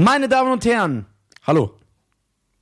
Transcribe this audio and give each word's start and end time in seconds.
Meine 0.00 0.28
Damen 0.30 0.50
und 0.50 0.64
Herren, 0.64 1.04
Hallo. 1.46 1.72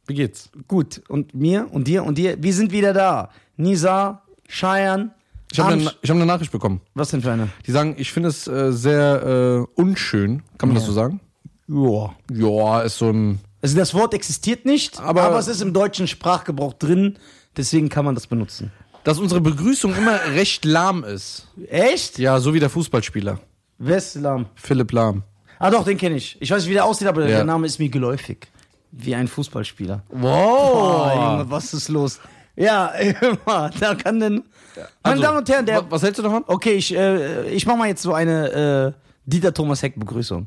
Wie 0.08 0.14
geht's? 0.14 0.50
gut, 0.66 1.02
und 1.08 1.34
mir 1.34 1.68
und 1.70 1.86
dir 1.86 2.02
und 2.02 2.18
dir, 2.18 2.42
wir 2.42 2.52
sind 2.52 2.72
wieder 2.72 2.92
da. 2.92 3.30
Nisa, 3.56 4.22
Cheyenne, 4.48 5.12
Ich 5.52 5.60
habe 5.60 5.74
eine, 5.74 5.84
hab 5.86 6.10
eine 6.10 6.26
Nachricht 6.26 6.50
bekommen. 6.50 6.80
Was 6.94 7.10
denn 7.10 7.22
für 7.22 7.30
eine? 7.30 7.48
Die 7.64 7.70
sagen, 7.70 7.94
ich 7.96 8.10
finde 8.12 8.30
es 8.30 8.48
äh, 8.48 8.72
sehr 8.72 9.66
äh, 9.76 9.80
unschön. 9.80 10.42
Kann 10.58 10.70
man 10.70 10.74
das 10.74 10.84
Ja. 10.84 10.88
so 10.88 10.92
sagen? 10.94 11.20
Ja. 11.68 12.16
Ja, 12.32 12.80
ist 12.80 12.98
so 12.98 13.10
ein. 13.10 13.38
Also 13.62 13.76
das 13.76 13.94
Wort 13.94 14.14
existiert 14.14 14.64
nicht, 14.64 14.98
aber, 15.00 15.22
Aber- 15.22 15.38
es 15.38 15.46
ist 15.46 15.60
im 15.62 15.72
deutschen 15.72 16.08
Sprachgebrauch 16.08 16.72
drin, 16.74 17.18
deswegen 17.56 17.88
kann 17.88 18.04
man 18.04 18.16
das 18.16 18.26
benutzen. 18.26 18.72
Dass 19.04 19.20
unsere 19.20 19.40
Begrüßung 19.40 19.94
immer 19.94 20.18
recht 20.34 20.64
lahm 20.64 21.04
ist. 21.04 21.46
Echt? 21.68 22.18
Ja, 22.18 22.40
so 22.40 22.52
wie 22.52 22.58
der 22.58 22.68
Fußballspieler. 22.70 23.38
Westlam. 23.78 24.46
Philipp 24.56 24.90
Lahm. 24.90 25.22
Ah 25.58 25.70
doch, 25.70 25.84
den 25.84 25.98
kenne 25.98 26.16
ich. 26.16 26.36
Ich 26.40 26.50
weiß 26.50 26.62
nicht, 26.62 26.70
wie 26.70 26.74
der 26.74 26.84
aussieht, 26.84 27.08
aber 27.08 27.26
der 27.26 27.44
Name 27.44 27.66
ist 27.66 27.78
mir 27.78 27.88
geläufig. 27.88 28.46
Wie 28.92 29.14
ein 29.14 29.28
Fußballspieler. 29.28 30.02
Oh, 30.10 30.16
Wow. 30.20 31.14
Junge, 31.14 31.50
was 31.50 31.74
ist 31.74 31.88
los? 31.88 32.20
Ja, 32.56 32.86
immer, 33.20 33.70
da 33.78 33.94
kann 33.94 34.18
denn... 34.20 34.34
Meine 34.74 34.88
Also, 35.02 35.22
Damen 35.22 35.38
und 35.38 35.48
Herren, 35.48 35.66
der... 35.66 35.78
wa- 35.78 35.86
Was 35.90 36.02
hältst 36.02 36.18
du 36.18 36.22
davon? 36.22 36.44
Okay, 36.46 36.72
ich, 36.74 36.94
äh, 36.94 37.48
ich 37.50 37.66
mache 37.66 37.76
mal 37.76 37.88
jetzt 37.88 38.02
so 38.02 38.14
eine 38.14 38.94
äh, 38.96 39.00
Dieter 39.26 39.52
Thomas 39.52 39.82
Heck 39.82 39.98
Begrüßung. 39.98 40.46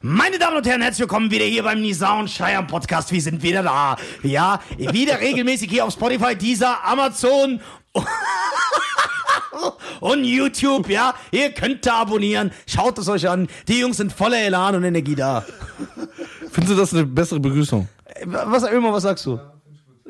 Meine 0.00 0.38
Damen 0.38 0.56
und 0.56 0.66
Herren, 0.66 0.82
herzlich 0.82 1.00
willkommen 1.00 1.30
wieder 1.32 1.44
hier 1.44 1.64
beim 1.64 1.80
Nisa 1.80 2.18
und 2.20 2.30
Scheiern 2.30 2.66
Podcast. 2.68 3.10
Wir 3.10 3.20
sind 3.20 3.42
wieder 3.42 3.64
da. 3.64 3.96
Ja, 4.22 4.60
wieder 4.78 5.18
regelmäßig 5.20 5.68
hier 5.68 5.84
auf 5.84 5.92
Spotify, 5.92 6.36
dieser 6.36 6.84
Amazon 6.84 7.60
und 10.00 10.24
YouTube. 10.24 10.88
Ja, 10.88 11.14
ihr 11.30 11.50
könnt 11.50 11.84
da 11.86 12.02
abonnieren. 12.02 12.50
Schaut 12.66 12.98
es 12.98 13.08
euch 13.08 13.28
an. 13.28 13.48
Die 13.68 13.80
Jungs 13.80 13.96
sind 13.98 14.12
voller 14.12 14.38
Elan 14.38 14.74
und 14.76 14.84
Energie 14.84 15.14
da. 15.14 15.44
Findest 16.50 16.72
du 16.72 16.80
das 16.80 16.92
eine 16.92 17.04
bessere 17.04 17.40
Begrüßung? 17.40 17.88
Äh, 18.04 18.26
Was, 18.26 18.64
Ömer, 18.70 18.92
was 18.92 19.02
sagst 19.02 19.26
du? 19.26 19.40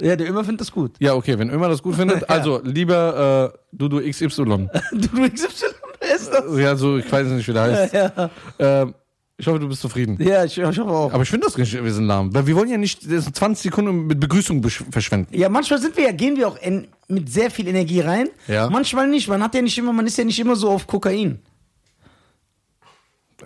Ja, 0.00 0.16
der 0.16 0.28
Ömer 0.28 0.42
findet 0.44 0.62
das 0.62 0.72
gut. 0.72 0.96
Ja, 0.98 1.14
okay, 1.14 1.38
wenn 1.38 1.48
immer 1.50 1.68
das 1.68 1.82
gut 1.82 1.94
findet. 1.96 2.28
Also, 2.28 2.60
lieber 2.64 3.52
äh, 3.54 3.58
Dudu 3.72 4.00
XY. 4.00 4.26
Du, 4.92 5.08
du 5.08 5.30
XY, 5.30 5.66
wer 6.00 6.16
ist 6.16 6.32
das? 6.32 6.58
Ja, 6.58 6.76
so, 6.76 6.98
ich 6.98 7.10
weiß 7.10 7.28
nicht, 7.28 7.46
wie 7.48 7.52
der 7.52 7.62
heißt. 7.62 7.94
Ja, 7.94 8.30
Ähm, 8.58 8.94
ich 9.36 9.46
hoffe, 9.48 9.58
du 9.58 9.68
bist 9.68 9.80
zufrieden. 9.80 10.16
ja 10.20 10.44
ich, 10.44 10.56
ich 10.58 10.64
hoffe 10.64 10.90
auch. 10.90 11.12
Aber 11.12 11.22
ich 11.22 11.28
finde 11.30 11.46
das 11.46 11.56
nicht, 11.56 11.72
wir 11.82 11.92
sind 11.92 12.06
lahm. 12.06 12.32
Weil 12.34 12.46
wir 12.46 12.54
wollen 12.56 12.70
ja 12.70 12.76
nicht 12.76 13.02
das 13.10 13.24
sind 13.24 13.34
20 13.36 13.64
Sekunden 13.64 14.06
mit 14.06 14.20
Begrüßung 14.20 14.62
verschwenden. 14.90 15.28
Ja, 15.36 15.48
manchmal 15.48 15.80
sind 15.80 15.96
wir 15.96 16.04
ja, 16.04 16.12
gehen 16.12 16.36
wir 16.36 16.46
auch 16.48 16.56
in, 16.60 16.86
mit 17.08 17.30
sehr 17.30 17.50
viel 17.50 17.68
Energie 17.68 18.00
rein. 18.00 18.28
Ja. 18.46 18.68
Manchmal 18.70 19.08
nicht. 19.08 19.28
Man 19.28 19.42
hat 19.42 19.54
ja 19.54 19.62
nicht 19.62 19.76
immer, 19.78 19.92
man 19.92 20.06
ist 20.06 20.16
ja 20.18 20.24
nicht 20.24 20.38
immer 20.38 20.56
so 20.56 20.70
auf 20.70 20.86
Kokain. 20.86 21.40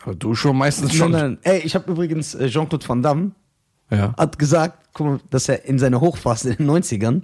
Aber 0.03 0.15
du 0.15 0.35
schon 0.35 0.57
meistens 0.57 0.93
schon. 0.93 1.13
Sondern, 1.13 1.39
ey, 1.43 1.61
ich 1.61 1.75
habe 1.75 1.91
übrigens 1.91 2.35
äh, 2.35 2.49
Jean-Claude 2.49 2.89
Van 2.89 3.03
Damme 3.03 3.33
Ja. 3.91 4.15
hat 4.17 4.39
gesagt, 4.39 4.89
guck 4.93 5.07
mal, 5.07 5.21
dass 5.31 5.49
er 5.49 5.65
in 5.65 5.79
seiner 5.79 6.01
Hochphase 6.01 6.51
in 6.51 6.57
den 6.59 6.71
90ern 6.71 7.23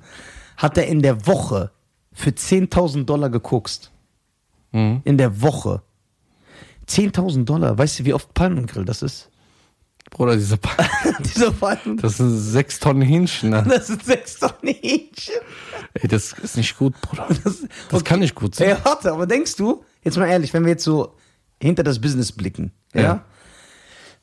hat 0.57 0.79
er 0.79 0.87
in 0.87 1.03
der 1.03 1.27
Woche 1.27 1.71
für 2.12 2.31
10.000 2.31 3.05
Dollar 3.05 3.29
gekokst. 3.31 3.91
Mhm. 4.73 5.03
In 5.05 5.19
der 5.19 5.41
Woche. 5.43 5.83
10.000 6.89 7.45
Dollar. 7.45 7.77
Weißt 7.79 7.99
du, 8.01 8.05
wie 8.05 8.15
oft 8.15 8.35
Palmengrill 8.35 8.85
das 8.85 9.03
ist? 9.03 9.31
Bruder, 10.10 10.36
diese 10.36 10.56
pa 10.56 10.77
Dieser 11.24 11.50
Palmen. 11.50 11.97
Das 11.97 12.19
sind 12.19 12.30
sechs 12.38 12.78
Tonnen 12.78 13.02
Hähnchen. 13.02 13.50
Ne? 13.50 13.64
Das 13.69 13.88
sind 13.88 14.05
sechs 14.05 14.38
Tonnen 14.38 14.74
Hähnchen. 14.74 15.34
Ey, 15.94 16.08
das 16.08 16.33
ist 16.33 16.56
nicht 16.56 16.77
gut, 16.77 17.00
Bruder. 17.00 17.28
Das, 17.42 17.64
Das, 17.88 18.05
kann 18.05 18.20
nicht 18.20 18.34
gut 18.34 18.55
sein. 18.55 18.69
Ey, 18.69 18.77
warte, 18.84 19.12
aber 19.12 19.27
denkst 19.27 19.56
du, 19.56 19.84
jetzt 20.02 20.16
mal 20.16 20.27
ehrlich, 20.28 20.52
wenn 20.55 20.64
wir 20.64 20.72
jetzt 20.72 20.84
so 20.84 21.14
hinter 21.60 21.82
das 21.82 22.00
Business 22.00 22.32
blicken, 22.32 22.72
ja? 22.94 23.02
Ja. 23.02 23.25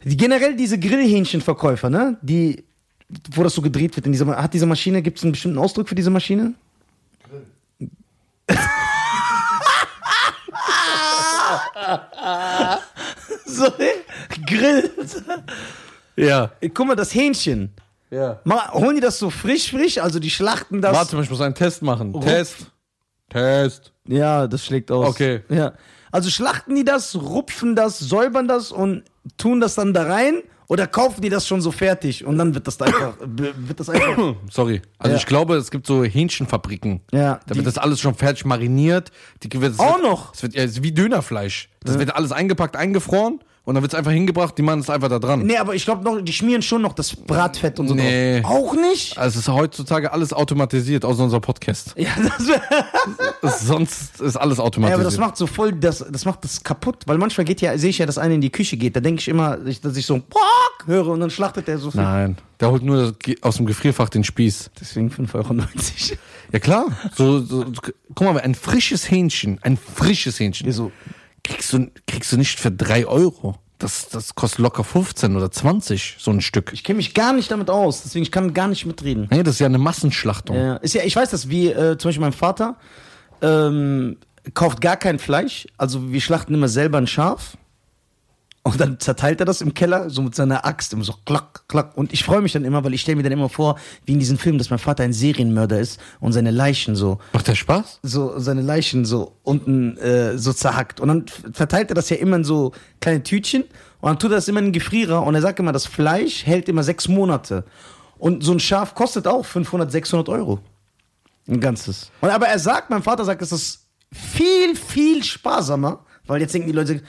Die, 0.03 0.17
generell 0.17 0.55
diese 0.55 0.79
Grillhähnchenverkäufer, 0.79 1.89
ne, 1.89 2.17
die, 2.21 2.63
wo 3.31 3.43
das 3.43 3.53
so 3.53 3.61
gedreht 3.61 3.95
wird 3.95 4.05
in 4.05 4.11
dieser, 4.11 4.25
hat 4.35 4.53
diese 4.53 4.65
Maschine, 4.65 5.01
gibt 5.01 5.17
es 5.17 5.23
einen 5.23 5.33
bestimmten 5.33 5.59
Ausdruck 5.59 5.89
für 5.89 5.95
diese 5.95 6.09
Maschine? 6.09 6.53
so, 13.45 13.67
Grill. 14.45 14.91
Ja. 16.15 16.51
Guck 16.73 16.87
mal, 16.87 16.95
das 16.95 17.13
Hähnchen. 17.13 17.73
ja. 18.09 18.39
Mal, 18.43 18.71
holen 18.71 18.95
die 18.95 19.01
das 19.01 19.19
so 19.19 19.29
frisch, 19.29 19.71
frisch? 19.71 19.97
Also 19.97 20.19
die 20.19 20.29
schlachten 20.29 20.81
das. 20.81 20.95
Warte 20.95 21.15
mal, 21.15 21.23
ich 21.23 21.29
muss 21.29 21.41
einen 21.41 21.55
Test 21.55 21.81
machen. 21.81 22.19
Test. 22.21 22.67
Test. 23.29 23.91
Ja, 24.07 24.47
das 24.47 24.65
schlägt 24.65 24.91
aus. 24.91 25.07
Okay. 25.07 25.41
Ja. 25.49 25.73
Also 26.11 26.29
schlachten 26.29 26.75
die 26.75 26.83
das, 26.83 27.15
rupfen 27.15 27.75
das, 27.75 27.99
säubern 27.99 28.47
das 28.47 28.71
und 28.71 29.03
tun 29.37 29.61
das 29.61 29.75
dann 29.75 29.93
da 29.93 30.03
rein 30.03 30.43
oder 30.71 30.87
kaufen 30.87 31.21
die 31.21 31.27
das 31.27 31.45
schon 31.45 31.59
so 31.59 31.69
fertig 31.69 32.23
und 32.25 32.37
dann 32.37 32.55
wird 32.55 32.65
das 32.65 32.77
da 32.77 32.85
einfach 32.85 33.15
wird 33.25 33.77
das 33.77 33.89
einfach 33.89 34.35
Sorry. 34.49 34.81
Also 34.99 35.11
Ja. 35.11 35.17
ich 35.19 35.25
glaube, 35.25 35.55
es 35.55 35.69
gibt 35.69 35.85
so 35.85 36.05
Hähnchenfabriken. 36.05 37.01
Ja, 37.11 37.41
Da 37.45 37.55
wird 37.55 37.67
das 37.67 37.77
alles 37.77 37.99
schon 37.99 38.15
fertig 38.15 38.45
mariniert. 38.45 39.11
Die, 39.43 39.51
wird, 39.61 39.77
Auch 39.79 39.95
wird, 39.97 40.03
noch? 40.03 40.33
Es 40.33 40.43
wird 40.43 40.53
ja, 40.53 40.63
es 40.63 40.71
ist 40.71 40.83
wie 40.83 40.93
Dönerfleisch. 40.93 41.67
Das 41.83 41.99
wird 41.99 42.15
alles 42.15 42.31
eingepackt, 42.31 42.77
eingefroren 42.77 43.41
und 43.63 43.75
dann 43.75 43.83
wird 43.83 43.93
es 43.93 43.97
einfach 43.99 44.11
hingebracht. 44.11 44.57
Die 44.57 44.63
machen 44.63 44.79
es 44.79 44.89
einfach 44.89 45.07
da 45.09 45.19
dran. 45.19 45.43
Nee, 45.45 45.57
aber 45.57 45.75
ich 45.75 45.85
glaube 45.85 46.03
noch, 46.03 46.19
die 46.21 46.33
schmieren 46.33 46.61
schon 46.61 46.81
noch 46.81 46.93
das 46.93 47.15
Bratfett 47.15 47.79
und 47.79 47.87
so 47.89 47.93
Nee. 47.95 48.41
drauf. 48.41 48.51
Auch 48.51 48.73
nicht? 48.75 49.17
Also 49.17 49.39
es 49.39 49.47
ist 49.47 49.53
heutzutage 49.53 50.11
alles 50.11 50.33
automatisiert, 50.33 51.05
außer 51.05 51.23
unser 51.23 51.39
Podcast. 51.39 51.93
Ja, 51.97 52.09
das, 53.41 53.61
Sonst 53.61 54.19
ist 54.21 54.35
alles 54.37 54.57
ja, 54.57 54.63
automatisiert. 54.63 54.95
aber 54.95 55.03
das 55.03 55.17
macht 55.17 55.37
so 55.37 55.47
voll, 55.47 55.73
das, 55.73 56.05
das 56.09 56.25
macht 56.25 56.43
das 56.43 56.63
kaputt, 56.63 57.03
weil 57.07 57.17
manchmal 57.17 57.45
geht 57.45 57.61
ja, 57.61 57.77
sehe 57.77 57.89
ich 57.89 57.97
ja, 57.97 58.05
dass 58.05 58.17
einer 58.17 58.35
in 58.35 58.41
die 58.41 58.51
Küche 58.51 58.77
geht, 58.77 58.95
da 58.95 58.99
denke 58.99 59.19
ich 59.21 59.27
immer, 59.27 59.57
dass 59.57 59.97
ich 59.97 60.05
so 60.05 60.15
ein 60.15 60.21
Pock 60.23 60.85
höre 60.85 61.07
und 61.07 61.19
dann 61.19 61.29
schlachtet 61.29 61.67
der 61.67 61.77
so 61.77 61.91
viel. 61.91 62.01
Nein, 62.01 62.37
der 62.59 62.71
holt 62.71 62.83
nur 62.83 63.13
aus 63.41 63.57
dem 63.57 63.65
Gefrierfach 63.65 64.09
den 64.09 64.23
Spieß. 64.23 64.71
Deswegen 64.79 65.09
5,90 65.09 65.35
Euro. 65.35 65.55
Ja 66.51 66.59
klar. 66.59 66.85
So, 67.15 67.39
so, 67.39 67.65
guck 68.15 68.21
mal, 68.33 68.39
ein 68.41 68.55
frisches 68.55 69.09
Hähnchen, 69.09 69.59
ein 69.61 69.77
frisches 69.77 70.39
Hähnchen, 70.39 70.71
so, 70.71 70.91
kriegst 71.43 71.73
du, 71.73 71.91
kriegst 72.07 72.31
du 72.31 72.37
nicht 72.37 72.59
für 72.59 72.71
drei 72.71 73.05
Euro. 73.05 73.55
Das, 73.77 74.09
das 74.09 74.35
kostet 74.35 74.59
locker 74.59 74.83
15 74.83 75.35
oder 75.35 75.49
20, 75.49 76.17
so 76.19 76.29
ein 76.29 76.41
Stück. 76.41 76.71
ich 76.71 76.83
kenne 76.83 76.97
mich 76.97 77.15
gar 77.15 77.33
nicht 77.33 77.49
damit 77.49 77.71
aus, 77.71 78.03
deswegen 78.03 78.21
ich 78.21 78.31
kann 78.31 78.53
gar 78.53 78.67
nicht 78.67 78.85
mitreden. 78.85 79.27
Nee, 79.31 79.41
das 79.41 79.55
ist 79.55 79.59
ja 79.59 79.65
eine 79.65 79.79
Massenschlachtung. 79.79 80.55
Ja, 80.55 80.75
ist 80.75 80.93
ja, 80.93 81.03
ich 81.03 81.15
weiß 81.15 81.31
das, 81.31 81.49
wie 81.49 81.69
äh, 81.69 81.97
zum 81.97 82.09
Beispiel 82.09 82.21
mein 82.21 82.31
Vater 82.31 82.77
ähm, 83.41 84.17
kauft 84.53 84.81
gar 84.81 84.97
kein 84.97 85.17
Fleisch. 85.17 85.67
Also 85.77 86.11
wir 86.11 86.21
schlachten 86.21 86.53
immer 86.53 86.67
selber 86.67 86.99
ein 86.99 87.07
Schaf. 87.07 87.57
Und 88.63 88.79
dann 88.79 88.99
zerteilt 88.99 89.39
er 89.39 89.47
das 89.47 89.61
im 89.61 89.73
Keller, 89.73 90.11
so 90.11 90.21
mit 90.21 90.35
seiner 90.35 90.65
Axt, 90.65 90.93
immer 90.93 91.03
so 91.03 91.15
klack, 91.25 91.67
klack. 91.67 91.97
Und 91.97 92.13
ich 92.13 92.23
freue 92.23 92.41
mich 92.41 92.51
dann 92.51 92.63
immer, 92.63 92.83
weil 92.83 92.93
ich 92.93 93.01
stelle 93.01 93.15
mir 93.15 93.23
dann 93.23 93.31
immer 93.31 93.49
vor, 93.49 93.79
wie 94.05 94.13
in 94.13 94.19
diesen 94.19 94.37
Filmen, 94.37 94.59
dass 94.59 94.69
mein 94.69 94.77
Vater 94.77 95.03
ein 95.03 95.13
Serienmörder 95.13 95.79
ist 95.79 95.99
und 96.19 96.33
seine 96.33 96.51
Leichen 96.51 96.95
so, 96.95 97.17
Macht 97.33 97.47
der 97.47 97.55
Spaß? 97.55 97.99
so 98.03 98.37
seine 98.37 98.61
Leichen 98.61 99.03
so 99.03 99.35
unten 99.41 99.97
äh, 99.97 100.37
so 100.37 100.53
zerhackt. 100.53 100.99
Und 100.99 101.07
dann 101.07 101.25
verteilt 101.53 101.89
er 101.89 101.95
das 101.95 102.11
ja 102.11 102.17
immer 102.17 102.35
in 102.35 102.43
so 102.43 102.71
kleine 102.99 103.23
Tütchen 103.23 103.63
und 103.99 104.09
dann 104.09 104.19
tut 104.19 104.31
er 104.31 104.35
das 104.35 104.47
immer 104.47 104.59
in 104.59 104.67
den 104.67 104.73
Gefrierer 104.73 105.23
und 105.23 105.33
er 105.33 105.41
sagt 105.41 105.59
immer, 105.59 105.71
das 105.71 105.87
Fleisch 105.87 106.45
hält 106.45 106.69
immer 106.69 106.83
sechs 106.83 107.07
Monate. 107.07 107.63
Und 108.19 108.43
so 108.43 108.51
ein 108.51 108.59
Schaf 108.59 108.93
kostet 108.93 109.25
auch 109.25 109.43
500, 109.43 109.91
600 109.91 110.29
Euro. 110.29 110.59
Ein 111.47 111.59
ganzes. 111.59 112.11
Und 112.21 112.29
aber 112.29 112.47
er 112.47 112.59
sagt, 112.59 112.91
mein 112.91 113.01
Vater 113.01 113.25
sagt, 113.25 113.41
es 113.41 113.51
ist 113.51 113.87
viel, 114.11 114.75
viel 114.75 115.23
sparsamer, 115.23 116.05
weil 116.27 116.41
jetzt 116.41 116.53
denken 116.53 116.67
die 116.67 116.73
Leute, 116.73 117.01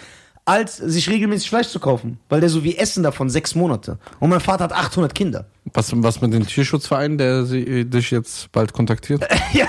als 0.44 0.76
sich 0.76 1.08
regelmäßig 1.08 1.48
Fleisch 1.48 1.68
zu 1.68 1.78
kaufen. 1.78 2.18
Weil 2.28 2.40
der 2.40 2.48
so 2.48 2.64
wie 2.64 2.76
Essen 2.76 3.02
davon 3.02 3.30
sechs 3.30 3.54
Monate. 3.54 3.98
Und 4.18 4.30
mein 4.30 4.40
Vater 4.40 4.64
hat 4.64 4.72
800 4.72 5.14
Kinder. 5.14 5.46
Was, 5.72 5.92
was 5.94 6.20
mit 6.20 6.32
dem 6.32 6.46
Tierschutzverein, 6.46 7.16
der 7.18 7.44
sie, 7.44 7.62
äh, 7.62 7.84
dich 7.84 8.10
jetzt 8.10 8.50
bald 8.52 8.72
kontaktiert? 8.72 9.24
Ja, 9.52 9.66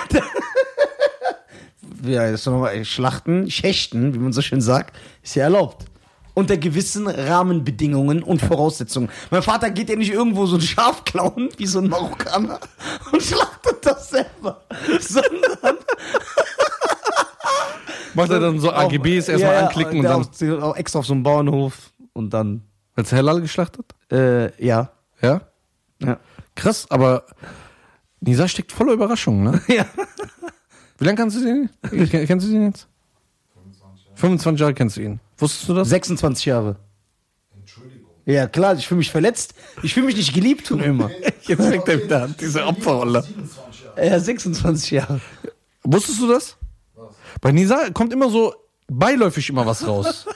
ja, 2.05 2.23
das 2.23 2.41
ist 2.41 2.47
doch 2.47 2.53
nochmal 2.53 2.83
Schlachten, 2.85 3.49
Schächten, 3.49 4.13
wie 4.13 4.19
man 4.19 4.33
so 4.33 4.41
schön 4.41 4.61
sagt, 4.61 4.95
ist 5.21 5.35
ja 5.35 5.43
erlaubt. 5.43 5.85
Unter 6.33 6.57
gewissen 6.57 7.07
Rahmenbedingungen 7.07 8.23
und 8.23 8.41
Voraussetzungen. 8.41 9.09
Mein 9.29 9.43
Vater 9.43 9.69
geht 9.69 9.89
ja 9.89 9.95
nicht 9.95 10.11
irgendwo 10.11 10.45
so 10.47 10.55
ein 10.55 10.61
Schaf 10.61 11.05
klauen, 11.05 11.49
wie 11.57 11.67
so 11.67 11.79
ein 11.79 11.89
Marokkaner, 11.89 12.59
und 13.11 13.21
schlachtet 13.21 13.85
das 13.85 14.09
selber. 14.09 14.63
Sondern 14.99 15.77
Macht 18.13 18.29
er 18.31 18.39
dann 18.39 18.59
so 18.59 18.71
AGBs 18.71 19.27
erstmal 19.29 19.55
anklicken 19.57 19.99
und 19.99 20.03
dann. 20.05 20.21
Auf, 20.21 20.63
auch 20.63 20.75
extra 20.75 20.99
auf 20.99 21.05
so 21.05 21.13
einem 21.13 21.23
Bauernhof 21.23 21.91
und 22.13 22.31
dann, 22.33 22.61
Wird's 22.95 23.11
Halal 23.11 23.41
geschlachtet? 23.41 23.85
äh, 24.11 24.51
ja. 24.63 24.91
Ja? 25.21 25.41
Ja. 25.99 26.19
Krass, 26.55 26.85
aber 26.89 27.23
Nisa 28.19 28.47
steckt 28.47 28.71
voller 28.71 28.93
Überraschungen, 28.93 29.43
ne? 29.51 29.61
ja. 29.75 29.85
Wie 30.99 31.05
lange 31.05 31.17
kannst 31.17 31.37
du 31.37 31.41
den? 31.43 31.69
Ken- 32.09 32.27
Kennst 32.27 32.45
du 32.47 32.51
den 32.51 32.65
jetzt? 32.67 32.87
25 34.15 34.59
Jahre 34.61 34.73
kennst 34.75 34.97
du 34.97 35.01
ihn. 35.01 35.19
Wusstest 35.37 35.67
du 35.69 35.73
das? 35.73 35.89
26 35.89 36.45
Jahre. 36.45 36.75
Ja, 38.25 38.47
klar, 38.47 38.75
ich 38.75 38.87
fühle 38.87 38.99
mich 38.99 39.11
verletzt. 39.11 39.53
Ich 39.81 39.93
fühle 39.93 40.05
mich 40.05 40.15
nicht 40.15 40.33
geliebt 40.33 40.71
und 40.71 40.81
immer. 40.81 41.09
Jetzt 41.41 41.65
fängt 41.65 41.89
er 41.89 42.01
wieder 42.03 42.23
an, 42.23 42.35
diese 42.39 42.65
Opferrolle. 42.65 43.23
Ja, 43.97 44.17
26 44.19 44.91
Jahre. 44.91 45.19
Wusstest 45.83 46.21
du 46.21 46.27
das? 46.29 46.55
Bei 47.41 47.51
Nisa 47.51 47.89
kommt 47.91 48.13
immer 48.13 48.29
so 48.29 48.53
beiläufig 48.87 49.49
immer 49.49 49.65
was 49.65 49.85
raus. 49.85 50.25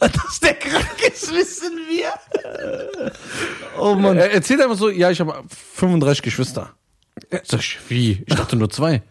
Dass 0.00 0.10
er 0.42 0.48
der 0.48 0.54
krank 0.54 1.02
ist, 1.12 1.32
wissen 1.32 1.76
wir. 1.88 3.12
Oh 3.78 3.94
Mann. 3.94 4.16
Er 4.16 4.32
erzählt 4.32 4.60
einfach 4.60 4.76
so, 4.76 4.90
ja, 4.90 5.10
ich 5.10 5.20
habe 5.20 5.44
35 5.74 6.22
Geschwister. 6.22 6.74
Sag 7.44 7.60
ich, 7.60 7.78
wie? 7.88 8.24
Ich 8.26 8.34
dachte 8.34 8.56
nur 8.56 8.70
zwei. 8.70 9.02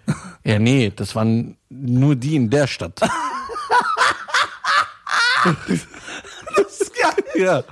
Ja, 0.44 0.60
nee, 0.60 0.92
das 0.96 1.16
waren 1.16 1.58
nur 1.70 2.16
die 2.16 2.36
in 2.36 2.50
der 2.50 2.68
Stadt. 2.68 3.00
Das 3.02 3.12
ist 6.82 6.94
geil. 6.96 7.24
Ja. 7.36 7.64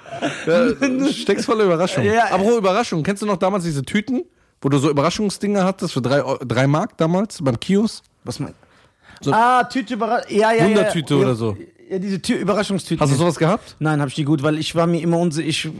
ja 0.45 1.11
steckst 1.11 1.45
voller 1.45 1.65
Überraschung. 1.65 2.03
Ja. 2.03 2.31
Aber 2.31 2.43
oh, 2.43 2.57
Überraschung. 2.57 3.03
Kennst 3.03 3.21
du 3.21 3.25
noch 3.25 3.37
damals 3.37 3.63
diese 3.63 3.83
Tüten, 3.83 4.23
wo 4.61 4.69
du 4.69 4.77
so 4.77 4.89
Überraschungsdinger 4.89 5.63
hattest 5.63 5.93
für 5.93 6.01
drei, 6.01 6.23
drei 6.45 6.67
Mark 6.67 6.97
damals 6.97 7.43
beim 7.43 7.59
Kiosk? 7.59 8.03
Was 8.23 8.39
mein? 8.39 8.53
Ah, 9.27 9.63
Tüte 9.63 9.93
Überraschung. 9.93 10.37
Ja, 10.37 10.51
ja, 10.51 10.63
ja. 10.63 10.65
Wundertüte 10.65 11.13
ja, 11.15 11.19
oder 11.21 11.35
so. 11.35 11.57
Ja, 11.89 11.99
diese 11.99 12.21
Tür 12.21 12.39
Überraschungstüte. 12.39 13.01
Hast 13.01 13.13
du 13.13 13.17
sowas 13.17 13.37
gehabt? 13.37 13.75
Nein, 13.79 14.01
hab 14.01 14.09
ich 14.09 14.17
nie 14.17 14.23
gut, 14.23 14.41
weil 14.41 14.57
ich 14.57 14.75
war 14.75 14.87
mir 14.87 15.01
immer 15.01 15.19
unsicher. 15.19 15.47
Ich 15.47 15.65
äh, 15.65 15.71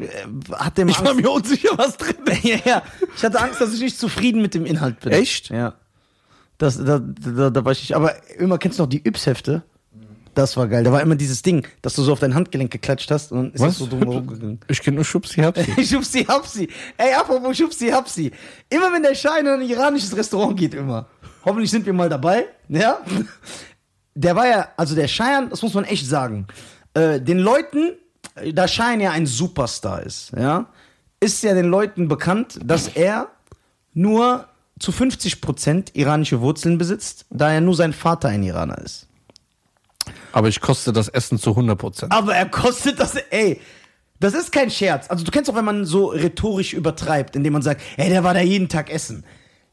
hatte 0.53 0.83
immer 0.83 0.97
Angst. 0.97 1.15
mir 1.15 1.29
unsicher, 1.29 1.69
was 1.77 1.97
drin 1.97 2.15
ja, 2.43 2.57
ja. 2.63 2.81
Ich 3.15 3.23
hatte 3.23 3.39
Angst, 3.39 3.59
dass 3.59 3.73
ich 3.73 3.81
nicht 3.81 3.97
zufrieden 3.97 4.41
mit 4.41 4.53
dem 4.53 4.65
Inhalt 4.65 4.99
bin. 4.99 5.11
Echt? 5.11 5.49
Ja. 5.49 5.73
Das, 6.57 6.77
da, 6.77 6.99
da, 6.99 7.49
da 7.49 7.65
war 7.65 7.71
ich 7.71 7.79
nicht. 7.79 7.95
Aber 7.95 8.13
immer 8.37 8.57
kennst 8.57 8.79
du 8.79 8.83
noch 8.83 8.89
die 8.89 9.05
Yps-Hefte? 9.05 9.63
Das 10.35 10.57
war 10.57 10.67
geil. 10.67 10.83
Da 10.83 10.91
war 10.91 11.01
immer 11.01 11.15
dieses 11.15 11.41
Ding, 11.41 11.65
dass 11.81 11.93
du 11.93 12.03
so 12.03 12.11
auf 12.11 12.19
dein 12.19 12.35
Handgelenk 12.35 12.69
geklatscht 12.69 13.09
hast 13.09 13.31
und 13.31 13.37
dann 13.37 13.51
ist 13.53 13.61
das 13.61 13.77
so 13.77 13.87
drumherum 13.87 14.27
gegangen. 14.27 14.59
Ich 14.67 14.81
kenne 14.81 14.95
nur 14.95 15.05
Schubsi 15.05 15.41
Hapsi. 15.41 15.85
Schubsi 15.85 16.25
Hapsi. 16.25 16.69
Ey, 16.97 17.13
apropos 17.13 17.57
Schubsi 17.57 17.87
Hapsi. 17.87 18.31
Immer 18.69 18.91
wenn 18.93 19.01
der 19.01 19.15
Schein 19.15 19.45
in 19.45 19.53
ein 19.53 19.61
iranisches 19.61 20.15
Restaurant 20.15 20.59
geht, 20.59 20.73
immer. 20.73 21.07
Hoffentlich 21.45 21.71
sind 21.71 21.85
wir 21.85 21.93
mal 21.93 22.09
dabei. 22.09 22.47
Ja. 22.67 22.99
Der 24.13 24.35
war 24.35 24.47
ja, 24.47 24.67
also 24.75 24.93
der 24.93 25.07
Schein, 25.07 25.49
das 25.49 25.61
muss 25.61 25.73
man 25.73 25.85
echt 25.85 26.05
sagen. 26.05 26.47
Äh, 26.93 27.21
den 27.21 27.39
Leuten, 27.39 27.93
da 28.53 28.67
Schein 28.67 28.99
ja 28.99 29.11
ein 29.11 29.25
Superstar 29.25 30.03
ist, 30.03 30.33
ja, 30.37 30.67
ist 31.21 31.43
ja 31.43 31.53
den 31.53 31.67
Leuten 31.67 32.09
bekannt, 32.09 32.59
dass 32.63 32.89
er 32.89 33.29
nur 33.93 34.47
zu 34.79 34.91
50% 34.91 35.95
iranische 35.95 36.41
Wurzeln 36.41 36.77
besitzt, 36.77 37.25
da 37.29 37.53
er 37.53 37.61
nur 37.61 37.75
sein 37.75 37.93
Vater 37.93 38.27
ein 38.27 38.43
Iraner 38.43 38.79
ist. 38.79 39.07
Aber 40.35 40.49
ich 40.49 40.59
koste 40.59 40.91
das 40.91 41.07
Essen 41.07 41.39
zu 41.39 41.51
100 41.51 41.77
Prozent. 41.77 42.11
Aber 42.11 42.35
er 42.35 42.49
kostet 42.49 42.99
das, 42.99 43.15
ey. 43.15 43.61
Das 44.19 44.33
ist 44.33 44.51
kein 44.51 44.69
Scherz. 44.69 45.09
Also 45.09 45.23
du 45.23 45.31
kennst 45.31 45.49
auch, 45.49 45.55
wenn 45.55 45.63
man 45.63 45.85
so 45.85 46.07
rhetorisch 46.07 46.73
übertreibt, 46.73 47.37
indem 47.37 47.53
man 47.53 47.61
sagt, 47.61 47.81
ey, 47.95 48.09
der 48.09 48.25
war 48.25 48.33
da 48.33 48.41
jeden 48.41 48.67
Tag 48.67 48.91
essen. 48.91 49.23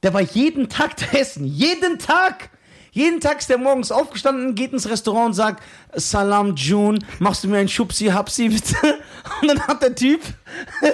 Der 0.05 0.15
war 0.15 0.21
jeden 0.21 0.69
Tag 0.69 0.97
da 0.99 1.19
essen. 1.19 1.45
Jeden 1.45 1.99
Tag. 1.99 2.51
Jeden 2.93 3.19
Tag 3.19 3.41
ist 3.41 3.51
der 3.51 3.59
morgens 3.59 3.91
aufgestanden, 3.91 4.55
geht 4.55 4.73
ins 4.73 4.89
Restaurant 4.89 5.27
und 5.31 5.35
sagt, 5.35 5.65
Salam 5.97 6.55
June, 6.55 7.01
machst 7.19 7.43
du 7.43 7.49
mir 7.49 7.59
ein 7.59 7.69
Schubsi 7.69 8.07
Hapsi 8.07 8.49
bitte? 8.49 8.77
Und 9.43 9.49
dann 9.49 9.67
hat 9.67 9.83
der 9.83 9.97
Typ, 9.97 10.21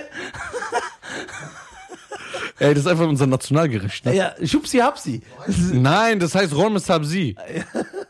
Ey, 2.59 2.73
das 2.73 2.85
ist 2.85 2.87
einfach 2.87 3.07
unser 3.07 3.27
Nationalgericht. 3.27 4.07
Ne? 4.07 4.15
ja, 4.17 4.35
Schubsi 4.45 4.79
Hapsi. 4.79 5.21
Nein, 5.73 6.19
das 6.21 6.35
heißt 6.35 6.55
Ron 6.55 6.79
Sabzi. 6.79 7.37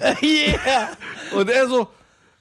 yeah. 0.22 0.88
Und 1.32 1.50
er 1.50 1.68
so, 1.68 1.88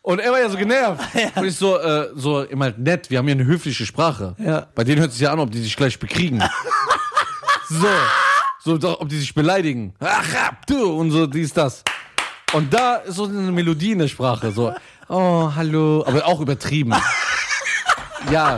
und 0.01 0.19
er 0.19 0.31
war 0.31 0.39
ja 0.39 0.49
so 0.49 0.57
genervt. 0.57 1.03
Und 1.35 1.45
ich 1.45 1.55
so, 1.55 1.77
äh, 1.77 2.09
so 2.15 2.43
immer 2.43 2.65
halt 2.65 2.79
nett, 2.79 3.09
wir 3.09 3.17
haben 3.17 3.25
hier 3.25 3.35
eine 3.35 3.45
höfliche 3.45 3.85
Sprache. 3.85 4.35
Ja. 4.39 4.67
Bei 4.73 4.83
denen 4.83 5.01
hört 5.01 5.09
es 5.09 5.17
sich 5.17 5.23
ja 5.23 5.33
an, 5.33 5.39
ob 5.39 5.51
die 5.51 5.61
sich 5.61 5.75
gleich 5.75 5.99
bekriegen. 5.99 6.41
so, 7.69 7.87
so, 8.63 8.77
doch, 8.77 9.01
ob 9.01 9.09
die 9.09 9.19
sich 9.19 9.33
beleidigen. 9.33 9.93
Ach, 9.99 10.47
ab, 10.47 10.65
du, 10.67 10.93
und 10.93 11.11
so, 11.11 11.27
dies, 11.27 11.53
das. 11.53 11.83
Und 12.53 12.73
da 12.73 12.95
ist 12.95 13.15
so 13.15 13.25
eine 13.25 13.51
Melodie 13.51 13.91
in 13.91 13.99
der 13.99 14.07
Sprache, 14.07 14.51
so, 14.51 14.73
oh, 15.09 15.51
hallo, 15.55 16.03
aber 16.07 16.25
auch 16.25 16.39
übertrieben. 16.39 16.95
ja, 18.31 18.57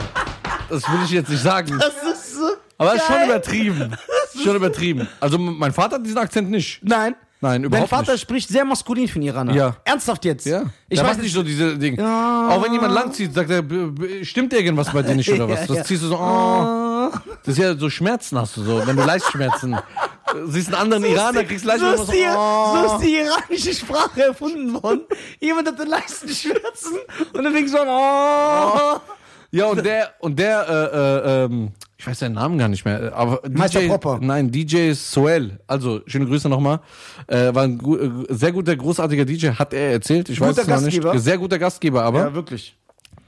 das 0.70 0.90
will 0.90 1.00
ich 1.04 1.12
jetzt 1.12 1.30
nicht 1.30 1.44
sagen. 1.44 1.78
Das 1.78 2.14
ist 2.14 2.36
so 2.36 2.52
Aber 2.78 2.96
es 2.96 3.02
ist 3.02 3.08
schon 3.08 3.24
übertrieben. 3.26 3.98
Schon 4.42 4.56
übertrieben. 4.56 5.08
Also 5.20 5.38
mein 5.38 5.74
Vater 5.74 5.96
hat 5.96 6.06
diesen 6.06 6.18
Akzent 6.18 6.50
nicht. 6.50 6.80
Nein. 6.84 7.16
Nein, 7.44 7.54
Dein 7.54 7.64
überhaupt 7.64 7.90
Vater 7.90 8.12
nicht. 8.14 8.22
spricht 8.22 8.50
sehr 8.50 8.64
maskulin 8.64 9.08
für 9.08 9.16
einen 9.16 9.24
Iraner. 9.24 9.54
Ja. 9.54 9.76
Ernsthaft 9.84 10.24
jetzt? 10.26 10.46
Ja. 10.46 10.64
Ich 10.88 11.00
der 11.00 11.08
weiß 11.08 11.18
nicht 11.18 11.34
so 11.34 11.42
diese 11.42 11.76
Dinge. 11.78 11.98
Auch 12.04 12.64
wenn 12.64 12.72
jemand 12.72 12.94
langzieht, 12.94 13.34
sagt 13.34 13.50
er, 13.50 13.64
stimmt 14.24 14.54
irgendwas 14.54 14.92
bei 14.94 15.02
dir 15.02 15.16
nicht 15.16 15.32
oder 15.32 15.50
was? 15.50 15.62
Ja, 15.62 15.66
Das 15.68 15.78
ja. 15.78 15.84
ziehst 15.84 16.04
du 16.04 16.08
so, 16.08 16.18
oh. 16.20 17.10
Das 17.44 17.58
ist 17.58 17.58
ja 17.58 17.76
so 17.76 17.90
Schmerzen 17.90 18.38
hast 18.38 18.58
du 18.58 18.64
so, 18.64 18.86
wenn 18.86 18.96
du 18.96 19.04
Leichtschmerzen. 19.04 19.76
Siehst 20.46 20.68
einen 20.68 20.76
anderen 20.94 21.04
Iraner, 21.04 21.44
kriegst 21.44 21.64
so 21.66 21.70
Leichtschmerzen. 21.72 22.04
ist, 22.04 22.14
die, 22.14 22.26
oh. 22.34 22.88
so 22.88 22.96
ist 22.96 23.04
die 23.06 23.16
iranische 23.18 23.74
Sprache 23.74 24.24
erfunden 24.28 24.82
worden. 24.82 25.02
Jemand 25.40 25.68
hatte 25.68 25.84
Leistenschmerzen 25.84 27.00
und 27.34 27.44
dann 27.44 27.54
fing 27.54 27.68
so 27.68 27.80
an, 27.80 27.88
oh. 27.90 29.00
Ja, 29.54 29.66
und 29.66 29.84
der, 29.84 30.12
und 30.20 30.40
der, 30.40 30.66
äh, 30.70 30.98
äh, 30.98 31.44
ähm, 31.46 31.72
ich 32.02 32.08
weiß 32.08 32.18
seinen 32.18 32.34
Namen 32.34 32.58
gar 32.58 32.68
nicht 32.68 32.84
mehr, 32.84 33.14
aber 33.16 33.48
Meister 33.48 33.80
DJ, 33.80 33.90
Popper. 33.90 34.18
Nein, 34.24 34.50
DJ 34.50 34.94
Soel, 34.94 35.60
also 35.68 36.02
schöne 36.08 36.26
Grüße 36.26 36.50
nochmal, 36.50 36.80
äh, 37.28 37.54
war 37.54 37.62
ein 37.62 37.78
gu 37.78 38.26
sehr 38.30 38.52
guter, 38.52 38.76
großartiger 38.76 39.24
DJ, 39.24 39.50
hat 39.50 39.72
er 39.72 39.92
erzählt, 39.92 40.28
ich 40.30 40.42
weiß 40.42 40.50
Guter 40.56 40.62
es 40.64 40.68
noch 40.68 40.82
Gastgeber. 40.82 41.14
nicht. 41.14 41.24
Sehr 41.24 41.38
guter 41.38 41.60
Gastgeber, 41.60 42.02
aber, 42.04 42.20
Ja, 42.22 42.34
wirklich. 42.34 42.76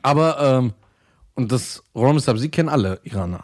aber, 0.01 0.39
ähm, 0.41 0.73
und 1.35 1.51
das 1.51 1.83
Ron 1.93 2.17
Sabzi 2.19 2.49
kennen 2.49 2.69
alle 2.69 2.99
Iraner. 3.03 3.43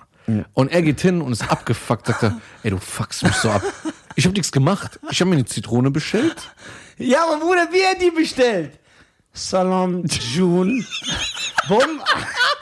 Und 0.53 0.71
er 0.71 0.81
geht 0.81 0.99
hin 1.01 1.21
und 1.21 1.31
ist 1.31 1.47
abgefuckt, 1.51 2.07
sagt 2.07 2.23
er, 2.23 2.39
ey, 2.63 2.71
du 2.71 2.77
fuckst 2.77 3.21
mich 3.23 3.33
so 3.33 3.49
ab. 3.51 3.61
Ich 4.15 4.25
hab 4.25 4.33
nichts 4.33 4.51
gemacht. 4.51 4.99
Ich 5.11 5.21
habe 5.21 5.29
mir 5.29 5.35
eine 5.37 5.45
Zitrone 5.45 5.89
bestellt. 5.91 6.35
Ja, 6.97 7.23
aber 7.27 7.39
Bruder, 7.39 7.67
wie 7.71 7.79
er 7.81 7.95
die 7.99 8.11
bestellt? 8.15 8.79
Salam 9.33 10.03
June. 10.05 10.83
Warum, 11.67 11.83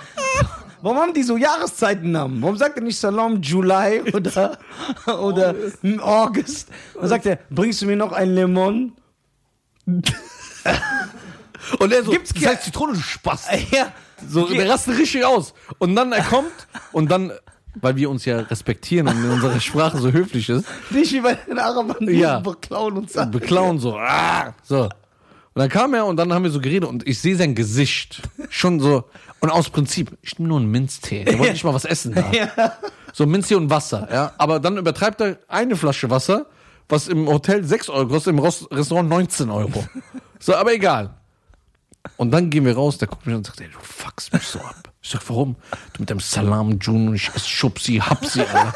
warum 0.87 0.99
haben 1.01 1.13
die 1.13 1.23
so 1.23 1.35
Jahreszeitennamen? 1.35 2.41
Warum 2.41 2.55
sagt 2.55 2.77
er 2.77 2.83
nicht 2.83 2.97
Salam 2.97 3.41
July 3.41 4.01
oder, 4.13 4.57
oder 5.19 5.53
August? 5.99 6.69
Dann 6.95 7.09
sagt 7.09 7.25
er, 7.25 7.39
bringst 7.49 7.81
du 7.81 7.85
mir 7.87 7.97
noch 7.97 8.13
ein 8.13 8.33
Lemon? 8.33 8.93
Und 11.79 11.91
er 11.91 12.03
so, 12.03 12.11
Gibt's 12.11 12.33
das 12.33 12.45
heißt 12.45 12.63
Zitrone, 12.63 12.93
du 12.93 12.99
Spaß. 12.99 13.47
Ja. 13.71 13.91
So, 14.27 14.47
der 14.47 14.67
rastet 14.69 14.97
richtig 14.97 15.23
aus. 15.25 15.53
Und 15.77 15.95
dann 15.95 16.11
er 16.11 16.23
kommt 16.23 16.51
und 16.91 17.11
dann, 17.11 17.31
weil 17.75 17.95
wir 17.97 18.09
uns 18.09 18.25
ja 18.25 18.39
respektieren 18.39 19.07
und 19.07 19.23
in 19.23 19.29
unserer 19.29 19.59
Sprache 19.59 19.99
so 19.99 20.11
höflich 20.11 20.49
ist, 20.49 20.65
Nicht 20.89 21.11
wie 21.13 21.19
bei 21.21 21.35
den 21.35 21.59
Arabern, 21.59 21.97
die 21.99 22.13
Ja. 22.13 22.39
beklauen 22.39 22.97
und 22.97 23.11
sagen. 23.11 23.29
beklauen 23.29 23.77
so, 23.77 23.95
ah, 23.97 24.55
so. 24.63 24.89
Und 25.57 25.61
dann 25.61 25.69
kam 25.69 25.95
er 25.95 26.05
und 26.05 26.17
dann 26.17 26.31
haben 26.31 26.43
wir 26.43 26.51
so 26.51 26.61
geredet 26.61 26.87
und 26.87 27.07
ich 27.07 27.17
sehe 27.17 27.35
sein 27.35 27.55
Gesicht 27.55 28.21
schon 28.47 28.79
so. 28.79 29.05
Und 29.39 29.49
aus 29.49 29.71
Prinzip, 29.71 30.15
ich 30.21 30.37
nehme 30.37 30.49
nur 30.49 30.59
einen 30.59 30.69
Minztee. 30.69 31.23
Der 31.23 31.39
wollte 31.39 31.53
nicht 31.53 31.63
mal 31.63 31.73
was 31.73 31.83
essen 31.83 32.13
da. 32.13 32.31
Ja. 32.31 32.73
So 33.11 33.25
Minztee 33.25 33.55
und 33.55 33.71
Wasser, 33.71 34.07
ja. 34.11 34.33
Aber 34.37 34.59
dann 34.59 34.77
übertreibt 34.77 35.19
er 35.19 35.39
eine 35.47 35.75
Flasche 35.75 36.11
Wasser, 36.11 36.45
was 36.87 37.07
im 37.07 37.27
Hotel 37.27 37.63
6 37.63 37.89
Euro 37.89 38.07
kostet, 38.07 38.33
im 38.33 38.39
Restaurant 38.39 39.09
19 39.09 39.49
Euro. 39.49 39.83
So, 40.39 40.53
aber 40.53 40.75
egal. 40.75 41.15
Und 42.17 42.29
dann 42.29 42.51
gehen 42.51 42.63
wir 42.63 42.75
raus, 42.75 42.99
der 42.99 43.07
guckt 43.07 43.25
mich 43.25 43.33
an 43.33 43.39
und 43.39 43.47
sagt, 43.47 43.59
ey, 43.59 43.67
du 43.67 43.79
fuckst 43.81 44.33
mich 44.33 44.43
so 44.43 44.59
ab. 44.59 44.93
Ich 45.01 45.09
sag, 45.09 45.27
warum? 45.27 45.55
Du 45.93 46.01
mit 46.01 46.11
deinem 46.11 46.19
Salam, 46.19 46.77
Jun 46.77 47.07
und 47.07 47.15
ich 47.15 47.29
esse 47.29 47.49
Schubsi, 47.49 47.95
Hapsi, 47.95 48.41
Alter. 48.41 48.75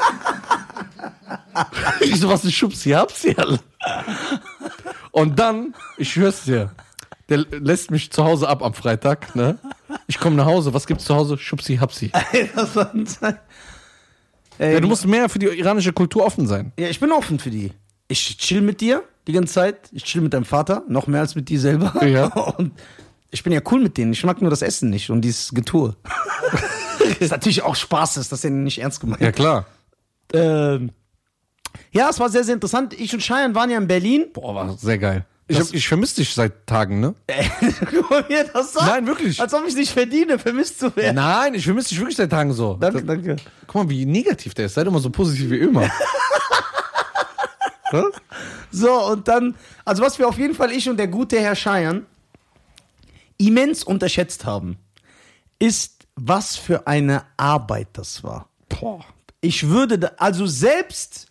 ich 2.00 2.20
so, 2.20 2.28
was 2.28 2.44
ist 2.44 2.56
Schubsi, 2.56 2.90
Hapsi, 2.90 3.36
Alter? 3.38 3.60
Und 5.12 5.40
dann, 5.40 5.76
ich 5.98 6.14
schwör's 6.14 6.44
dir, 6.44 6.72
der 7.30 7.38
lässt 7.38 7.92
mich 7.92 8.12
zu 8.12 8.24
Hause 8.24 8.48
ab 8.48 8.62
am 8.64 8.74
Freitag, 8.74 9.36
ne? 9.36 9.58
Ich 10.08 10.20
komme 10.20 10.36
nach 10.36 10.46
Hause, 10.46 10.74
was 10.74 10.88
gibt's 10.88 11.06
zu 11.06 11.16
Hause? 11.16 11.38
Schubsi, 11.38 11.78
Hapsi. 11.78 12.12
Das 12.56 12.76
war 12.76 12.94
ein. 12.94 13.08
Ey, 14.58 14.74
Ja, 14.74 14.80
du 14.80 14.88
musst 14.88 15.06
mehr 15.08 15.30
für 15.30 15.40
die 15.40 15.48
iranische 15.48 15.94
Kultur 15.94 16.26
offen 16.26 16.48
sein. 16.48 16.72
Ja, 16.78 16.88
ich 16.88 17.00
bin 17.00 17.12
offen 17.12 17.40
für 17.40 17.50
die. 17.50 17.72
Ich 18.08 18.38
chill 18.38 18.62
mit 18.62 18.82
dir 18.82 19.04
die 19.28 19.34
ganze 19.34 19.54
Zeit. 19.54 19.90
Ich 19.92 20.04
chill 20.04 20.22
mit 20.22 20.34
deinem 20.34 20.46
Vater, 20.46 20.84
noch 20.88 21.08
mehr 21.08 21.22
als 21.22 21.36
mit 21.36 21.50
dir 21.50 21.60
selber. 21.60 22.06
Ja. 22.06 22.26
Und 22.58 22.74
ich 23.32 23.44
bin 23.44 23.54
ja 23.54 23.62
cool 23.72 23.82
mit 23.82 23.98
denen. 23.98 24.12
Ich 24.12 24.24
mag 24.24 24.42
nur 24.42 24.50
das 24.50 24.62
Essen 24.62 24.90
nicht 24.90 25.10
und 25.10 25.22
dieses 25.22 25.54
Getue. 25.54 25.96
ist 27.20 27.32
natürlich 27.32 27.64
auch 27.64 27.76
Spaß, 27.76 28.18
ist 28.18 28.32
das 28.32 28.40
ist 28.40 28.44
ja 28.44 28.50
nicht 28.50 28.80
ernst 28.80 29.00
gemeint. 29.00 29.22
Ja, 29.22 29.32
klar. 29.32 29.66
Ähm, 30.34 30.92
ja, 31.92 32.10
es 32.10 32.20
war 32.20 32.30
sehr, 32.30 32.44
sehr 32.44 32.54
interessant. 32.56 32.94
Ich 33.00 33.14
und 33.14 33.22
Cheyenne 33.22 33.54
waren 33.56 33.70
ja 33.70 33.78
in 33.78 33.88
Berlin. 33.88 34.28
Boah, 34.34 34.56
war 34.56 34.78
sehr 34.78 34.98
geil. 34.98 35.26
Ich, 35.48 35.58
Das- 35.58 35.68
hab- 35.68 35.74
ich 35.76 35.88
vermisse 35.88 36.16
dich 36.18 36.34
seit 36.34 36.66
Tagen, 36.66 37.00
ne? 37.02 37.14
Guck 37.92 38.30
er 38.30 38.46
das 38.46 38.74
sagt. 38.74 38.86
Nein, 38.88 39.08
wirklich. 39.08 39.40
Als 39.42 39.54
ob 39.54 39.66
ich 39.68 39.76
nicht 39.76 39.92
verdiene, 39.92 40.40
vermisst 40.40 40.80
zu 40.80 40.96
werden. 40.96 41.16
Nein, 41.16 41.54
ich 41.56 41.66
vermisse 41.66 41.90
dich 41.90 42.00
wirklich 42.00 42.16
seit 42.18 42.30
Tagen 42.30 42.54
so. 42.54 42.76
Danke, 42.76 43.04
danke. 43.04 43.36
Guck 43.68 43.84
mal, 43.84 43.90
wie 43.90 44.06
negativ 44.06 44.54
der 44.54 44.68
ist. 44.68 44.76
Seid 44.76 44.88
immer 44.88 45.00
so 45.00 45.10
positiv 45.10 45.50
wie 45.50 45.58
immer. 45.60 45.90
So, 48.72 49.06
und 49.08 49.28
dann, 49.28 49.56
also 49.84 50.02
was 50.02 50.18
wir 50.18 50.28
auf 50.28 50.38
jeden 50.38 50.56
Fall, 50.56 50.72
ich 50.72 50.88
und 50.90 50.96
der 50.98 51.08
gute 51.10 51.40
Herr 51.42 51.56
Scheiern, 51.56 52.06
immens 53.38 53.84
unterschätzt 53.84 54.46
haben, 54.46 54.78
ist, 55.60 56.08
was 56.16 56.56
für 56.56 56.88
eine 56.88 57.24
Arbeit 57.36 57.90
das 57.94 58.24
war. 58.24 58.48
Boah. 58.70 59.04
Ich 59.42 59.68
würde, 59.68 60.00
da, 60.00 60.12
also 60.18 60.46
selbst, 60.46 61.28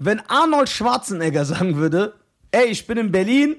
wenn 0.00 0.20
Arnold 0.28 0.68
Schwarzenegger 0.68 1.44
sagen 1.44 1.76
würde, 1.76 2.14
ey, 2.50 2.66
ich 2.66 2.86
bin 2.86 2.98
in 2.98 3.12
Berlin 3.12 3.56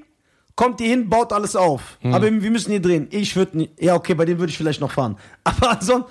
kommt 0.56 0.82
ihr 0.82 0.88
hin, 0.90 1.10
baut 1.10 1.32
alles 1.32 1.56
auf. 1.56 1.98
Aber 2.04 2.24
wir 2.24 2.52
müssen 2.52 2.72
hier 2.72 2.82
drehen. 2.82 3.08
Ich 3.12 3.36
würde 3.36 3.70
ja, 3.80 3.96
okay, 3.96 4.14
bei 4.16 4.26
dem 4.26 4.38
würde 4.38 4.52
ich 4.52 4.58
vielleicht 4.58 4.82
noch 4.82 4.92
fahren. 4.92 5.18
Aber 5.46 5.72
ansonsten, 5.72 6.10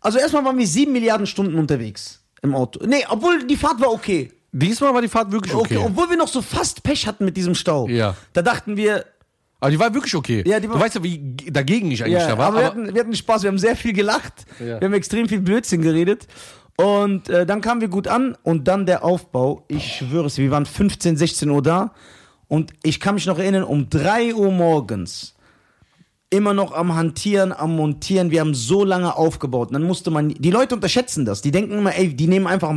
also 0.00 0.18
erstmal 0.18 0.44
waren 0.44 0.56
wir 0.58 0.66
sieben 0.66 0.92
Milliarden 0.92 1.26
Stunden 1.26 1.56
unterwegs 1.58 2.20
im 2.42 2.54
Auto. 2.54 2.84
Nee, 2.86 3.04
obwohl 3.08 3.44
die 3.46 3.56
Fahrt 3.56 3.80
war 3.80 3.90
okay. 3.92 4.32
Diesmal 4.52 4.94
war 4.94 5.02
die 5.02 5.08
Fahrt 5.08 5.32
wirklich 5.32 5.52
okay. 5.54 5.76
Okay, 5.76 5.84
obwohl 5.86 6.08
wir 6.10 6.16
noch 6.16 6.28
so 6.28 6.40
fast 6.40 6.82
Pech 6.82 7.06
hatten 7.06 7.24
mit 7.24 7.36
diesem 7.36 7.54
Stau. 7.54 7.88
Ja. 7.88 8.16
Da 8.32 8.42
dachten 8.42 8.76
wir, 8.76 9.04
Aber 9.60 9.70
die 9.70 9.78
war 9.80 9.92
wirklich 9.92 10.14
okay. 10.14 10.44
Ja, 10.46 10.60
die 10.60 10.68
war- 10.68 10.76
du 10.76 10.82
weißt 10.82 10.94
ja, 10.96 11.02
wie 11.02 11.36
dagegen 11.50 11.90
ich 11.90 12.02
eigentlich 12.04 12.20
ja, 12.22 12.28
da 12.28 12.38
war. 12.38 12.46
aber, 12.48 12.56
wir, 12.60 12.66
Aber, 12.66 12.80
hatten, 12.82 12.94
wir 12.94 13.00
hatten 13.00 13.14
Spaß, 13.14 13.42
wir 13.42 13.48
haben 13.48 13.58
sehr 13.58 13.74
viel 13.76 13.92
gelacht, 13.92 14.46
Ja. 14.60 14.80
wir 14.80 14.86
haben 14.86 14.94
extrem 14.94 15.28
viel 15.28 15.40
Blödsinn 15.40 15.82
geredet. 15.82 16.26
Und 16.76 17.28
äh, 17.28 17.46
dann 17.46 17.60
kamen 17.60 17.80
wir 17.80 17.88
gut 17.88 18.08
an 18.08 18.36
und 18.42 18.66
dann 18.66 18.86
der 18.86 19.04
Aufbau. 19.04 19.64
Ich 19.68 19.96
schwöre 19.96 20.26
es, 20.26 20.38
wir 20.38 20.50
waren 20.50 20.66
15, 20.66 21.16
16 21.16 21.50
Uhr 21.50 21.62
da 21.62 21.92
und 22.48 22.72
ich 22.82 22.98
kann 22.98 23.14
mich 23.14 23.26
noch 23.26 23.38
erinnern, 23.38 23.62
um 23.62 23.88
3 23.88 24.34
Uhr 24.34 24.50
morgens 24.50 25.34
immer 26.30 26.52
noch 26.52 26.72
am 26.72 26.94
Hantieren, 26.94 27.52
am 27.52 27.76
Montieren. 27.76 28.30
Wir 28.30 28.40
haben 28.40 28.54
so 28.54 28.84
lange 28.84 29.16
aufgebaut. 29.16 29.68
Und 29.68 29.74
dann 29.74 29.84
musste 29.84 30.10
man, 30.10 30.30
die 30.30 30.50
Leute 30.50 30.74
unterschätzen 30.74 31.24
das. 31.24 31.42
Die 31.42 31.52
denken 31.52 31.78
immer, 31.78 31.94
ey, 31.94 32.14
die 32.14 32.26
nehmen 32.26 32.48
einfach 32.48 32.74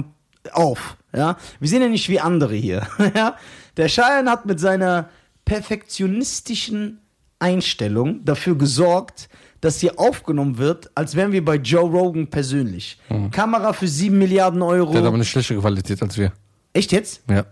auf. 0.51 0.97
Ja, 1.13 1.37
wir 1.59 1.67
sind 1.67 1.81
ja 1.81 1.89
nicht 1.89 2.07
wie 2.09 2.19
andere 2.19 2.55
hier. 2.55 2.87
der 3.77 3.87
Cheyenne 3.87 4.29
hat 4.29 4.45
mit 4.45 4.59
seiner 4.59 5.09
perfektionistischen 5.45 7.01
Einstellung 7.39 8.23
dafür 8.25 8.57
gesorgt, 8.57 9.29
dass 9.61 9.79
hier 9.79 9.99
aufgenommen 9.99 10.57
wird, 10.57 10.89
als 10.95 11.15
wären 11.15 11.31
wir 11.31 11.43
bei 11.43 11.55
Joe 11.55 11.89
Rogan 11.89 12.27
persönlich. 12.27 12.99
Kamera 13.31 13.73
für 13.73 13.87
7 13.87 14.17
Milliarden 14.17 14.61
Euro. 14.61 14.91
der 14.91 15.01
hat 15.01 15.07
aber 15.07 15.15
eine 15.15 15.25
schlechtere 15.25 15.59
Qualität 15.59 16.01
als 16.01 16.17
wir. 16.17 16.31
Echt 16.73 16.91
jetzt? 16.91 17.23
Ja. 17.29 17.45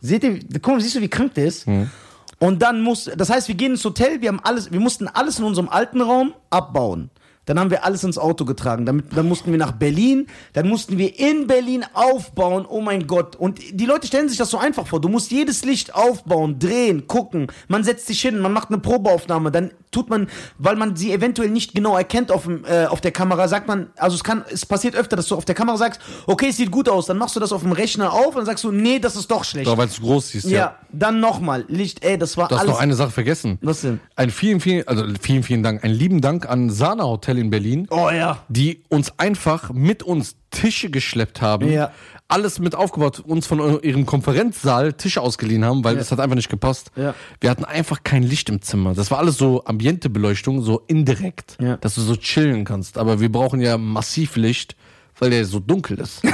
Seht 0.00 0.24
ihr, 0.24 0.40
guck 0.62 0.74
mal, 0.74 0.80
siehst 0.80 0.96
du, 0.96 1.00
wie 1.00 1.08
krank 1.08 1.34
der 1.34 1.46
ist? 1.46 1.66
Und 2.38 2.62
dann 2.62 2.80
muss, 2.82 3.10
das 3.16 3.28
heißt, 3.28 3.48
wir 3.48 3.54
gehen 3.54 3.72
ins 3.72 3.84
Hotel, 3.84 4.20
wir 4.22 4.28
haben 4.28 4.40
alles, 4.42 4.72
wir 4.72 4.80
mussten 4.80 5.08
alles 5.08 5.38
in 5.38 5.44
unserem 5.44 5.68
alten 5.68 6.00
Raum 6.00 6.34
abbauen. 6.48 7.10
Dann 7.46 7.58
haben 7.58 7.70
wir 7.70 7.84
alles 7.84 8.04
ins 8.04 8.18
Auto 8.18 8.44
getragen. 8.44 8.86
Damit, 8.86 9.06
dann 9.16 9.26
mussten 9.26 9.50
wir 9.50 9.58
nach 9.58 9.72
Berlin. 9.72 10.26
Dann 10.52 10.68
mussten 10.68 10.98
wir 10.98 11.18
in 11.18 11.46
Berlin 11.46 11.84
aufbauen. 11.94 12.66
Oh 12.68 12.80
mein 12.80 13.06
Gott. 13.06 13.34
Und 13.34 13.58
die 13.72 13.86
Leute 13.86 14.06
stellen 14.06 14.28
sich 14.28 14.38
das 14.38 14.50
so 14.50 14.58
einfach 14.58 14.86
vor. 14.86 15.00
Du 15.00 15.08
musst 15.08 15.30
jedes 15.30 15.64
Licht 15.64 15.94
aufbauen, 15.94 16.58
drehen, 16.58 17.06
gucken. 17.08 17.48
Man 17.66 17.82
setzt 17.82 18.06
sich 18.06 18.20
hin, 18.20 18.38
man 18.38 18.52
macht 18.52 18.68
eine 18.68 18.78
Probeaufnahme. 18.78 19.50
Dann 19.50 19.70
tut 19.90 20.10
man, 20.10 20.28
weil 20.58 20.76
man 20.76 20.94
sie 20.94 21.12
eventuell 21.12 21.48
nicht 21.50 21.74
genau 21.74 21.96
erkennt 21.96 22.30
auf, 22.30 22.44
dem, 22.44 22.64
äh, 22.66 22.84
auf 22.86 23.00
der 23.00 23.10
Kamera, 23.10 23.48
sagt 23.48 23.66
man, 23.66 23.88
also 23.96 24.14
es 24.14 24.22
kann, 24.22 24.44
es 24.52 24.64
passiert 24.64 24.94
öfter, 24.94 25.16
dass 25.16 25.26
du 25.26 25.34
auf 25.34 25.44
der 25.44 25.56
Kamera 25.56 25.76
sagst, 25.76 26.00
okay, 26.26 26.48
es 26.50 26.56
sieht 26.58 26.70
gut 26.70 26.88
aus. 26.88 27.06
Dann 27.06 27.18
machst 27.18 27.34
du 27.34 27.40
das 27.40 27.52
auf 27.52 27.62
dem 27.62 27.72
Rechner 27.72 28.12
auf 28.12 28.28
und 28.28 28.36
dann 28.36 28.46
sagst 28.46 28.62
du, 28.62 28.70
nee, 28.70 28.98
das 29.00 29.16
ist 29.16 29.28
doch 29.30 29.42
schlecht. 29.42 29.66
Doch, 29.66 29.76
weil 29.78 29.88
es 29.88 29.98
groß 30.00 30.28
siehst, 30.28 30.46
ja. 30.46 30.58
Ja, 30.58 30.76
dann 30.92 31.18
nochmal. 31.20 31.64
Licht, 31.68 32.04
ey, 32.04 32.16
das 32.18 32.36
war 32.36 32.46
Du 32.48 32.54
hast 32.54 32.60
alles. 32.62 32.72
noch 32.74 32.80
eine 32.80 32.94
Sache 32.94 33.10
vergessen. 33.10 33.58
Was 33.62 33.80
denn? 33.80 33.98
Ein 34.14 34.30
vielen, 34.30 34.60
vielen, 34.60 34.86
also 34.86 35.04
vielen, 35.20 35.42
vielen 35.42 35.62
Dank. 35.64 35.82
Einen 35.82 35.94
lieben 35.94 36.20
Dank 36.20 36.48
an 36.48 36.70
Sana 36.70 37.04
Hotel 37.04 37.29
in 37.38 37.50
Berlin, 37.50 37.86
oh 37.90 38.10
ja. 38.10 38.42
die 38.48 38.82
uns 38.88 39.18
einfach 39.18 39.70
mit 39.72 40.02
uns 40.02 40.36
Tische 40.50 40.90
geschleppt 40.90 41.40
haben. 41.40 41.70
Ja. 41.70 41.92
Alles 42.28 42.58
mit 42.58 42.74
aufgebaut, 42.74 43.20
uns 43.20 43.46
von 43.46 43.82
ihrem 43.82 44.06
Konferenzsaal 44.06 44.92
Tische 44.92 45.20
ausgeliehen 45.20 45.64
haben, 45.64 45.82
weil 45.84 45.96
das 45.96 46.12
hat 46.12 46.20
einfach 46.20 46.36
nicht 46.36 46.48
gepasst. 46.48 46.92
Ja. 46.96 47.14
Wir 47.40 47.50
hatten 47.50 47.64
einfach 47.64 48.02
kein 48.04 48.22
Licht 48.22 48.48
im 48.48 48.62
Zimmer. 48.62 48.94
Das 48.94 49.10
war 49.10 49.18
alles 49.18 49.36
so 49.36 49.64
Ambientebeleuchtung, 49.64 50.62
so 50.62 50.82
indirekt, 50.86 51.56
Ja. 51.60 51.76
dass 51.78 51.96
du 51.96 52.00
so 52.02 52.14
chillen 52.16 52.64
kannst. 52.64 52.98
Aber 52.98 53.20
wir 53.20 53.30
brauchen 53.32 53.60
ja 53.60 53.78
massiv 53.78 54.36
Licht, 54.36 54.76
weil 55.18 55.30
der 55.30 55.44
so 55.44 55.58
dunkel 55.60 55.98
ist. 55.98 56.22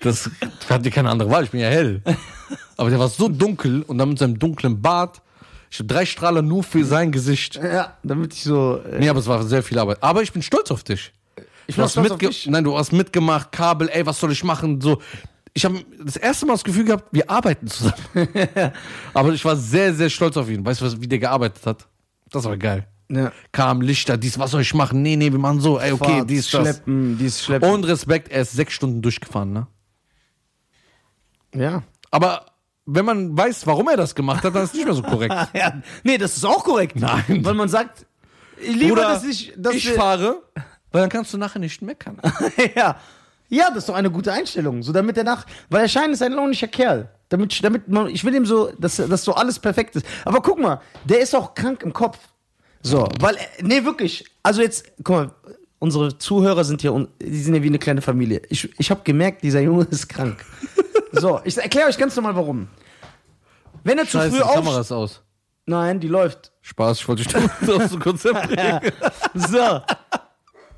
das 0.00 0.30
hatte 0.68 0.90
keine 0.90 1.10
andere 1.10 1.30
Wahl, 1.30 1.44
ich 1.44 1.50
bin 1.50 1.60
ja 1.60 1.68
hell. 1.68 2.02
Aber 2.76 2.90
der 2.90 2.98
war 2.98 3.08
so 3.08 3.28
dunkel 3.28 3.82
und 3.82 3.98
dann 3.98 4.10
mit 4.10 4.18
seinem 4.18 4.38
dunklen 4.38 4.80
Bart. 4.80 5.22
Ich 5.70 5.78
habe 5.78 5.86
drei 5.88 6.06
Strahler 6.06 6.42
nur 6.42 6.62
für 6.62 6.84
sein 6.84 7.12
Gesicht. 7.12 7.56
Ja, 7.56 7.96
damit 8.02 8.34
ich 8.34 8.42
so. 8.44 8.80
Äh, 8.90 8.98
Nee, 9.00 9.08
aber 9.08 9.18
es 9.20 9.26
war 9.26 9.42
sehr 9.42 9.62
viel 9.62 9.78
Arbeit. 9.78 10.02
Aber 10.02 10.22
ich 10.22 10.32
bin 10.32 10.42
stolz 10.42 10.70
auf 10.70 10.84
dich. 10.84 11.12
ich 11.66 11.74
Du 11.74 11.78
war 11.78 11.84
hast 11.86 11.92
stolz 11.92 12.10
auf 12.10 12.18
mitge 12.18 12.28
dich. 12.28 12.46
Nein, 12.46 12.64
du 12.64 12.76
hast 12.76 12.92
mitgemacht, 12.92 13.52
Kabel, 13.52 13.88
ey, 13.92 14.06
was 14.06 14.20
soll 14.20 14.32
ich 14.32 14.44
machen? 14.44 14.80
So, 14.80 15.00
ich 15.54 15.64
habe 15.64 15.82
das 16.04 16.16
erste 16.16 16.46
Mal 16.46 16.52
das 16.54 16.64
Gefühl 16.64 16.84
gehabt, 16.84 17.06
wir 17.12 17.28
arbeiten 17.30 17.66
zusammen. 17.66 17.96
Aber 19.14 19.32
ich 19.32 19.44
war 19.44 19.56
sehr, 19.56 19.94
sehr 19.94 20.10
stolz 20.10 20.36
auf 20.36 20.48
ihn. 20.48 20.64
Weißt 20.64 20.80
du, 20.82 21.00
wie 21.00 21.08
der 21.08 21.18
gearbeitet 21.18 21.64
hat? 21.66 21.86
Das 22.30 22.44
war 22.44 22.56
geil. 22.56 22.86
Ja. 23.08 23.32
Kam 23.52 23.80
Lichter, 23.80 24.16
dies, 24.16 24.38
was 24.38 24.50
soll 24.50 24.62
ich 24.62 24.74
machen? 24.74 25.00
Nee, 25.00 25.16
nee, 25.16 25.30
wir 25.30 25.38
machen 25.38 25.60
so, 25.60 25.78
ey, 25.78 25.92
okay, 25.92 26.16
Fahrt, 26.18 26.30
dies, 26.30 26.50
das. 26.50 26.60
Schleppen, 26.62 27.16
dies 27.18 27.42
Schleppen. 27.42 27.70
Und 27.70 27.84
Respekt, 27.84 28.32
er 28.32 28.42
ist 28.42 28.52
sechs 28.52 28.72
Stunden 28.74 29.00
durchgefahren, 29.00 29.52
ne? 29.52 29.66
ja. 31.54 31.82
Aber 32.10 32.46
wenn 32.86 33.04
man 33.04 33.36
weiß, 33.36 33.66
warum 33.66 33.88
er 33.88 33.96
das 33.96 34.14
gemacht 34.14 34.44
hat, 34.44 34.54
dann 34.54 34.62
ist 34.62 34.70
es 34.70 34.74
nicht 34.74 34.86
mehr 34.86 34.94
so 34.94 35.02
korrekt. 35.02 35.34
ja. 35.54 35.82
Nee, 36.04 36.18
das 36.18 36.36
ist 36.36 36.44
auch 36.44 36.64
korrekt. 36.64 36.96
Nein. 36.96 37.44
Weil 37.44 37.54
man 37.54 37.68
sagt, 37.68 38.06
lieber, 38.60 38.92
Oder 38.92 39.02
dass 39.08 39.24
ich. 39.24 39.52
Dass 39.56 39.74
ich 39.74 39.90
fahre, 39.90 40.42
weil 40.92 41.02
dann 41.02 41.10
kannst 41.10 41.34
du 41.34 41.38
nachher 41.38 41.58
nicht 41.58 41.82
meckern. 41.82 42.20
ja. 42.74 42.96
Ja, 43.48 43.68
das 43.68 43.78
ist 43.78 43.88
doch 43.88 43.94
eine 43.94 44.10
gute 44.10 44.32
Einstellung. 44.32 44.82
So, 44.82 44.92
damit 44.92 45.16
er 45.16 45.24
nach. 45.24 45.46
Weil 45.70 45.82
er 45.82 45.88
scheint 45.88 46.12
ist 46.12 46.22
ein 46.22 46.32
launischer 46.32 46.66
Kerl. 46.66 47.08
Damit, 47.28 47.62
damit 47.62 47.88
man, 47.88 48.08
ich 48.08 48.24
will 48.24 48.34
ihm 48.34 48.46
so, 48.46 48.72
dass, 48.78 48.96
dass 48.96 49.22
so 49.22 49.34
alles 49.34 49.58
perfekt 49.58 49.94
ist. 49.96 50.06
Aber 50.24 50.40
guck 50.40 50.58
mal, 50.58 50.80
der 51.04 51.20
ist 51.20 51.34
auch 51.34 51.54
krank 51.54 51.82
im 51.82 51.92
Kopf. 51.92 52.18
So, 52.82 53.08
weil, 53.20 53.36
nee, 53.62 53.84
wirklich. 53.84 54.24
Also 54.42 54.62
jetzt, 54.62 54.92
guck 55.02 55.16
mal, 55.16 55.30
unsere 55.78 56.18
Zuhörer 56.18 56.64
sind 56.64 56.80
hier, 56.80 57.08
die 57.20 57.42
sind 57.42 57.54
ja 57.54 57.62
wie 57.62 57.68
eine 57.68 57.78
kleine 57.78 58.00
Familie. 58.00 58.42
Ich, 58.48 58.68
ich 58.78 58.90
habe 58.90 59.02
gemerkt, 59.04 59.42
dieser 59.42 59.60
Junge 59.60 59.84
ist 59.90 60.08
krank. 60.08 60.44
So, 61.20 61.40
ich 61.44 61.56
erkläre 61.56 61.88
euch 61.88 61.98
ganz 61.98 62.14
normal 62.16 62.36
warum. 62.36 62.68
Wenn 63.84 63.98
er 63.98 64.04
zu 64.04 64.18
Scheiße, 64.18 64.36
früh 64.36 64.42
die 64.42 64.54
Kamera 64.54 64.74
auf. 64.74 64.80
ist 64.80 64.92
aus. 64.92 65.22
Nein, 65.66 66.00
die 66.00 66.08
läuft. 66.08 66.52
Spaß, 66.62 67.00
ich 67.00 67.08
wollte 67.08 67.22
dich 67.24 67.34
nur 67.62 67.82
aus 67.82 67.90
dem 67.90 68.00
Konzept 68.00 68.48
bringen. 68.48 68.80
So. 69.34 69.80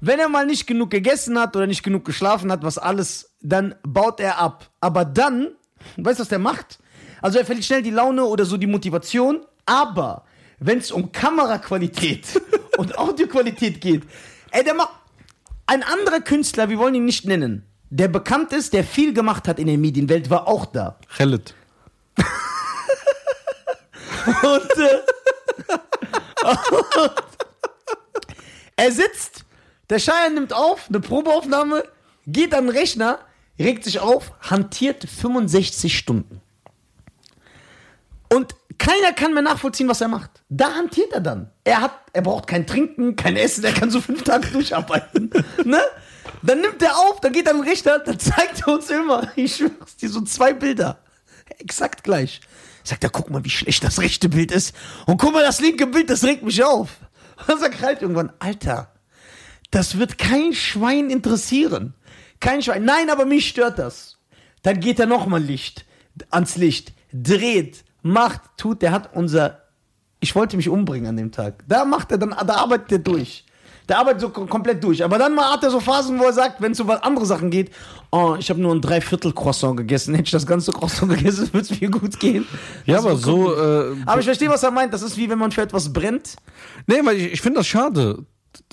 Wenn 0.00 0.18
er 0.20 0.28
mal 0.28 0.46
nicht 0.46 0.66
genug 0.66 0.90
gegessen 0.90 1.38
hat 1.38 1.56
oder 1.56 1.66
nicht 1.66 1.82
genug 1.82 2.04
geschlafen 2.04 2.52
hat, 2.52 2.62
was 2.62 2.78
alles, 2.78 3.34
dann 3.40 3.74
baut 3.82 4.20
er 4.20 4.38
ab. 4.38 4.70
Aber 4.80 5.04
dann, 5.04 5.48
weißt 5.96 6.18
du, 6.18 6.22
was 6.22 6.28
der 6.28 6.38
macht? 6.38 6.78
Also 7.20 7.38
er 7.38 7.44
verliert 7.44 7.66
schnell 7.66 7.82
die 7.82 7.90
Laune 7.90 8.24
oder 8.24 8.44
so 8.44 8.56
die 8.56 8.66
Motivation, 8.66 9.44
aber 9.66 10.24
wenn 10.60 10.78
es 10.78 10.92
um 10.92 11.10
Kameraqualität 11.12 12.40
und 12.78 12.96
Audioqualität 12.96 13.80
geht, 13.80 14.04
ey, 14.52 14.62
der 14.62 14.74
macht 14.74 14.90
ein 15.66 15.82
anderer 15.82 16.20
Künstler, 16.20 16.68
wir 16.68 16.78
wollen 16.78 16.94
ihn 16.94 17.04
nicht 17.04 17.26
nennen, 17.26 17.67
der 17.90 18.08
bekannt 18.08 18.52
ist, 18.52 18.72
der 18.72 18.84
viel 18.84 19.12
gemacht 19.12 19.48
hat 19.48 19.58
in 19.58 19.66
der 19.66 19.78
Medienwelt, 19.78 20.30
war 20.30 20.46
auch 20.46 20.66
da. 20.66 20.98
Khaled. 21.16 21.54
Und, 24.26 24.70
äh, 24.76 24.98
und 26.44 26.58
er 28.76 28.92
sitzt, 28.92 29.44
der 29.90 29.98
Scheier 29.98 30.30
nimmt 30.30 30.52
auf, 30.52 30.88
eine 30.88 31.00
Probeaufnahme, 31.00 31.84
geht 32.26 32.54
an 32.54 32.66
den 32.66 32.76
Rechner, 32.76 33.20
regt 33.58 33.84
sich 33.84 34.00
auf, 34.00 34.32
hantiert 34.40 35.04
65 35.04 35.96
Stunden. 35.96 36.40
Und 38.30 38.54
keiner 38.76 39.12
kann 39.12 39.32
mehr 39.32 39.42
nachvollziehen, 39.42 39.88
was 39.88 40.00
er 40.00 40.08
macht. 40.08 40.42
Da 40.48 40.74
hantiert 40.74 41.12
er 41.12 41.20
dann. 41.20 41.50
Er 41.64 41.80
hat, 41.80 41.92
er 42.12 42.22
braucht 42.22 42.46
kein 42.46 42.66
Trinken, 42.66 43.16
kein 43.16 43.36
Essen, 43.36 43.64
er 43.64 43.72
kann 43.72 43.90
so 43.90 44.00
fünf 44.00 44.22
Tage 44.22 44.48
durcharbeiten. 44.48 45.30
ne? 45.64 45.80
Dann 46.42 46.60
nimmt 46.60 46.82
er 46.82 46.96
auf, 46.96 47.20
dann 47.20 47.32
geht 47.32 47.46
er 47.46 47.52
an 47.52 47.60
den 47.60 47.68
Rechner, 47.68 47.98
dann 47.98 48.18
zeigt 48.18 48.62
er 48.62 48.68
uns 48.68 48.90
immer, 48.90 49.30
ich 49.36 49.56
schwör's 49.56 49.96
dir, 50.00 50.08
so 50.08 50.20
zwei 50.22 50.52
Bilder. 50.52 50.98
Exakt 51.58 52.04
gleich. 52.04 52.40
Sagt 52.84 53.04
er, 53.04 53.10
guck 53.10 53.30
mal, 53.30 53.44
wie 53.44 53.50
schlecht 53.50 53.84
das 53.84 54.00
rechte 54.00 54.28
Bild 54.28 54.52
ist. 54.52 54.74
Und 55.06 55.18
guck 55.18 55.32
mal, 55.32 55.42
das 55.42 55.60
linke 55.60 55.86
Bild, 55.86 56.08
das 56.10 56.24
regt 56.24 56.42
mich 56.42 56.62
auf. 56.62 56.90
Und 57.38 57.48
dann 57.48 57.58
sagt 57.58 57.82
halt 57.82 58.02
irgendwann, 58.02 58.32
Alter, 58.38 58.92
das 59.70 59.98
wird 59.98 60.18
kein 60.18 60.54
Schwein 60.54 61.10
interessieren. 61.10 61.94
Kein 62.40 62.62
Schwein. 62.62 62.84
Nein, 62.84 63.10
aber 63.10 63.24
mich 63.24 63.48
stört 63.48 63.78
das. 63.78 64.16
Dann 64.62 64.80
geht 64.80 64.98
er 64.98 65.06
nochmal 65.06 65.42
Licht, 65.42 65.84
ans 66.30 66.56
Licht, 66.56 66.92
dreht, 67.12 67.84
macht, 68.02 68.40
tut. 68.56 68.82
Der 68.82 68.92
hat 68.92 69.14
unser, 69.14 69.62
ich 70.20 70.34
wollte 70.34 70.56
mich 70.56 70.68
umbringen 70.68 71.08
an 71.08 71.16
dem 71.16 71.32
Tag. 71.32 71.64
Da 71.68 71.84
macht 71.84 72.10
er 72.10 72.18
dann, 72.18 72.30
da 72.30 72.54
arbeitet 72.54 72.92
er 72.92 72.98
durch. 72.98 73.44
Der 73.88 73.98
arbeitet 73.98 74.20
so 74.20 74.28
kom- 74.28 74.46
komplett 74.48 74.84
durch. 74.84 75.02
Aber 75.02 75.16
dann 75.18 75.34
mal 75.34 75.50
hat 75.52 75.62
er 75.64 75.70
so 75.70 75.80
Phasen, 75.80 76.18
wo 76.18 76.24
er 76.24 76.32
sagt, 76.32 76.60
wenn 76.60 76.72
es 76.72 76.80
um 76.80 76.88
was 76.88 77.02
andere 77.02 77.24
Sachen 77.24 77.50
geht, 77.50 77.70
oh, 78.10 78.36
ich 78.38 78.50
habe 78.50 78.60
nur 78.60 78.74
ein 78.74 78.80
Dreiviertel 78.82 79.32
Croissant 79.32 79.76
gegessen. 79.78 80.14
Hätte 80.14 80.26
ich 80.26 80.30
das 80.32 80.46
ganze 80.46 80.72
Croissant 80.72 81.10
gegessen, 81.16 81.48
würde 81.52 81.66
es 81.70 81.80
mir 81.80 81.90
gut 81.90 82.20
gehen. 82.20 82.46
Ja, 82.84 82.96
Das 82.96 83.06
aber 83.06 83.16
so. 83.16 83.54
Äh, 83.54 83.96
aber 84.04 84.18
ich 84.20 84.26
verstehe, 84.26 84.48
was 84.50 84.62
er 84.62 84.70
meint. 84.70 84.92
Das 84.92 85.02
ist 85.02 85.16
wie 85.16 85.30
wenn 85.30 85.38
man 85.38 85.52
für 85.52 85.62
etwas 85.62 85.92
brennt. 85.92 86.36
nee, 86.86 87.00
weil 87.02 87.16
ich, 87.16 87.32
ich 87.34 87.40
finde 87.40 87.60
das 87.60 87.66
schade. 87.66 88.24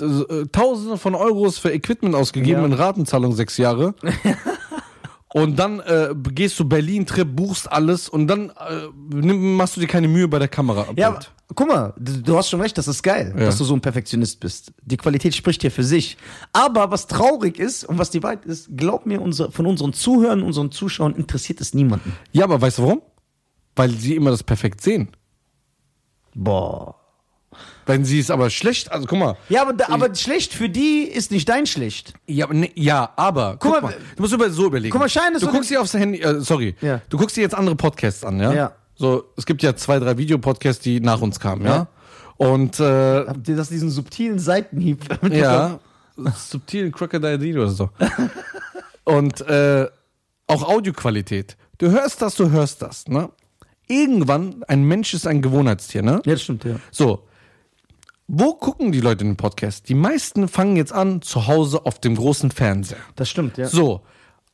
Äh, 0.01 0.45
Tausende 0.51 0.97
von 0.97 1.15
Euros 1.15 1.59
für 1.59 1.71
Equipment 1.71 2.15
ausgegeben 2.15 2.61
Ja. 2.61 2.65
in 2.65 2.73
Ratenzahlung 2.73 3.33
sechs 3.35 3.57
Jahre. 3.57 3.93
Und 5.37 5.59
dann 5.59 5.81
äh, 5.81 6.15
gehst 6.33 6.57
du 6.61 6.63
Berlin-Trip, 6.63 7.27
buchst 7.35 7.69
alles 7.69 8.07
und 8.07 8.27
dann 8.27 8.51
äh, 8.51 8.87
nimm, 9.09 9.57
machst 9.57 9.75
du 9.75 9.81
dir 9.81 9.87
keine 9.87 10.07
Mühe 10.07 10.29
bei 10.29 10.39
der 10.39 10.47
Kamera. 10.47 10.85
Ja, 10.95 11.09
aber, 11.09 11.19
guck 11.53 11.67
mal, 11.67 11.93
du, 11.97 12.21
du 12.21 12.37
hast 12.37 12.49
schon 12.49 12.61
recht, 12.61 12.77
das 12.77 12.87
ist 12.87 13.03
geil, 13.03 13.33
Ja. 13.37 13.47
dass 13.47 13.57
du 13.57 13.65
so 13.65 13.73
ein 13.73 13.81
Perfektionist 13.81 14.39
bist. 14.39 14.71
Die 14.83 14.95
Qualität 14.95 15.35
spricht 15.35 15.59
hier 15.59 15.71
für 15.71 15.83
sich. 15.83 16.17
Aber 16.53 16.89
was 16.89 17.07
traurig 17.07 17.59
ist 17.59 17.83
und 17.83 17.97
was 17.97 18.11
die 18.11 18.23
Wahrheit 18.23 18.45
ist, 18.45 18.69
glaub 18.77 19.05
mir, 19.05 19.21
unser, 19.21 19.51
von 19.51 19.65
unseren 19.65 19.91
Zuhörern, 19.91 20.41
unseren 20.41 20.71
Zuschauern 20.71 21.13
interessiert 21.15 21.59
es 21.59 21.73
niemanden. 21.73 22.13
ja, 22.31 22.45
aber 22.45 22.61
weißt 22.61 22.77
du 22.77 22.83
warum? 22.83 23.01
Weil 23.75 23.89
sie 23.91 24.15
immer 24.15 24.31
das 24.31 24.41
perfekt 24.41 24.79
sehen. 24.79 25.09
Boah. 26.33 26.95
Wenn 27.87 28.03
sie 28.03 28.19
es 28.19 28.31
aber 28.31 28.49
schlecht, 28.49 28.91
also 28.91 29.05
guck 29.05 29.19
mal. 29.19 29.37
Ja, 29.49 29.61
aber, 29.61 29.89
aber 29.91 30.13
schlecht 30.15 30.53
für 30.53 30.69
die 30.69 31.03
ist 31.03 31.31
nicht 31.31 31.47
dein 31.47 31.65
schlecht. 31.67 32.13
Ja, 32.27 32.45
aber, 32.45 32.53
nee, 32.55 32.71
ja, 32.75 33.11
aber 33.15 33.57
guck, 33.59 33.73
Guck 33.73 33.81
mal, 33.83 33.89
mal, 33.91 33.97
du 34.15 34.21
musst 34.23 34.33
über, 34.33 34.49
so 34.49 34.65
überlegen. 34.65 34.91
guck 34.91 35.01
mal, 35.01 35.09
Schein 35.09 35.33
ist 35.35 35.43
Du 35.43 35.47
guckst 35.51 35.69
dir 35.69 35.81
aufs 35.81 35.93
Handy, 35.93 36.19
äh, 36.19 36.39
sorry, 36.41 36.75
Ja. 36.81 37.01
du 37.09 37.17
guckst 37.17 37.37
dir 37.37 37.41
jetzt 37.41 37.53
andere 37.55 37.75
Podcasts 37.75 38.23
an, 38.23 38.39
ja? 38.39 38.53
Ja. 38.53 38.71
So, 38.95 39.25
es 39.37 39.45
gibt 39.45 39.61
ja 39.61 39.75
zwei, 39.75 39.99
drei 39.99 40.17
Videopodcasts, 40.17 40.81
die 40.81 40.99
nach 40.99 41.21
uns 41.21 41.39
kamen, 41.39 41.65
ja? 41.65 41.87
Und 42.37 42.79
äh, 42.79 43.25
Habt 43.27 43.47
ihr 43.47 43.55
das, 43.55 43.69
diesen 43.69 43.89
subtilen 43.91 44.39
Seitenhieb? 44.39 45.05
ja, 45.31 45.79
subtilen 46.35 46.91
Crocodile 46.91 47.37
Dilo 47.37 47.61
oder 47.63 47.71
so. 47.71 47.89
Und 49.03 49.41
äh, 49.41 49.87
auch 50.47 50.63
Audioqualität. 50.63 51.55
Du 51.77 51.91
hörst 51.91 52.21
das, 52.21 52.35
du 52.35 52.49
hörst 52.49 52.81
das, 52.81 53.07
ne? 53.07 53.29
Irgendwann, 53.87 54.63
ein 54.67 54.83
Mensch 54.83 55.13
ist 55.13 55.27
ein 55.27 55.41
Gewohnheitstier, 55.41 56.01
ne? 56.01 56.21
Ja, 56.25 56.33
das 56.33 56.41
stimmt, 56.43 56.63
ja. 56.63 56.75
So. 56.91 57.23
Wo 58.27 58.53
gucken 58.53 58.91
die 58.91 59.01
Leute 59.01 59.23
den 59.23 59.37
Podcast? 59.37 59.87
Die 59.87 59.93
meisten 59.93 60.47
fangen 60.47 60.77
jetzt 60.77 60.91
an 60.91 61.21
zu 61.21 61.45
Hause 61.45 61.85
auf 61.85 61.99
dem 61.99 62.15
großen 62.15 62.49
Fernseher. 62.49 62.97
Das 63.15 63.29
stimmt, 63.29 63.57
ja. 63.57 63.67
So. 63.67 64.01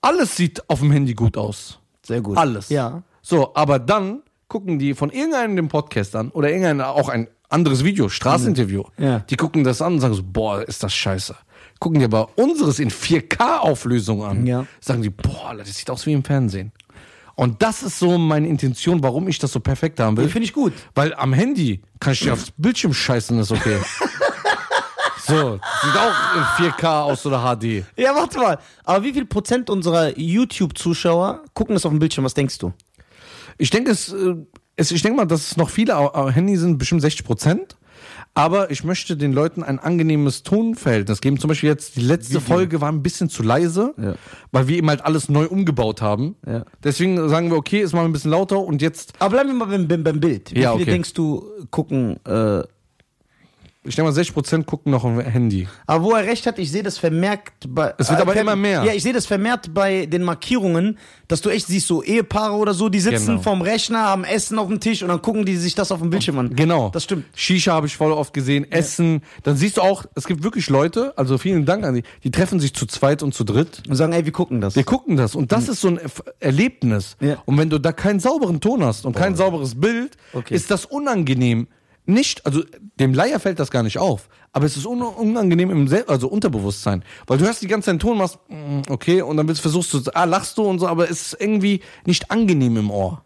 Alles 0.02 0.36
sieht 0.36 0.70
auf 0.70 0.80
dem 0.80 0.92
Handy 0.92 1.14
gut 1.14 1.38
aus. 1.38 1.80
Sehr 2.06 2.20
gut. 2.20 2.38
Alles. 2.38 2.68
Ja. 2.68 3.04
So, 3.22 3.56
aber 3.56 3.80
dann 3.80 4.24
gucken 4.50 4.78
die 4.78 4.94
von 4.94 5.10
irgendeinem 5.10 5.56
den 5.56 5.68
Podcast 5.70 6.18
an 6.18 6.32
oder 6.32 6.50
irgendein 6.50 6.82
auch 6.82 7.08
ein 7.08 7.30
anderes 7.48 7.86
Video, 7.86 8.10
Straßeninterview. 8.10 8.84
Ja. 8.98 9.20
Die 9.20 9.38
gucken 9.38 9.64
das 9.64 9.82
an 9.82 9.94
und 9.94 10.00
sagen 10.02 10.16
so, 10.16 10.24
boah, 10.26 10.62
ist 10.68 10.84
das 10.84 10.94
scheiße. 10.94 11.36
Gucken 11.80 12.00
die 12.00 12.06
aber 12.06 12.38
unseres 12.38 12.80
in 12.80 12.92
4K-Auflösung 12.92 14.24
an. 14.24 14.46
Ja. 14.46 14.68
Sagen 14.82 15.02
die, 15.02 15.10
boah, 15.10 15.56
das 15.58 15.74
sieht 15.74 15.90
aus 15.90 16.06
wie 16.06 16.14
im 16.14 16.26
Fernsehen. 16.26 16.74
Und 17.36 17.62
das 17.62 17.84
ist 17.84 18.00
so 18.00 18.18
meine 18.18 18.48
Intention, 18.48 19.02
warum 19.04 19.28
ich 19.28 19.40
das 19.40 19.52
so 19.52 19.60
perfekt 19.60 20.00
haben 20.00 20.18
will. 20.18 20.30
Finde 20.30 20.46
ich 20.46 20.54
gut. 20.54 20.74
Weil 20.96 21.14
am 21.14 21.34
Handy 21.34 21.82
kann 22.00 22.14
ich 22.14 22.20
dir 22.20 22.34
aufs 22.34 22.52
Bildschirm 22.58 22.94
scheißen, 22.94 23.40
ist 23.40 23.52
okay. 23.52 23.78
so, 25.28 25.60
sieht 25.82 25.98
auch 25.98 26.60
in 26.60 26.72
4K 26.72 27.02
aus 27.04 27.26
oder 27.26 27.40
HD. 27.40 27.86
Ja, 27.98 28.14
warte 28.16 28.38
mal. 28.38 28.60
Aber 28.84 29.04
wie 29.04 29.14
viel 29.14 29.26
Prozent 29.26 29.70
unserer 29.70 30.18
YouTube-Zuschauer 30.18 31.44
gucken 31.54 31.76
das 31.76 31.86
auf 31.86 31.92
dem 31.92 32.00
Bildschirm? 32.00 32.26
Was 32.26 32.34
denkst 32.34 32.58
du? 32.58 32.74
Ich 33.58 33.70
denke, 33.70 33.92
es, 33.92 34.12
äh, 34.12 34.36
es, 34.76 34.92
ich 34.92 35.02
denke 35.02 35.18
mal, 35.18 35.26
dass 35.26 35.52
es 35.52 35.58
noch 35.58 35.70
viele 35.70 35.94
äh, 35.94 36.32
Handys 36.32 36.60
sind, 36.62 36.78
bestimmt 36.78 37.02
60 37.02 37.26
Prozent. 37.26 37.78
Aber 38.34 38.72
ich 38.72 38.84
möchte 38.86 39.18
den 39.18 39.34
Leuten 39.34 39.62
ein 39.62 39.78
angenehmes 39.78 40.44
Tonverhältnis 40.44 41.20
geben. 41.20 41.38
Zum 41.38 41.50
Beispiel 41.50 41.70
jetzt, 41.70 41.98
die 41.98 42.02
letzte 42.02 42.40
Folge 42.40 42.80
war 42.80 42.90
ein 42.90 43.04
bisschen 43.04 43.30
zu 43.30 43.44
leise, 43.44 43.94
Ja. 44.02 44.16
weil 44.54 44.68
wir 44.70 44.78
eben 44.78 44.90
halt 44.90 45.04
alles 45.04 45.28
neu 45.28 45.48
umgebaut 45.48 46.02
haben. 46.02 46.36
Ja. 46.48 46.64
Deswegen 46.82 47.28
sagen 47.28 47.50
wir, 47.52 47.58
okay, 47.58 47.82
ist 47.82 47.92
mal 47.94 48.06
ein 48.06 48.14
bisschen 48.14 48.32
lauter 48.32 48.60
und 48.60 48.82
jetzt, 48.82 49.14
Aber 49.20 49.32
bleiben 49.32 49.50
wir 49.50 49.56
mal 49.56 49.66
beim, 49.66 49.88
beim, 49.88 50.04
beim 50.04 50.20
Bild. 50.22 50.56
Wie 50.56 50.62
Ja, 50.62 50.72
viele 50.72 50.84
okay. 50.84 50.92
denkst 50.92 51.14
du 51.14 51.46
gucken? 51.72 52.18
Äh, 52.26 52.64
ich 53.84 53.96
denke 53.96 54.10
mal, 54.10 54.14
60 54.14 54.34
Prozent 54.34 54.66
gucken 54.68 54.92
noch 54.92 55.04
am 55.04 55.20
Handy. 55.20 55.68
aber 55.88 56.04
wo 56.04 56.12
er 56.12 56.26
recht 56.26 56.46
hat, 56.46 56.60
ich 56.60 56.72
sehe 56.72 56.84
das 56.84 56.98
vermerkt 57.00 57.66
bei. 57.68 57.94
Es 57.98 58.10
wird 58.10 58.22
aber 58.22 58.36
immer 58.36 58.56
mehr. 58.56 58.84
Ja, 58.84 58.94
ich 58.94 59.02
sehe 59.02 59.14
das 59.14 59.26
vermehrt 59.26 59.74
bei 59.74 60.06
den 60.06 60.22
Markierungen, 60.24 61.00
dass 61.28 61.42
du 61.42 61.50
echt 61.50 61.66
siehst, 61.68 61.88
so 61.88 62.04
Ehepaare 62.04 62.56
oder 62.56 62.74
so, 62.76 62.90
die 62.90 63.00
sitzen 63.00 63.26
Genau. 63.28 63.42
vorm 63.42 63.62
Rechner, 63.62 64.00
haben 64.04 64.24
Essen 64.24 64.60
auf 64.60 64.68
dem 64.68 64.80
Tisch 64.80 65.02
und 65.02 65.10
dann 65.10 65.22
gucken 65.22 65.46
die 65.46 65.56
sich 65.56 65.74
das 65.74 65.92
auf 65.92 66.00
dem 66.00 66.10
Bildschirm 66.12 66.38
an. 66.38 66.56
Genau. 66.56 66.90
Das 66.90 67.04
stimmt. 67.06 67.26
Shisha 67.36 67.74
habe 67.74 67.88
ich 67.88 67.96
voll 67.98 68.12
oft 68.12 68.34
gesehen, 68.34 68.72
Essen. 68.72 69.22
Dann 69.44 69.56
siehst 69.58 69.78
du 69.78 69.82
auch, 69.82 70.06
es 70.16 70.26
gibt 70.28 70.44
wirklich 70.44 70.70
Leute, 70.70 71.14
also 71.18 71.38
vielen 71.40 71.66
Dank 71.66 71.84
an 71.84 71.96
die, 71.96 72.04
die 72.24 72.30
treffen 72.32 72.60
sich 72.60 72.74
zu 72.76 72.86
zweit 72.86 73.24
und 73.24 73.34
zu 73.34 73.44
dritt. 73.44 73.82
Und 73.90 73.96
sagen, 73.96 74.14
ey, 74.14 74.26
wir 74.26 74.32
gucken 74.32 74.62
das. 74.62 74.76
Wir 74.76 74.84
gucken 74.84 75.18
das 75.18 75.34
und 75.36 75.52
das 75.52 75.68
ist 75.70 75.82
so 75.82 75.88
ein 75.88 76.00
Erlebnis. 76.40 77.18
Ja. 77.20 77.38
Und 77.46 77.58
wenn 77.58 77.70
du 77.70 77.80
da 77.80 77.92
keinen 77.94 78.20
sauberen 78.20 78.60
Ton 78.60 78.84
hast 78.84 79.06
und 79.06 79.16
kein 79.16 79.36
sauberes 79.36 79.80
Bild, 79.80 80.18
Okay. 80.34 80.54
ist 80.54 80.70
das 80.72 80.86
unangenehm. 80.86 81.68
Nicht, 82.06 82.46
also 82.46 82.64
dem 83.00 83.14
Leier 83.14 83.40
fällt 83.40 83.60
das 83.60 83.70
gar 83.72 83.84
nicht 83.84 84.00
auf, 84.00 84.28
aber 84.54 84.66
es 84.66 84.76
ist 84.76 84.86
un 84.86 85.02
unangenehm 85.02 85.70
im 85.70 85.88
Sel 85.88 86.04
also 86.08 86.28
Unterbewusstsein, 86.28 87.04
weil 87.28 87.38
du 87.38 87.46
hörst 87.46 87.62
die 87.62 87.68
ganze 87.68 87.86
Zeit 87.86 87.96
den 87.96 88.00
Ton, 88.00 88.18
machst 88.18 88.40
mm, 88.50 88.82
okay 88.90 89.22
und 89.22 89.38
dann 89.38 89.48
willst, 89.48 89.62
versuchst 89.62 89.94
du, 89.94 90.02
ah 90.14 90.26
lachst 90.26 90.58
du 90.58 90.64
und 90.64 90.80
so, 90.80 90.88
aber 90.88 91.10
es 91.10 91.34
ist 91.34 91.38
irgendwie 91.40 91.82
nicht 92.06 92.32
angenehm 92.32 92.76
im 92.78 92.90
Ohr, 92.90 93.24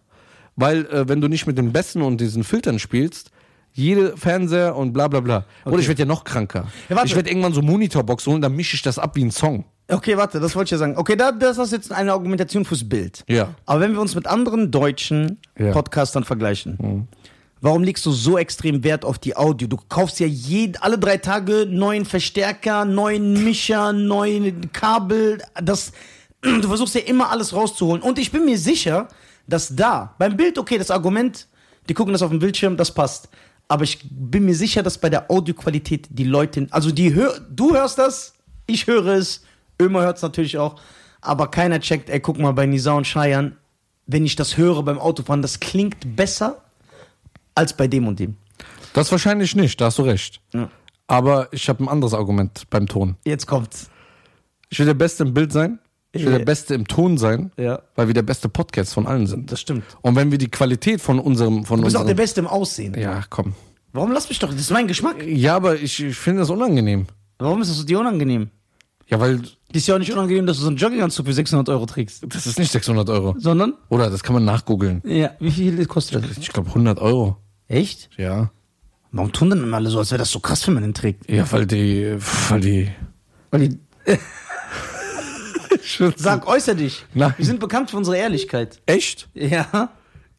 weil 0.55 0.85
äh, 0.87 1.07
wenn 1.07 1.21
du 1.21 1.27
nicht 1.27 1.47
mit 1.47 1.57
den 1.57 1.71
Besten 1.71 2.01
und 2.01 2.19
diesen 2.19 2.43
Filtern 2.43 2.79
spielst, 2.79 3.31
jede 3.71 4.15
Fernseher 4.15 4.75
und 4.75 4.93
bla 4.93 5.09
bla 5.09 5.19
bla. 5.19 5.45
Oder 5.65 5.79
ich 5.79 5.87
werde 5.87 5.99
ja 5.99 6.05
noch 6.05 6.23
kranker. 6.23 6.67
Ja, 6.87 7.03
ich 7.03 7.15
werde 7.15 7.29
irgendwann 7.29 7.53
so 7.53 7.61
Monitorbox 7.61 8.25
holen, 8.25 8.41
dann 8.41 8.55
mische 8.55 8.75
ich 8.75 8.81
das 8.81 8.97
ab 8.97 9.15
wie 9.15 9.23
ein 9.25 9.31
Song. 9.31 9.65
Okay, 9.87 10.17
warte, 10.17 10.39
das 10.39 10.55
wollte 10.55 10.69
ich 10.69 10.71
ja 10.71 10.77
sagen. 10.77 10.97
Okay, 10.97 11.15
da, 11.15 11.31
das 11.31 11.57
ist 11.57 11.71
jetzt 11.71 11.91
eine 11.91 12.13
Argumentation 12.13 12.65
fürs 12.65 12.87
Bild. 12.87 13.23
Ja. 13.27 13.49
Aber 13.65 13.81
wenn 13.81 13.93
wir 13.93 14.01
uns 14.01 14.15
mit 14.15 14.27
anderen 14.27 14.71
deutschen 14.71 15.39
Ja. 15.59 15.71
Podcastern 15.73 16.23
vergleichen, 16.23 17.07
warum 17.61 17.83
legst 17.83 18.05
du 18.05 18.11
so 18.11 18.37
extrem 18.37 18.83
Wert 18.83 19.05
auf 19.05 19.19
die 19.19 19.35
Audio? 19.35 19.67
Du 19.67 19.77
kaufst 19.89 20.19
ja 20.19 20.27
jed, 20.27 20.81
alle 20.83 20.97
drei 20.97 21.17
Tage 21.17 21.65
neuen 21.69 22.05
Verstärker, 22.05 22.85
neuen 22.85 23.43
Mischer, 23.43 23.93
neuen 23.93 24.71
Kabel. 24.71 25.41
Das, 25.61 25.91
du 26.41 26.67
versuchst 26.67 26.95
ja 26.95 27.01
immer 27.01 27.29
alles 27.29 27.53
rauszuholen. 27.53 28.01
Und 28.01 28.19
ich 28.19 28.31
bin 28.31 28.45
mir 28.45 28.57
sicher, 28.57 29.07
dass 29.47 29.75
da, 29.75 30.15
beim 30.17 30.37
Bild, 30.37 30.57
okay, 30.57 30.77
das 30.77 30.91
Argument, 30.91 31.47
die 31.87 31.93
gucken 31.93 32.13
das 32.13 32.21
auf 32.21 32.29
dem 32.29 32.39
Bildschirm, 32.39 32.77
das 32.77 32.93
passt. 32.93 33.29
Aber 33.67 33.83
ich 33.83 33.99
bin 34.09 34.45
mir 34.45 34.55
sicher, 34.55 34.83
dass 34.83 34.97
bei 34.97 35.09
der 35.09 35.29
Audioqualität 35.31 36.07
die 36.11 36.23
Leute, 36.23 36.67
also 36.71 36.91
die 36.91 37.13
hör, 37.13 37.39
du 37.49 37.73
hörst 37.73 37.97
das, 37.97 38.33
ich 38.67 38.87
höre 38.87 39.07
es, 39.07 39.43
Ömer 39.81 40.01
hört 40.01 40.17
es 40.17 40.23
natürlich 40.23 40.57
auch, 40.57 40.79
aber 41.21 41.49
keiner 41.49 41.79
checkt, 41.79 42.09
ey, 42.09 42.19
guck 42.19 42.37
mal, 42.37 42.53
bei 42.53 42.67
Nisa 42.67 42.93
und 42.93 43.07
Scheiern, 43.07 43.57
wenn 44.05 44.25
ich 44.25 44.35
das 44.35 44.57
höre 44.57 44.83
beim 44.83 44.99
Autofahren, 44.99 45.41
das 45.41 45.59
klingt 45.59 46.15
besser 46.15 46.61
als 47.55 47.75
bei 47.75 47.87
dem 47.87 48.07
und 48.07 48.19
dem. 48.19 48.35
Das 48.93 49.11
wahrscheinlich 49.11 49.55
nicht, 49.55 49.79
da 49.81 49.85
hast 49.85 49.97
du 49.97 50.03
recht. 50.03 50.41
Ja. 50.53 50.69
Aber 51.07 51.49
ich 51.51 51.67
habe 51.69 51.83
ein 51.83 51.89
anderes 51.89 52.13
Argument 52.13 52.63
beim 52.69 52.87
Ton. 52.87 53.15
Jetzt 53.25 53.45
kommt's. 53.47 53.89
Ich 54.69 54.79
will 54.79 54.85
der 54.85 54.93
Beste 54.93 55.23
im 55.23 55.33
Bild 55.33 55.51
sein, 55.51 55.79
ich 56.11 56.25
will 56.25 56.31
der 56.37 56.45
Beste 56.45 56.73
im 56.73 56.87
Ton 56.87 57.17
sein, 57.17 57.51
Ja. 57.57 57.81
weil 57.95 58.07
wir 58.07 58.13
der 58.13 58.21
beste 58.23 58.47
Podcast 58.49 58.93
von 58.93 59.05
allen 59.05 59.27
sind. 59.27 59.51
Das 59.51 59.59
stimmt. 59.61 59.83
Und 60.01 60.15
wenn 60.15 60.31
wir 60.31 60.37
die 60.37 60.49
Qualität 60.49 61.01
von 61.01 61.19
unserem, 61.19 61.65
von 61.65 61.79
Du 61.79 61.83
bist 61.85 61.95
auch 61.95 62.01
unserem, 62.01 62.15
der 62.17 62.23
Beste 62.23 62.39
im 62.39 62.47
Aussehen. 62.47 62.93
ja, 62.99 63.23
komm. 63.29 63.53
Warum 63.93 64.11
lass 64.11 64.27
mich 64.29 64.39
doch, 64.39 64.49
das 64.51 64.59
ist 64.61 64.71
mein 64.71 64.87
Geschmack. 64.87 65.23
Ja, 65.25 65.55
aber 65.55 65.75
ich, 65.75 66.01
ich 66.03 66.15
finde 66.17 66.39
das 66.41 66.49
unangenehm. 66.49 67.05
Warum 67.37 67.61
ist 67.61 67.69
das 67.69 67.85
dir 67.85 67.99
unangenehm? 67.99 68.49
Ja, 69.07 69.19
weil 69.19 69.39
Die 69.71 69.77
ist 69.77 69.87
ja 69.87 69.95
auch 69.95 69.99
nicht 69.99 70.11
unangenehm, 70.11 70.45
dass 70.47 70.57
du 70.57 70.63
so 70.63 70.67
einen 70.69 70.77
Jogginganzug 70.77 71.25
für 71.27 71.33
600 71.33 71.69
Euro 71.69 71.85
trägst. 71.85 72.25
das 72.27 72.47
ist 72.47 72.57
nicht 72.59 72.71
600 72.71 73.07
Euro. 73.09 73.35
Sondern? 73.37 73.73
Oder 73.89 74.09
das 74.09 74.23
kann 74.23 74.33
man 74.33 74.43
nachgoogeln. 74.45 75.01
Ja, 75.05 75.31
wie 75.39 75.51
viel 75.51 75.85
kostet 75.85 76.23
das? 76.29 76.37
Ich 76.37 76.49
glaube 76.49 76.69
100 76.69 76.99
Euro. 76.99 77.37
Echt? 77.67 78.09
Ja. 78.17 78.51
Warum 79.11 79.31
tun 79.31 79.49
denn 79.49 79.63
immer 79.63 79.77
alle 79.77 79.89
so, 79.89 79.99
als 79.99 80.11
wäre 80.11 80.19
das 80.19 80.29
so 80.29 80.39
krass, 80.39 80.67
wenn 80.67 80.73
man 80.73 80.83
den 80.83 80.93
trägt? 80.93 81.29
Ja, 81.29 81.49
weil 81.51 81.65
die, 81.65 82.17
weil 82.49 82.59
die. 82.59 82.91
Weil 83.49 83.69
die. 83.69 83.79
Sag, 86.17 86.47
äußer 86.47 86.75
dich. 86.75 87.05
Nein. 87.13 87.33
Wir 87.37 87.45
sind 87.45 87.59
bekannt 87.59 87.91
für 87.91 87.97
unsere 87.97 88.17
Ehrlichkeit. 88.17 88.81
Echt? 88.85 89.29
Ja. 89.33 89.93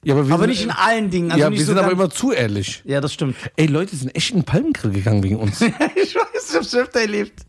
Ja, 0.04 0.14
aber 0.14 0.22
Aber 0.32 0.38
sind, 0.40 0.50
nicht 0.50 0.62
in 0.62 0.70
allen 0.70 1.10
Dingen. 1.10 1.32
Also 1.32 1.42
ja, 1.42 1.50
wir 1.50 1.58
so 1.58 1.64
sind 1.64 1.78
aber 1.78 1.90
immer 1.90 2.10
zu 2.10 2.32
ehrlich. 2.32 2.82
Ja, 2.84 3.00
das 3.00 3.12
stimmt. 3.12 3.36
Ey, 3.56 3.66
Leute 3.66 3.96
sind 3.96 4.14
echt 4.14 4.30
in 4.30 4.38
den 4.38 4.44
Palmengrill 4.44 4.92
gegangen 4.92 5.22
wegen 5.22 5.36
uns. 5.36 5.60
ich 5.96 6.14
weiß, 6.14 6.50
ich 6.50 6.54
hab's 6.54 6.74
öfter 6.74 7.00
erlebt. 7.00 7.44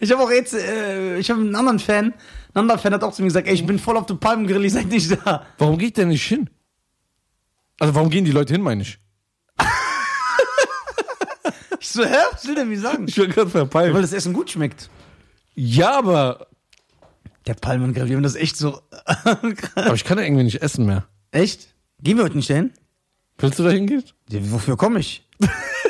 Ich 0.00 0.10
habe 0.10 0.22
auch 0.22 0.30
jetzt, 0.30 0.54
äh, 0.54 1.18
ich 1.18 1.30
habe 1.30 1.40
einen 1.40 1.54
anderen 1.54 1.78
Fan. 1.78 2.14
Ein 2.52 2.60
anderer 2.62 2.78
Fan 2.78 2.94
hat 2.94 3.04
auch 3.04 3.12
zu 3.12 3.22
mir 3.22 3.28
gesagt, 3.28 3.46
ey, 3.46 3.54
ich 3.54 3.64
bin 3.64 3.78
voll 3.78 3.96
auf 3.96 4.06
dem 4.06 4.18
Palmengrill, 4.18 4.64
ich 4.64 4.72
seid 4.72 4.88
nicht 4.88 5.10
da. 5.24 5.46
Warum 5.58 5.78
geht 5.78 5.98
der 5.98 6.06
nicht 6.06 6.24
hin? 6.26 6.50
Also 7.78 7.94
warum 7.94 8.10
gehen 8.10 8.24
die 8.24 8.32
Leute 8.32 8.54
hin, 8.54 8.62
meine 8.62 8.82
ich? 8.82 8.98
So, 11.92 12.04
hä? 12.04 12.14
Was 12.32 12.46
will 12.46 12.54
der 12.54 12.64
mir 12.64 12.78
sagen? 12.78 13.06
Ich 13.08 13.16
will 13.16 13.26
gerade 13.28 13.50
verpeilen. 13.50 13.92
Weil 13.94 14.02
das 14.02 14.12
Essen 14.12 14.32
gut 14.32 14.50
schmeckt. 14.50 14.88
Ja, 15.56 15.98
aber, 15.98 16.46
Der 17.46 17.54
Palmengrill, 17.54 18.08
wir 18.08 18.14
haben 18.16 18.22
das 18.22 18.36
echt 18.36 18.56
so. 18.56 18.80
aber 19.74 19.94
ich 19.94 20.04
kann 20.04 20.18
ja 20.18 20.24
irgendwie 20.24 20.44
nicht 20.44 20.62
essen 20.62 20.86
mehr. 20.86 21.06
echt? 21.32 21.74
Gehen 22.02 22.16
wir 22.16 22.24
heute 22.24 22.36
nicht 22.36 22.48
dahin? 22.48 22.72
Willst 23.38 23.58
du 23.58 23.64
da 23.64 23.70
hingehen? 23.70 24.04
Ja, 24.30 24.38
wofür 24.52 24.76
komme 24.76 25.00
ich? 25.00 25.26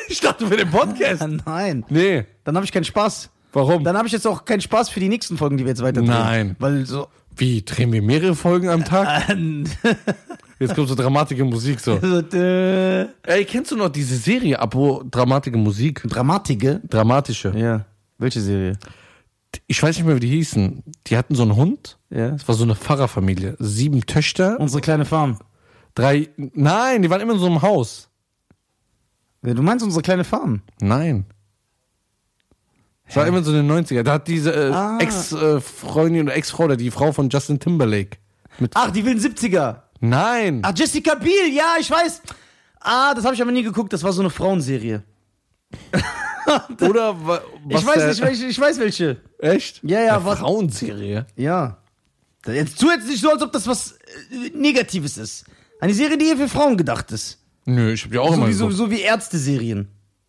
Ich 0.08 0.18
dachte 0.18 0.48
für 0.48 0.56
den 0.56 0.68
Podcast. 0.68 1.22
Nein. 1.46 1.84
Nee. 1.88 2.24
Dann 2.42 2.56
habe 2.56 2.64
ich 2.66 2.72
keinen 2.72 2.82
Spaß. 2.82 3.30
Warum? 3.52 3.84
Dann 3.84 3.96
habe 3.96 4.08
ich 4.08 4.12
jetzt 4.12 4.26
auch 4.26 4.44
keinen 4.44 4.60
Spaß 4.60 4.88
für 4.90 4.98
die 4.98 5.08
nächsten 5.08 5.36
Folgen, 5.38 5.56
die 5.56 5.62
wir 5.64 5.68
jetzt 5.68 5.82
weiter 5.82 6.00
drehen. 6.00 6.08
Nein. 6.10 6.56
Weil 6.58 6.84
so. 6.84 7.06
Wie, 7.36 7.62
drehen 7.62 7.92
wir 7.92 8.02
mehrere 8.02 8.34
Folgen 8.34 8.68
am 8.70 8.84
Tag? 8.84 9.28
Äh, 10.60 10.64
Jetzt 10.64 10.74
kommt 10.74 10.88
so 10.88 10.94
dramatische 10.94 11.44
Musik 11.44 11.80
so. 11.80 11.98
so 12.02 12.18
äh, 12.36 13.06
Ey, 13.22 13.44
kennst 13.46 13.70
du 13.72 13.76
noch 13.76 13.88
diese 13.88 14.16
Serie, 14.16 14.58
Abo, 14.60 15.02
dramatische 15.10 15.56
Musik? 15.56 16.02
Dramatige? 16.06 16.80
Dramatische. 16.88 17.52
Ja. 17.56 17.84
Welche 18.18 18.40
Serie? 18.40 18.78
Ich 19.66 19.82
weiß 19.82 19.96
nicht 19.96 20.06
mehr, 20.06 20.14
wie 20.16 20.20
die 20.20 20.28
hießen. 20.28 20.82
Die 21.08 21.16
hatten 21.16 21.34
so 21.34 21.42
einen 21.42 21.56
Hund. 21.56 21.98
Ja. 22.10 22.30
Das 22.30 22.46
war 22.46 22.54
so 22.54 22.62
eine 22.64 22.76
Pfarrerfamilie. 22.76 23.56
Sieben 23.58 24.04
Töchter, 24.06 24.60
Unsere 24.60 24.80
kleine 24.80 25.04
Farm. 25.04 25.38
drei. 25.94 26.28
Nein, 26.36 27.02
die 27.02 27.10
waren 27.10 27.20
immer 27.20 27.32
in 27.32 27.38
so 27.40 27.46
einem 27.46 27.62
Haus. 27.62 28.08
Ja, 29.42 29.54
du 29.54 29.62
meinst 29.62 29.82
unsere 29.84 30.02
kleine 30.02 30.22
Farm? 30.24 30.60
Nein. 30.80 31.24
Das 33.06 33.16
war 33.16 33.26
immer 33.26 33.42
so 33.42 33.50
in 33.56 33.66
den 33.66 33.84
90er. 33.86 34.02
Da 34.04 34.12
hat 34.12 34.28
diese 34.28 34.52
äh, 34.54 34.70
Ah. 34.70 34.98
Ex-Freundin 35.00 36.26
oder 36.26 36.36
Ex-Frau, 36.36 36.64
oder 36.64 36.76
die 36.76 36.92
Frau 36.92 37.10
von 37.10 37.28
Justin 37.28 37.58
Timberlake. 37.58 38.18
Mit 38.60 38.72
Ach, 38.76 38.90
die 38.92 39.04
wilden 39.04 39.18
70er. 39.20 39.78
Nein. 40.00 40.60
Ach, 40.64 40.72
Jessica 40.74 41.14
Biel, 41.14 41.52
ja, 41.54 41.74
ich 41.78 41.90
weiß. 41.90 42.22
Ah, 42.80 43.14
das 43.14 43.24
habe 43.24 43.34
ich 43.34 43.42
aber 43.42 43.52
nie 43.52 43.62
geguckt, 43.62 43.92
das 43.92 44.02
war 44.02 44.12
so 44.12 44.22
eine 44.22 44.30
Frauenserie. 44.30 45.02
Oder 46.80 47.14
wa- 47.26 47.42
was 47.66 47.80
ich 47.82 47.86
weiß 47.86 47.94
der- 47.96 48.08
nicht, 48.08 48.20
welche, 48.22 48.46
ich 48.46 48.58
weiß 48.60 48.78
welche. 48.80 49.16
Echt? 49.38 49.80
Ja, 49.84 50.00
ja, 50.00 50.16
Eine 50.16 50.24
was- 50.24 50.38
Frauenserie. 50.38 51.26
Ja. 51.36 51.78
Jetzt 52.46 52.80
tu 52.80 52.90
jetzt 52.90 53.06
nicht 53.06 53.20
so, 53.20 53.30
als 53.30 53.42
ob 53.42 53.52
das 53.52 53.66
was 53.66 53.92
äh, 54.32 54.50
Negatives 54.56 55.18
ist. 55.18 55.44
Eine 55.80 55.92
Serie, 55.94 56.16
die 56.16 56.26
eher 56.26 56.36
für 56.36 56.48
Frauen 56.48 56.76
gedacht 56.76 57.12
ist. 57.12 57.38
Nö, 57.66 57.92
ich 57.92 58.04
hab 58.04 58.10
die 58.12 58.18
auch 58.18 58.28
So 58.28 58.34
immer 58.34 58.48
wie, 58.48 58.52
so, 58.54 58.64
geguckt. 58.68 58.78
so 58.78 58.90
wie 58.90 59.02
Ärzte-Serien. 59.02 59.88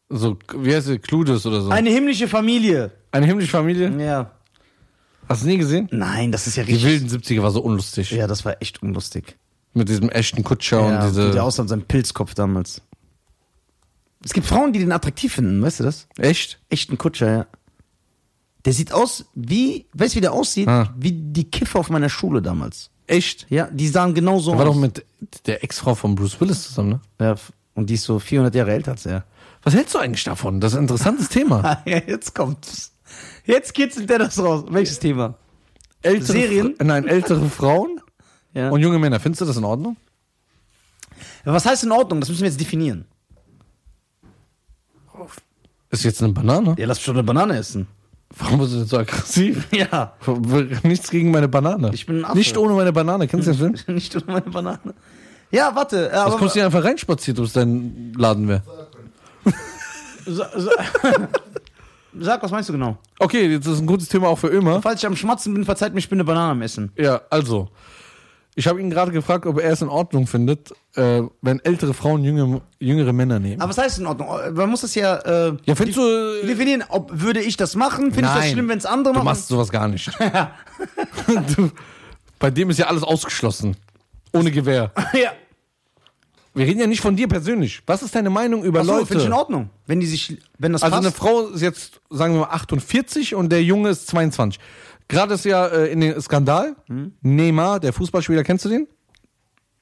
So, 0.09 0.37
wie 0.57 0.75
heißt 0.75 0.87
sie? 0.87 0.99
Cludes 0.99 1.45
oder 1.45 1.61
so. 1.61 1.69
Eine 1.69 1.89
himmlische 1.89 2.27
Familie. 2.27 2.91
Eine 3.11 3.25
himmlische 3.27 3.51
Familie? 3.51 3.89
Ja. 3.97 4.31
Hast 5.29 5.43
du 5.43 5.47
nie 5.47 5.57
gesehen? 5.57 5.87
Nein, 5.91 6.33
das 6.33 6.47
ist 6.47 6.57
ja 6.57 6.63
Die 6.65 6.73
richtig. 6.73 6.89
wilden 6.91 7.07
70er 7.09 7.41
war 7.41 7.51
so 7.51 7.61
unlustig. 7.61 8.11
Ja, 8.11 8.27
das 8.27 8.43
war 8.43 8.57
echt 8.61 8.81
unlustig. 8.83 9.37
Mit 9.73 9.87
diesem 9.89 10.09
echten 10.09 10.43
Kutscher 10.43 10.79
Ja, 10.89 11.05
und 11.05 11.11
wie 11.11 11.15
der 11.15 11.25
diese. 11.27 11.43
aussah 11.43 11.63
mit 11.63 11.69
seinem 11.69 11.83
Pilzkopf 11.83 12.33
damals. 12.33 12.81
Es 14.23 14.33
gibt 14.33 14.45
Frauen, 14.45 14.73
die 14.73 14.79
den 14.79 14.91
attraktiv 14.91 15.33
finden, 15.33 15.61
weißt 15.61 15.79
du 15.79 15.83
das? 15.85 16.07
Echt? 16.17 16.59
Echten 16.69 16.97
Kutscher, 16.97 17.31
ja. 17.31 17.47
Der 18.65 18.73
sieht 18.73 18.91
aus 18.93 19.25
wie, 19.33 19.87
weißt 19.93 20.13
du, 20.13 20.17
wie 20.17 20.21
der 20.21 20.33
aussieht? 20.33 20.67
Ah. 20.67 20.93
Wie 20.97 21.11
die 21.13 21.49
Kiffer 21.49 21.79
auf 21.79 21.89
meiner 21.89 22.09
Schule 22.09 22.41
damals. 22.41 22.91
Echt? 23.07 23.47
Ja, 23.49 23.67
die 23.71 23.87
sahen 23.87 24.13
genauso 24.13 24.51
Er 24.51 24.59
war 24.59 24.67
aus. 24.67 24.75
doch 24.75 24.81
mit 24.81 25.03
der 25.47 25.63
Ex-Frau 25.63 25.95
von 25.95 26.13
Bruce 26.15 26.39
Willis 26.39 26.63
zusammen, 26.63 26.89
ne? 26.89 26.99
ja, 27.19 27.35
und 27.73 27.89
die 27.89 27.95
ist 27.95 28.03
so 28.03 28.19
400 28.19 28.53
Jahre 28.53 28.71
älter 28.73 28.91
als 28.91 29.05
er. 29.05 29.23
Was 29.63 29.73
hältst 29.73 29.95
du 29.95 29.99
eigentlich 29.99 30.23
davon? 30.23 30.59
Das 30.59 30.73
ist 30.73 30.77
ein 30.77 30.83
interessantes 30.83 31.29
Thema. 31.29 31.61
Ah, 31.63 31.81
ja, 31.89 32.01
jetzt 32.05 32.35
kommt's. 32.35 32.91
Jetzt 33.45 33.73
kitzelt 33.73 34.09
der 34.09 34.19
das 34.19 34.37
raus. 34.37 34.65
Welches 34.69 34.99
Thema? 34.99 35.35
Ältere 36.03 36.31
Serien? 36.33 36.75
Fra- 36.75 36.83
Nein, 36.83 37.07
ältere 37.07 37.47
Frauen 37.49 38.00
Ja. 38.53 38.69
und 38.69 38.81
junge 38.81 38.99
Männer. 38.99 39.19
Findest 39.19 39.41
du 39.41 39.45
das 39.45 39.57
in 39.57 39.63
Ordnung? 39.63 39.95
Was 41.45 41.65
heißt 41.65 41.83
in 41.83 41.91
Ordnung? 41.91 42.19
Das 42.19 42.29
müssen 42.29 42.41
wir 42.41 42.49
jetzt 42.49 42.59
definieren. 42.59 43.05
Ist 45.89 46.03
jetzt 46.03 46.23
eine 46.23 46.33
Banane? 46.33 46.75
Ja, 46.77 46.85
lass 46.87 46.97
mich 46.97 47.05
schon 47.05 47.15
eine 47.15 47.23
Banane 47.23 47.57
essen. 47.57 47.87
Warum 48.37 48.59
bist 48.59 48.71
du 48.73 48.77
denn 48.77 48.85
so 48.87 48.97
aggressiv? 48.97 49.67
Ja. 49.71 50.13
Nichts 50.83 51.09
gegen 51.09 51.31
meine 51.31 51.47
Banane. 51.49 51.91
Ich 51.93 52.05
bin 52.05 52.19
ein 52.19 52.25
Affe. 52.25 52.37
Nicht 52.37 52.57
ohne 52.57 52.73
meine 52.73 52.93
Banane. 52.93 53.27
Kennst 53.27 53.47
du 53.47 53.51
den 53.51 53.75
Film? 53.85 53.95
Nicht 53.95 54.15
ohne 54.15 54.25
meine 54.27 54.41
Banane. 54.49 54.93
Ja, 55.51 55.75
warte. 55.75 56.09
äh, 56.11 56.15
Was 56.15 56.37
kommst 56.37 56.55
du 56.55 56.59
hier 56.59 56.65
einfach 56.65 56.83
reinspaziert, 56.83 57.37
ob 57.39 57.45
es 57.45 57.53
dein 57.53 58.13
Laden 58.17 58.47
wäre? 58.47 58.63
sa, 60.25 60.49
sa, 60.57 60.71
sag, 62.19 62.41
was 62.43 62.51
meinst 62.51 62.69
du 62.69 62.73
genau? 62.73 62.97
Okay, 63.19 63.47
jetzt 63.51 63.67
ist 63.67 63.79
ein 63.79 63.85
gutes 63.87 64.07
Thema 64.07 64.29
auch 64.29 64.37
für 64.39 64.47
immer. 64.47 64.81
Falls 64.81 65.01
ich 65.01 65.05
am 65.07 65.15
Schmatzen 65.17 65.53
bin, 65.53 65.65
verzeiht 65.65 65.93
mir, 65.93 65.99
ich 65.99 66.07
bin 66.07 66.17
eine 66.17 66.23
Banane 66.23 66.51
am 66.51 66.61
Essen. 66.61 66.91
Ja, 66.95 67.21
also. 67.29 67.69
Ich 68.55 68.67
habe 68.67 68.81
ihn 68.81 68.89
gerade 68.89 69.11
gefragt, 69.11 69.45
ob 69.45 69.59
er 69.59 69.71
es 69.71 69.81
in 69.81 69.87
Ordnung 69.87 70.27
findet, 70.27 70.71
äh, 70.95 71.21
wenn 71.41 71.59
ältere 71.61 71.93
Frauen 71.93 72.23
jüngere, 72.23 72.61
jüngere 72.79 73.13
Männer 73.13 73.39
nehmen. 73.39 73.61
Aber 73.61 73.69
was 73.69 73.77
heißt 73.77 73.99
in 73.99 74.07
Ordnung? 74.07 74.27
Man 74.53 74.69
muss 74.69 74.81
das 74.81 74.93
ja, 74.93 75.15
äh, 75.17 75.55
ja, 75.65 75.75
findest 75.75 75.97
du. 75.97 76.45
definieren. 76.45 76.83
Ob, 76.89 77.11
würde 77.13 77.39
ich 77.41 77.55
das 77.55 77.75
machen? 77.75 78.11
Finde 78.11 78.27
ich 78.29 78.35
das 78.35 78.43
Nein. 78.43 78.51
schlimm, 78.51 78.67
wenn 78.67 78.77
es 78.77 78.85
andere 78.85 79.13
Du 79.13 79.19
machen? 79.19 79.25
machst 79.25 79.47
sowas 79.47 79.69
gar 79.69 79.87
nicht. 79.87 80.11
du, 81.55 81.71
bei 82.39 82.51
dem 82.51 82.69
ist 82.69 82.77
ja 82.79 82.87
alles 82.87 83.03
ausgeschlossen. 83.03 83.77
Ohne 84.33 84.51
Gewehr. 84.51 84.91
ja. 85.13 85.31
Wir 86.53 86.65
reden 86.65 86.81
ja 86.81 86.87
nicht 86.87 86.99
von 87.01 87.15
dir 87.15 87.29
persönlich. 87.29 87.81
Was 87.85 88.01
ist 88.03 88.13
deine 88.13 88.29
Meinung 88.29 88.63
über 88.65 88.81
Achso, 88.81 88.91
Leute? 88.93 89.05
finde 89.05 89.21
ich 89.23 89.27
in 89.27 89.33
Ordnung. 89.33 89.69
Wenn 89.85 90.01
die 90.01 90.07
sich, 90.07 90.37
wenn 90.57 90.73
das 90.73 90.83
Also 90.83 90.95
passt. 90.97 91.05
eine 91.05 91.13
Frau 91.15 91.47
ist 91.47 91.61
jetzt, 91.61 92.01
sagen 92.09 92.33
wir 92.33 92.41
mal, 92.41 92.49
48 92.49 93.35
und 93.35 93.49
der 93.49 93.63
Junge 93.63 93.89
ist 93.89 94.07
22. 94.07 94.59
Gerade 95.11 95.33
ist 95.33 95.45
ja 95.45 95.67
äh, 95.67 95.91
in 95.91 95.99
den 95.99 96.19
Skandal. 96.21 96.75
Hm? 96.87 97.13
Neymar, 97.21 97.79
der 97.79 97.91
Fußballspieler, 97.93 98.43
kennst 98.43 98.65
du 98.65 98.69
den? 98.69 98.87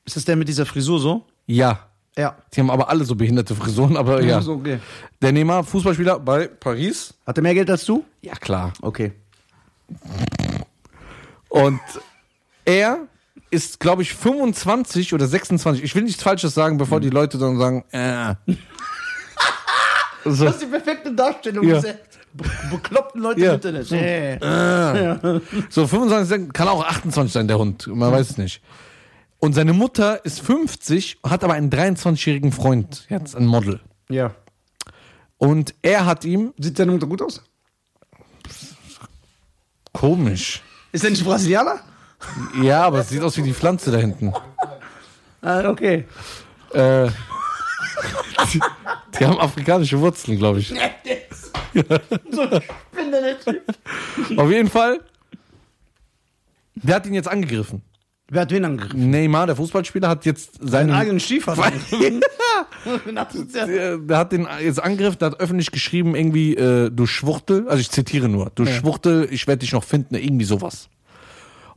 ist 0.06 0.16
das 0.16 0.26
der 0.26 0.36
mit 0.36 0.48
dieser 0.48 0.66
Frisur 0.66 1.00
so? 1.00 1.26
Ja. 1.46 1.88
Ja. 2.18 2.36
Die 2.52 2.60
haben 2.60 2.72
aber 2.72 2.90
alle 2.90 3.06
so 3.06 3.14
behinderte 3.16 3.54
Frisuren, 3.54 3.96
aber 3.96 4.22
ja. 4.24 4.42
So, 4.42 4.54
okay. 4.54 4.80
Der 5.22 5.32
Neymar, 5.32 5.64
Fußballspieler 5.64 6.20
bei 6.20 6.48
Paris. 6.48 7.14
Hat 7.28 7.38
er 7.38 7.44
mehr 7.44 7.54
Geld 7.54 7.70
als 7.70 7.86
du? 7.86 8.04
Ja, 8.22 8.34
klar. 8.34 8.74
Okay. 8.82 9.14
Und 11.50 11.80
er 12.66 13.08
ist, 13.52 13.80
glaube 13.80 14.02
ich, 14.02 14.16
25 14.16 15.14
oder 15.14 15.28
26. 15.28 15.84
Ich 15.84 15.94
will 15.96 16.04
nichts 16.04 16.24
Falsches 16.24 16.54
sagen, 16.56 16.78
bevor 16.78 17.00
die 17.00 17.10
Leute 17.10 17.38
dann 17.38 17.58
sagen, 17.60 17.84
äh. 17.92 18.34
so. 20.26 20.46
Das 20.46 20.56
ist 20.56 20.64
die 20.64 20.68
perfekte 20.68 21.14
Darstellung 21.14 21.68
Ja. 21.68 21.82
be 21.82 22.00
bekloppten 22.72 23.22
Leute 23.22 23.42
Ja. 23.42 23.50
im 23.50 23.56
Internet. 23.56 23.92
Äh. 23.92 25.40
So 25.70 25.88
25, 25.88 26.54
kann 26.54 26.68
auch 26.68 26.84
28 26.84 27.34
sein, 27.34 27.48
der 27.48 27.58
Hund. 27.58 27.88
Man 27.88 28.12
weiß 28.12 28.32
es 28.32 28.38
nicht. 28.38 28.62
Und 29.40 29.54
seine 29.54 29.74
Mutter 29.74 30.24
ist 30.26 30.42
50, 30.42 31.20
hat 31.26 31.44
aber 31.44 31.54
einen 31.54 31.70
23-jährigen 31.70 32.52
Freund, 32.52 33.06
jetzt 33.10 33.36
ein 33.36 33.46
Model. 33.46 33.80
Ja. 34.10 34.32
Und 35.38 35.74
er 35.82 36.06
hat 36.06 36.26
ihm, 36.26 36.54
Sieht 36.60 36.78
deine 36.80 36.92
Mutter 36.92 37.08
gut 37.08 37.22
aus? 37.22 37.42
komisch. 39.94 40.62
Ist 40.92 41.04
er 41.04 41.10
nicht 41.10 41.24
Brasilianer? 41.26 41.80
Ja, 42.62 42.84
aber 42.84 43.00
es 43.00 43.10
sieht 43.10 43.22
aus 43.22 43.36
wie 43.38 43.42
die 43.44 43.54
Pflanze 43.54 43.92
da 43.92 43.98
hinten. 43.98 44.34
Ah, 45.42 45.70
okay. 45.70 46.06
Äh, 46.74 47.08
die, 48.54 48.60
die 49.20 49.26
haben 49.26 49.40
afrikanische 49.40 50.00
Wurzeln, 50.00 50.38
glaube 50.38 50.60
ich. 50.60 50.74
so 52.32 52.42
ein 52.42 52.62
spinnernder 52.92 53.40
Typ. 53.40 53.62
Auf 54.38 54.50
jeden 54.50 54.70
Fall. 54.70 55.00
Der 56.76 56.96
hat 56.96 57.06
ihn 57.06 57.14
jetzt 57.14 57.28
angegriffen. 57.28 57.82
Wer 58.32 58.42
hat 58.44 58.52
wen 58.52 58.64
angegriffen? 58.64 59.10
Neymar, 59.10 59.48
der 59.48 59.56
Fußballspieler, 59.56 60.08
hat 60.08 60.26
jetzt 60.26 60.60
seinen. 60.62 60.92
Einen 60.92 61.00
eigenen 61.00 61.20
Stiefvater. 61.20 61.72
Der, 63.56 63.98
der 63.98 64.18
hat 64.18 64.32
den 64.32 64.48
jetzt 64.62 64.82
angegriffen, 64.82 65.20
der 65.20 65.32
hat 65.32 65.40
öffentlich 65.40 65.72
geschrieben, 65.72 66.16
irgendwie, 66.16 66.56
äh, 66.56 66.90
du 66.90 67.06
Schwuchtel, 67.06 67.68
also 67.68 67.80
ich 67.82 67.90
zitiere 67.90 68.30
nur, 68.30 68.52
du 68.56 68.66
Schwuchtel, 68.66 69.28
ich 69.32 69.48
werde 69.48 69.60
dich 69.60 69.74
noch 69.74 69.84
finden, 69.84 70.16
irgendwie 70.16 70.46
sowas. 70.46 70.88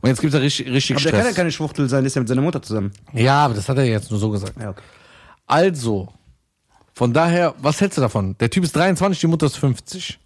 Und 0.01 0.09
jetzt 0.09 0.21
gibt 0.21 0.33
es 0.33 0.39
da 0.39 0.43
richtig, 0.43 0.67
richtig 0.71 0.95
Aber 0.95 1.03
der 1.03 1.11
kann 1.11 1.19
ja 1.19 1.25
Stress. 1.25 1.35
keine 1.35 1.51
Schwuchtel 1.51 1.89
sein, 1.89 2.05
ist 2.05 2.15
ja 2.15 2.21
mit 2.21 2.29
seiner 2.29 2.41
Mutter 2.41 2.61
zusammen. 2.61 2.91
ja, 3.13 3.45
aber 3.45 3.53
das 3.53 3.67
hat 3.67 3.77
er 3.77 3.85
jetzt 3.85 4.11
nur 4.11 4.19
so 4.19 4.29
gesagt. 4.29 4.53
Ja, 4.59 4.69
okay. 4.69 4.81
Also, 5.45 6.09
von 6.93 7.11
daher, 7.13 7.55
was 7.57 7.81
hältst 7.81 7.97
du 7.97 8.01
davon? 8.01 8.37
Der 8.39 8.49
Typ 8.49 8.63
ist 8.63 8.75
23, 8.75 9.19
die 9.19 9.27
Mutter 9.27 9.47
ist 9.47 9.57
50. 9.57 10.19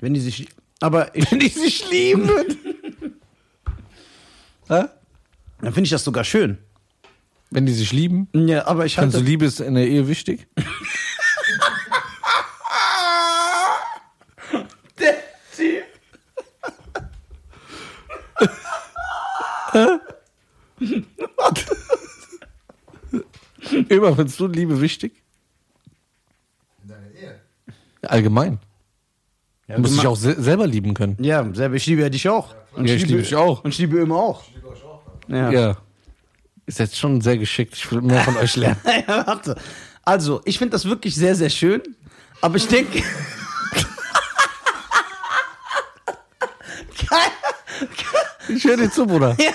Wenn 0.00 0.14
die 0.14 0.20
sich. 0.20 0.48
Aber 0.80 1.14
ich, 1.16 1.30
Wenn 1.30 1.38
die 1.40 1.48
sich 1.48 1.90
lieben. 1.90 2.28
Hä? 4.68 4.84
dann 5.60 5.72
finde 5.72 5.84
ich 5.84 5.90
das 5.90 6.04
sogar 6.04 6.24
schön. 6.24 6.58
Wenn 7.50 7.66
die 7.66 7.72
sich 7.74 7.92
lieben. 7.92 8.28
Ja, 8.32 8.66
aber 8.66 8.86
ich 8.86 8.94
Findest 8.94 9.14
du 9.14 9.18
halte. 9.18 9.30
Liebe 9.30 9.44
ist 9.44 9.60
in 9.60 9.74
der 9.74 9.86
Ehe 9.86 10.08
wichtig? 10.08 10.46
Der 14.98 15.14
Typ. 15.56 15.84
Immer 23.88 24.14
findest 24.16 24.40
du 24.40 24.46
Liebe 24.46 24.80
wichtig? 24.80 25.21
Allgemein. 28.02 28.58
Ja, 29.68 29.76
Du 29.76 29.82
musst 29.82 29.94
dich 29.96 30.06
auch 30.06 30.16
se 30.16 30.40
selber 30.42 30.66
lieben 30.66 30.94
können. 30.94 31.16
Ja, 31.20 31.46
selber, 31.54 31.76
ich 31.76 31.86
liebe 31.86 32.02
ja 32.02 32.08
dich 32.08 32.28
auch. 32.28 32.54
Und 32.74 32.86
Ja, 32.86 32.94
ich 32.94 33.06
liebe 33.06 33.22
dich 33.22 33.34
auch. 33.34 33.62
Und 33.64 33.70
ich 33.70 33.78
liebe 33.78 33.98
immer 33.98 34.16
auch. 34.16 34.42
Ich 34.48 34.54
liebe 34.54 34.68
euch 34.68 34.84
auch. 34.84 35.02
Ja. 35.28 35.50
Ja. 35.50 35.76
Ist 36.66 36.78
jetzt 36.78 36.98
schon 36.98 37.20
sehr 37.20 37.38
geschickt. 37.38 37.74
Ich 37.76 37.90
will 37.90 38.00
mehr 38.02 38.22
von 38.22 38.36
euch 38.36 38.56
lernen. 38.56 38.80
ja, 39.08 39.26
warte. 39.26 39.56
Also, 40.04 40.40
ich 40.44 40.58
finde 40.58 40.72
das 40.72 40.84
wirklich 40.84 41.14
sehr, 41.14 41.34
sehr 41.34 41.50
schön. 41.50 41.80
Aber 42.40 42.56
ich 42.56 42.66
denke. 42.66 43.02
Ich 48.48 48.64
höre 48.64 48.76
dir 48.76 48.90
zu, 48.90 49.06
Bruder. 49.06 49.36
Ja. 49.38 49.52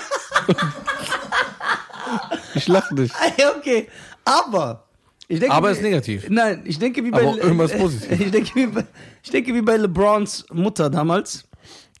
Ich 2.54 2.66
lache 2.68 2.94
nicht. 2.94 3.14
Okay. 3.58 3.88
Aber. 4.24 4.87
Denke, 5.30 5.50
Aber 5.50 5.70
ist 5.70 5.82
negativ. 5.82 6.26
Nein, 6.30 6.62
ich 6.64 6.78
denke 6.78 7.04
wie 7.04 7.10
bei. 7.10 7.20
Aber 7.20 7.36
irgendwas 7.36 7.76
positiv. 7.76 8.18
Ich 8.20 8.30
denke 8.30 8.54
wie 8.54 8.66
bei, 8.66 8.84
ich 9.22 9.30
denke 9.30 9.54
wie 9.54 9.60
bei 9.60 9.76
LeBrons 9.76 10.46
Mutter 10.52 10.88
damals. 10.88 11.44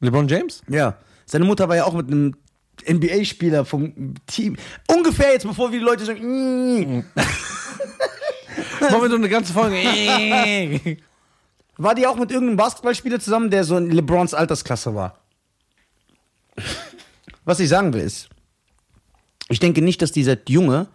LeBron 0.00 0.26
James? 0.28 0.62
Ja. 0.68 0.96
Seine 1.26 1.44
Mutter 1.44 1.68
war 1.68 1.76
ja 1.76 1.84
auch 1.84 1.92
mit 1.92 2.06
einem 2.06 2.34
NBA-Spieler 2.88 3.66
vom 3.66 4.14
Team. 4.26 4.56
Ungefähr 4.90 5.32
jetzt, 5.32 5.46
bevor 5.46 5.70
wir 5.70 5.78
die 5.78 5.84
Leute 5.84 6.06
sagen. 6.06 6.20
Mm. 6.22 7.04
Machen 8.80 9.02
wir 9.02 9.10
so 9.10 9.16
eine 9.16 9.28
ganze 9.28 9.52
Folge. 9.52 9.76
war 11.76 11.94
die 11.94 12.06
auch 12.06 12.16
mit 12.16 12.30
irgendeinem 12.30 12.56
Basketballspieler 12.56 13.20
zusammen, 13.20 13.50
der 13.50 13.64
so 13.64 13.76
in 13.76 13.90
LeBrons 13.90 14.32
Altersklasse 14.32 14.94
war. 14.94 15.18
Was 17.44 17.60
ich 17.60 17.68
sagen 17.68 17.92
will 17.92 18.00
ist, 18.00 18.28
ich 19.48 19.60
denke 19.60 19.82
nicht, 19.82 20.00
dass 20.00 20.12
dieser 20.12 20.36
Junge 20.48 20.88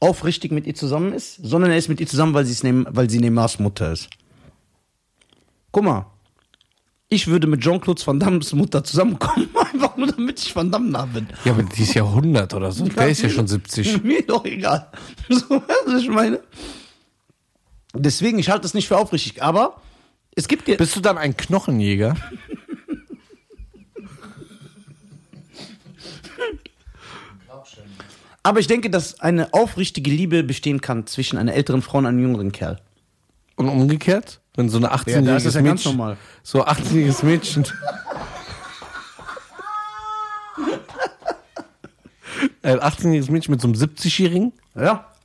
aufrichtig 0.00 0.52
mit 0.52 0.66
ihr 0.66 0.74
zusammen 0.74 1.12
ist, 1.12 1.36
sondern 1.42 1.70
er 1.70 1.78
ist 1.78 1.88
mit 1.88 2.00
ihr 2.00 2.06
zusammen, 2.06 2.34
weil, 2.34 2.46
nehm, 2.62 2.86
weil 2.90 3.08
sie 3.08 3.18
Neymars 3.18 3.58
Mutter 3.58 3.92
ist. 3.92 4.08
Guck 5.72 5.84
mal, 5.84 6.06
ich 7.08 7.28
würde 7.28 7.46
mit 7.46 7.60
Jean-Claude 7.60 8.04
Van 8.04 8.18
Dammes 8.18 8.52
Mutter 8.52 8.82
zusammenkommen, 8.82 9.48
einfach 9.72 9.96
nur 9.96 10.08
damit 10.08 10.40
ich 10.40 10.54
Van 10.54 10.70
Damme 10.70 10.90
nah 10.90 11.06
bin. 11.06 11.28
Ja, 11.44 11.52
aber 11.52 11.62
die 11.62 11.82
ist 11.82 11.94
ja 11.94 12.04
100 12.04 12.52
oder 12.54 12.72
so. 12.72 12.84
Der 12.88 13.08
ist 13.08 13.22
ja 13.22 13.28
schon 13.28 13.46
70. 13.46 14.02
Mir 14.04 14.22
doch 14.22 14.44
egal. 14.44 14.90
So, 15.28 15.62
was 15.86 16.02
ich 16.02 16.08
meine. 16.08 16.40
Deswegen, 17.94 18.38
ich 18.38 18.50
halte 18.50 18.62
das 18.62 18.74
nicht 18.74 18.88
für 18.88 18.98
aufrichtig, 18.98 19.42
aber 19.42 19.80
es 20.34 20.48
gibt 20.48 20.66
dir. 20.66 20.76
Bist 20.76 20.96
du 20.96 21.00
dann 21.00 21.16
ein 21.16 21.36
Knochenjäger? 21.36 22.16
Aber 28.46 28.60
ich 28.60 28.68
denke, 28.68 28.90
dass 28.90 29.18
eine 29.18 29.52
aufrichtige 29.52 30.08
Liebe 30.08 30.44
bestehen 30.44 30.80
kann 30.80 31.08
zwischen 31.08 31.36
einer 31.36 31.52
älteren 31.52 31.82
Frau 31.82 31.98
und 31.98 32.06
einem 32.06 32.20
jüngeren 32.20 32.52
Kerl. 32.52 32.80
Und 33.56 33.68
umgekehrt? 33.68 34.40
Wenn 34.54 34.68
so 34.68 34.76
eine 34.76 34.94
18-jähriges 34.94 35.14
Ja, 35.14 35.20
da 35.22 35.36
ist 35.36 35.46
das 35.46 35.54
ja 35.54 35.62
ganz 35.62 35.84
Mädchen, 35.84 35.96
normal. 35.98 36.16
so 36.44 36.64
18-jähriges 36.64 37.24
Mädchen. 37.24 37.66
Ein 42.62 42.78
18-jähriges 42.78 43.32
Mädchen 43.32 43.50
mit 43.50 43.60
so 43.60 43.66
einem 43.66 43.74
70-jährigen? 43.74 44.52
Ja. 44.76 45.10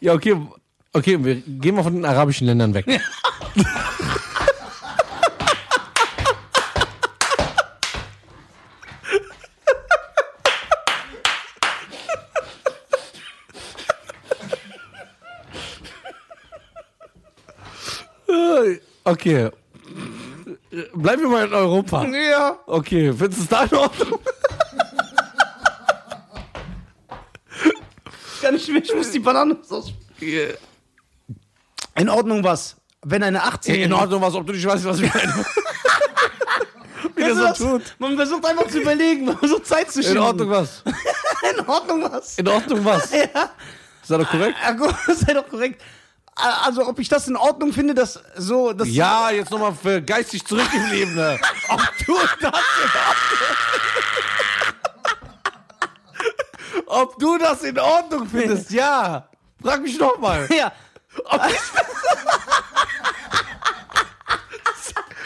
Ja, 0.00 0.14
okay. 0.14 0.34
Okay, 0.94 1.22
wir 1.24 1.36
gehen 1.36 1.76
mal 1.76 1.84
von 1.84 1.94
den 1.94 2.04
arabischen 2.04 2.46
Ländern 2.48 2.74
weg. 2.74 2.86
Okay. 19.12 19.50
Bleiben 20.94 21.22
wir 21.22 21.28
mal 21.28 21.46
in 21.46 21.52
Europa. 21.52 22.06
Ja. 22.06 22.58
Okay, 22.66 23.12
findest 23.12 23.40
du 23.40 23.42
es 23.42 23.48
da 23.48 23.64
in 23.64 23.74
Ordnung? 23.76 24.18
Kann 28.40 28.54
ich 28.56 28.68
mehr, 28.68 28.82
ich 28.82 28.94
muss 28.94 29.10
die 29.10 29.18
Banane 29.18 29.58
aus. 29.68 29.92
In 31.94 32.08
Ordnung 32.08 32.42
was? 32.42 32.76
Wenn 33.04 33.22
eine 33.22 33.42
18 33.42 33.74
In 33.74 33.92
Ordnung 33.92 34.22
was, 34.22 34.34
ob 34.34 34.46
du 34.46 34.54
nicht 34.54 34.66
weißt, 34.66 34.84
was 34.86 35.00
ich 35.00 35.12
meine. 35.14 35.34
Wie 37.14 37.22
der 37.22 37.34
das 37.34 37.58
so 37.58 37.78
tut. 37.78 37.94
Man 37.98 38.16
versucht 38.16 38.46
einfach 38.46 38.68
zu 38.68 38.80
überlegen, 38.80 39.26
man 39.26 39.36
versucht 39.36 39.66
Zeit 39.66 39.92
zu 39.92 40.02
schinden. 40.02 40.18
In 40.22 40.24
Ordnung 40.24 40.50
was? 40.50 40.82
In 41.52 41.68
Ordnung 41.68 42.10
was? 42.10 42.38
In 42.38 42.48
Ordnung 42.48 42.84
was? 42.84 43.12
Ja. 43.12 43.24
Ist 43.24 44.10
das 44.10 44.18
doch 44.18 44.30
korrekt? 44.30 44.56
Ja, 44.62 44.72
gut, 44.72 44.94
sei 45.06 45.34
doch 45.34 45.46
korrekt. 45.48 45.82
Also, 46.34 46.86
ob 46.88 46.98
ich 46.98 47.08
das 47.08 47.28
in 47.28 47.36
Ordnung 47.36 47.72
finde, 47.72 47.94
dass 47.94 48.18
so, 48.36 48.72
dass 48.72 48.88
Ja, 48.88 49.30
jetzt 49.30 49.50
nochmal 49.50 49.74
für 49.74 50.00
geistig 50.00 50.44
zurückgebliebene. 50.46 51.38
Ob 51.68 51.82
du 52.06 52.14
das 52.40 52.42
in 52.42 52.48
Ordnung 52.48 53.02
Ob 56.86 57.18
du 57.18 57.38
das 57.38 57.62
in 57.62 57.78
Ordnung 57.78 58.28
findest, 58.28 58.70
ja. 58.70 59.28
Frag 59.62 59.82
mich 59.82 59.98
nochmal. 59.98 60.48
Ja. 60.56 60.72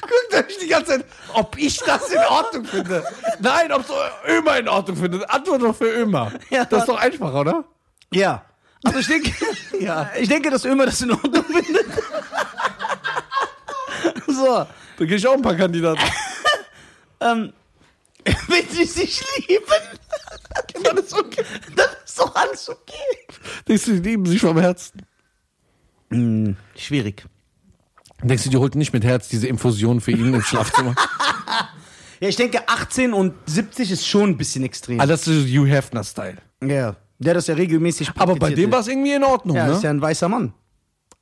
Guckt 0.00 0.34
euch 0.34 0.58
die 0.58 0.66
ganze 0.66 0.98
Zeit, 0.98 1.04
ob 1.34 1.56
ich 1.56 1.78
das 1.78 2.10
in 2.10 2.18
Ordnung 2.18 2.64
finde. 2.64 3.04
Nein, 3.38 3.70
ob 3.72 3.86
du 3.86 3.92
Ömer 4.28 4.58
in 4.58 4.68
Ordnung 4.68 4.96
findet. 4.96 5.30
Antwort 5.30 5.62
doch 5.62 5.76
für 5.76 5.88
Ömer. 5.88 6.32
Ja. 6.50 6.64
Das 6.64 6.80
ist 6.80 6.88
doch 6.88 6.98
einfacher, 6.98 7.40
oder? 7.40 7.64
Ja. 8.12 8.44
Also 8.86 8.98
ich 9.00 9.06
denke, 9.06 9.32
ja. 9.80 10.10
ich 10.18 10.28
denke, 10.28 10.50
dass 10.50 10.64
Ömer 10.64 10.86
das 10.86 11.00
in 11.02 11.10
Ordnung 11.12 11.44
findet. 11.44 11.86
so. 14.26 14.44
Da 14.46 14.68
krieg 14.98 15.12
ich 15.12 15.26
auch 15.26 15.34
ein 15.34 15.42
paar 15.42 15.56
Kandidaten. 15.56 16.00
Ähm, 17.18 17.54
wenn 18.48 18.68
sie 18.68 18.84
sich 18.84 19.24
lieben, 19.48 19.64
dann 20.84 20.98
ist 20.98 21.14
okay. 21.14 21.42
Dann 21.74 21.86
ist 22.04 22.18
doch 22.18 22.34
alles 22.34 22.68
okay. 22.68 22.92
Denkst 23.66 23.86
du, 23.86 23.92
die 23.92 24.10
lieben 24.10 24.26
sich 24.26 24.38
vom 24.38 24.58
Herzen? 24.60 25.00
Hm, 26.10 26.58
schwierig. 26.76 27.24
Denkst 28.22 28.44
du, 28.44 28.50
die 28.50 28.58
holt 28.58 28.74
nicht 28.74 28.92
mit 28.92 29.02
Herz 29.02 29.28
diese 29.28 29.48
Infusion 29.48 30.02
für 30.02 30.10
ihn 30.10 30.34
im 30.34 30.42
Schlafzimmer? 30.42 30.94
Ja, 32.20 32.28
ich 32.28 32.36
denke, 32.36 32.66
18 32.68 33.12
und 33.14 33.32
70 33.46 33.90
ist 33.90 34.06
schon 34.06 34.30
ein 34.30 34.36
bisschen 34.36 34.64
extrem. 34.64 35.00
ah, 35.00 35.06
das 35.06 35.26
ist 35.26 35.46
Hugh 35.48 35.66
Hefner-Style. 35.66 36.36
ja. 36.62 36.96
Der 37.18 37.34
das 37.34 37.46
ja 37.46 37.54
regelmäßig 37.54 38.10
Aber 38.16 38.36
bei 38.36 38.50
dem 38.52 38.70
war 38.72 38.80
es 38.80 38.88
irgendwie 38.88 39.12
in 39.14 39.24
Ordnung, 39.24 39.56
Ja, 39.56 39.66
ne? 39.66 39.72
ist 39.72 39.82
ja 39.82 39.90
ein 39.90 40.00
weißer 40.02 40.28
Mann. 40.28 40.52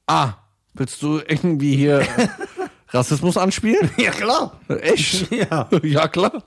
ah, 0.07 0.35
willst 0.75 1.01
du 1.03 1.19
irgendwie 1.19 1.77
hier 1.77 2.05
Rassismus 2.89 3.37
anspielen? 3.37 3.91
Ja, 3.97 4.11
klar. 4.11 4.61
Echt? 4.69 5.31
Ja. 5.51 5.69
Ja, 5.83 6.09
klar. 6.09 6.43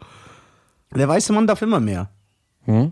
Der 0.94 1.08
weiße 1.08 1.32
Mann 1.34 1.48
darf 1.48 1.62
immer 1.62 1.80
mehr. 1.80 2.10
Hm? 2.66 2.92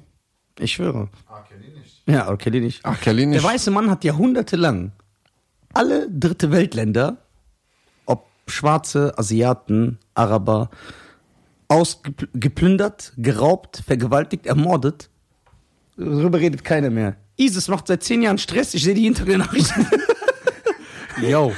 Ich 0.59 0.73
schwöre. 0.73 1.09
Ah, 1.27 1.41
Kelly 1.41 1.69
nicht. 1.77 2.03
Ja, 2.07 2.25
aber 2.27 2.37
Kelly 2.37 2.61
nicht. 2.61 2.79
Ach, 2.83 2.99
Kelly 3.01 3.29
Der 3.31 3.43
weiße 3.43 3.71
Mann 3.71 3.89
hat 3.89 4.03
jahrhundertelang 4.03 4.91
alle 5.73 6.09
dritte 6.09 6.51
Weltländer, 6.51 7.17
ob 8.05 8.27
Schwarze, 8.47 9.13
Asiaten, 9.17 9.99
Araber, 10.13 10.69
ausgeplündert, 11.67 13.13
geraubt, 13.17 13.83
vergewaltigt, 13.85 14.45
ermordet. 14.45 15.09
Darüber 15.97 16.39
redet 16.39 16.63
keiner 16.63 16.89
mehr. 16.89 17.15
ISIS 17.38 17.67
macht 17.67 17.88
seit 17.88 18.03
zehn 18.03 18.21
Jahren 18.21 18.38
Stress. 18.38 18.73
Ich 18.73 18.84
sehe 18.84 18.93
die 18.93 19.03
Hintergrundnachrichten. 19.03 19.88
Yo. 21.21 21.53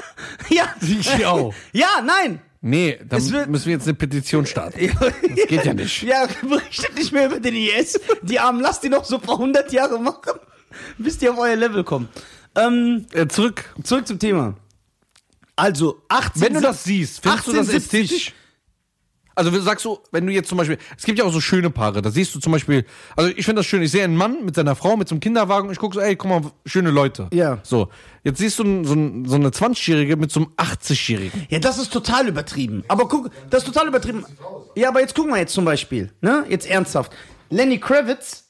ja. 0.50 0.74
Yo. 1.18 1.54
Ja, 1.72 2.02
nein. 2.04 2.40
Nee, 2.60 2.98
dann 3.08 3.22
müssen 3.50 3.66
wir 3.66 3.72
jetzt 3.74 3.86
eine 3.86 3.94
Petition 3.94 4.44
starten. 4.44 4.90
Das 4.98 5.46
geht 5.46 5.64
ja 5.64 5.74
nicht. 5.74 6.02
Ja, 6.02 6.26
berichtet 6.42 6.94
nicht 6.96 7.12
mehr 7.12 7.26
über 7.26 7.38
den 7.38 7.54
IS. 7.54 8.00
Die 8.22 8.40
Armen, 8.40 8.60
lasst 8.60 8.82
die 8.82 8.88
noch 8.88 9.04
so 9.04 9.16
ein 9.16 9.22
paar 9.22 9.38
hundert 9.38 9.70
Jahre 9.72 10.00
machen, 10.00 10.32
bis 10.98 11.18
die 11.18 11.28
auf 11.28 11.38
euer 11.38 11.54
Level 11.54 11.84
kommen. 11.84 12.08
Ähm, 12.56 13.06
Äh, 13.12 13.28
zurück. 13.28 13.64
zurück 13.84 14.08
zum 14.08 14.18
Thema. 14.18 14.56
Also, 15.54 16.02
18... 16.08 16.42
Wenn 16.42 16.54
du 16.54 16.60
das 16.60 16.82
siehst, 16.82 17.22
findest 17.22 17.46
du 17.46 17.52
das 17.52 17.68
1870? 17.68 18.02
ästhetisch? 18.02 18.34
Also 19.38 19.56
sagst 19.60 19.84
du, 19.84 20.00
wenn 20.10 20.26
du 20.26 20.32
jetzt 20.32 20.48
zum 20.48 20.58
Beispiel, 20.58 20.78
es 20.96 21.04
gibt 21.04 21.20
ja 21.20 21.24
auch 21.24 21.32
so 21.32 21.40
schöne 21.40 21.70
Paare, 21.70 22.02
da 22.02 22.10
siehst 22.10 22.34
du 22.34 22.40
zum 22.40 22.50
Beispiel, 22.50 22.84
also 23.14 23.30
ich 23.30 23.44
finde 23.44 23.60
das 23.60 23.66
schön, 23.66 23.80
ich 23.82 23.92
sehe 23.92 24.02
einen 24.02 24.16
Mann 24.16 24.44
mit 24.44 24.56
seiner 24.56 24.74
Frau, 24.74 24.96
mit 24.96 25.06
so 25.06 25.14
einem 25.14 25.20
Kinderwagen, 25.20 25.70
ich 25.70 25.78
gucke 25.78 25.94
so, 25.94 26.00
ey, 26.00 26.16
guck 26.16 26.28
mal, 26.28 26.42
schöne 26.66 26.90
Leute. 26.90 27.28
Ja. 27.32 27.60
So, 27.62 27.88
jetzt 28.24 28.38
siehst 28.38 28.58
du 28.58 28.64
so, 28.82 28.94
so 28.94 29.36
eine 29.36 29.50
20-Jährige 29.50 30.16
mit 30.16 30.32
so 30.32 30.40
einem 30.40 30.48
80-Jährigen. 30.56 31.46
Ja, 31.50 31.60
das 31.60 31.78
ist 31.78 31.92
total 31.92 32.26
übertrieben. 32.26 32.82
Aber 32.88 33.06
guck, 33.06 33.30
das 33.48 33.62
ist 33.62 33.72
total 33.72 33.86
übertrieben. 33.86 34.24
Ja, 34.74 34.88
aber 34.88 35.02
jetzt 35.02 35.14
gucken 35.14 35.30
wir 35.30 35.38
jetzt 35.38 35.54
zum 35.54 35.64
Beispiel, 35.64 36.10
ne? 36.20 36.44
Jetzt 36.48 36.68
ernsthaft. 36.68 37.12
Lenny 37.48 37.78
Kravitz, 37.78 38.42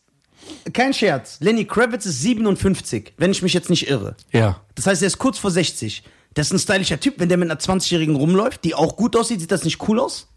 kein 0.73 0.95
Scherz, 0.95 1.37
Lenny 1.41 1.67
Kravitz 1.67 2.07
ist 2.07 2.23
57, 2.23 3.13
wenn 3.19 3.31
ich 3.31 3.43
mich 3.43 3.53
jetzt 3.53 3.69
nicht 3.69 3.91
irre. 3.91 4.17
Ja. 4.33 4.63
Das 4.75 4.87
heißt, 4.87 5.03
er 5.03 5.09
ist 5.09 5.19
kurz 5.19 5.37
vor 5.37 5.51
60. 5.51 6.03
Das 6.33 6.47
ist 6.47 6.55
ein 6.55 6.59
stylischer 6.59 6.99
Typ. 6.99 7.17
Wenn 7.19 7.29
der 7.29 7.37
mit 7.37 7.51
einer 7.51 7.61
20-Jährigen 7.61 8.17
rumläuft, 8.17 8.65
die 8.65 8.75
auch 8.75 8.97
gut 8.97 9.17
aussieht, 9.17 9.41
sieht 9.41 9.53
das 9.53 9.65
nicht 9.65 9.87
cool 9.87 10.01
aus? 10.01 10.29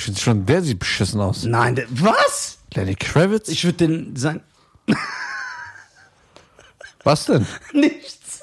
Ich 0.00 0.04
finde 0.06 0.18
schon, 0.18 0.46
der 0.46 0.62
sieht 0.62 0.78
beschissen 0.78 1.20
aus. 1.20 1.44
Nein, 1.44 1.74
der, 1.74 1.84
was? 1.90 2.56
Lenny 2.72 2.94
Kravitz? 2.94 3.50
Ich 3.50 3.62
würde 3.66 3.86
den 3.86 4.16
sagen, 4.16 4.40
Was 7.04 7.26
denn? 7.26 7.46
nichts. 7.74 8.40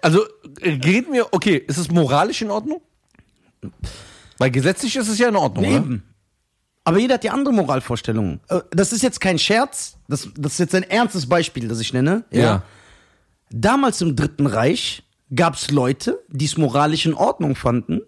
Also, 0.00 0.24
äh, 0.60 0.70
reden 0.84 1.12
wir, 1.12 1.26
okay, 1.32 1.56
ist 1.56 1.78
es 1.78 1.90
moralisch 1.90 2.40
in 2.42 2.52
Ordnung? 2.52 2.80
Weil 4.38 4.52
gesetzlich 4.52 4.94
ist 4.94 5.08
es 5.08 5.18
ja 5.18 5.28
in 5.28 5.34
Ordnung, 5.34 5.64
oder? 5.64 5.74
Eben. 5.76 6.02
Aber 6.84 6.98
jeder 7.00 7.14
hat 7.14 7.24
ja 7.24 7.32
andere 7.32 7.52
Moralvorstellungen. 7.52 8.38
Äh, 8.48 8.60
Das 8.70 8.92
ist 8.92 9.02
jetzt 9.02 9.20
kein 9.20 9.40
Scherz. 9.40 9.96
Das, 10.06 10.28
das 10.36 10.52
ist 10.52 10.58
jetzt 10.60 10.74
ein 10.76 10.84
ernstes 10.84 11.28
Beispiel, 11.28 11.66
das 11.66 11.80
ich 11.80 11.92
nenne. 11.92 12.22
Ja. 12.30 12.62
Damals 13.50 14.00
im 14.02 14.14
Dritten 14.14 14.46
Reich 14.46 15.02
gab 15.34 15.54
es 15.54 15.72
Leute, 15.72 16.20
die 16.28 16.44
es 16.44 16.56
moralisch 16.56 17.06
in 17.06 17.14
Ordnung 17.14 17.56
fanden, 17.56 18.02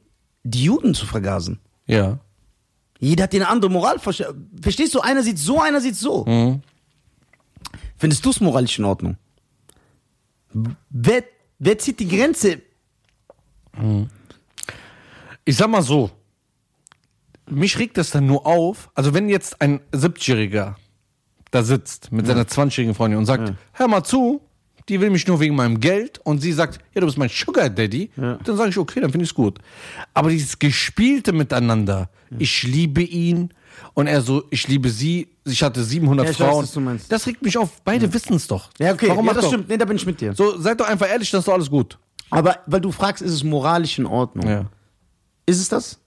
die 0.44 0.62
Juden 0.62 0.94
zu 0.94 1.06
vergasen. 1.06 1.58
Ja. 1.86 2.20
Jeder 3.04 3.24
hat 3.24 3.34
eine 3.34 3.48
andere 3.48 3.70
Moralvorstellung. 3.70 4.48
Verstehst 4.60 4.94
du? 4.94 5.00
Einer 5.00 5.22
sieht 5.22 5.38
so, 5.38 5.60
einer 5.60 5.80
sieht 5.80 5.96
so. 5.96 6.24
Mhm. 6.24 6.62
Findest 7.98 8.24
du 8.24 8.30
es 8.30 8.40
moralisch 8.40 8.78
in 8.78 8.84
Ordnung? 8.84 9.16
Wer, 10.90 11.24
wer 11.58 11.78
zieht 11.78 12.00
die 12.00 12.08
Grenze? 12.08 12.62
Ich 15.44 15.56
sag 15.56 15.68
mal 15.68 15.82
so, 15.82 16.10
mich 17.50 17.78
regt 17.78 17.98
das 17.98 18.10
dann 18.10 18.26
nur 18.26 18.46
auf, 18.46 18.90
also 18.94 19.12
wenn 19.12 19.28
jetzt 19.28 19.60
ein 19.60 19.80
70-Jähriger 19.92 20.76
da 21.50 21.62
sitzt 21.62 22.10
mit 22.10 22.26
seiner 22.26 22.44
20-jährigen 22.44 22.94
Freundin 22.94 23.18
und 23.18 23.26
sagt, 23.26 23.52
hör 23.72 23.88
mal 23.88 24.02
zu, 24.04 24.40
die 24.88 25.00
will 25.00 25.10
mich 25.10 25.26
nur 25.26 25.40
wegen 25.40 25.54
meinem 25.56 25.80
Geld 25.80 26.18
und 26.24 26.40
sie 26.40 26.52
sagt, 26.52 26.78
ja, 26.94 27.00
du 27.00 27.06
bist 27.06 27.16
mein 27.18 27.30
Sugar 27.30 27.70
Daddy, 27.70 28.10
dann 28.16 28.56
sage 28.56 28.70
ich, 28.70 28.78
okay, 28.78 29.00
dann 29.00 29.10
finde 29.10 29.24
ich 29.24 29.30
es 29.30 29.34
gut. 29.34 29.58
Aber 30.12 30.30
dieses 30.30 30.58
gespielte 30.58 31.32
Miteinander, 31.32 32.10
ich 32.38 32.62
liebe 32.64 33.02
ihn 33.02 33.50
und 33.94 34.06
er 34.06 34.20
so, 34.20 34.44
ich 34.50 34.68
liebe 34.68 34.90
sie, 34.90 35.28
ich 35.44 35.62
hatte 35.62 35.82
700 35.82 36.26
Ja, 36.26 36.30
ich 36.32 36.40
weiß, 36.40 36.46
Frauen, 36.48 36.62
was 36.64 36.72
du 36.72 36.80
meinst. 36.80 37.10
das 37.10 37.26
regt 37.26 37.42
mich 37.42 37.56
auf. 37.56 37.80
Beide 37.82 38.12
wissen 38.12 38.34
es 38.34 38.46
doch. 38.46 38.70
Ja, 38.78 38.92
okay, 38.92 39.08
Warum 39.08 39.26
ja, 39.26 39.32
das 39.34 39.44
doch? 39.44 39.50
stimmt. 39.52 39.68
Nee, 39.68 39.76
da 39.76 39.84
bin 39.84 39.96
ich 39.96 40.06
mit 40.06 40.20
dir. 40.20 40.34
So, 40.34 40.58
seid 40.60 40.78
doch 40.80 40.88
einfach 40.88 41.08
ehrlich, 41.08 41.30
das 41.30 41.40
ist 41.40 41.48
doch 41.48 41.54
alles 41.54 41.70
gut. 41.70 41.98
Aber 42.30 42.58
weil 42.66 42.80
du 42.80 42.90
fragst, 42.92 43.22
ist 43.22 43.32
es 43.32 43.42
moralisch 43.44 43.98
in 43.98 44.06
Ordnung? 44.06 44.48
Ja. 44.48 44.64
Ist 45.46 45.60
es 45.60 45.68
das? 45.68 45.98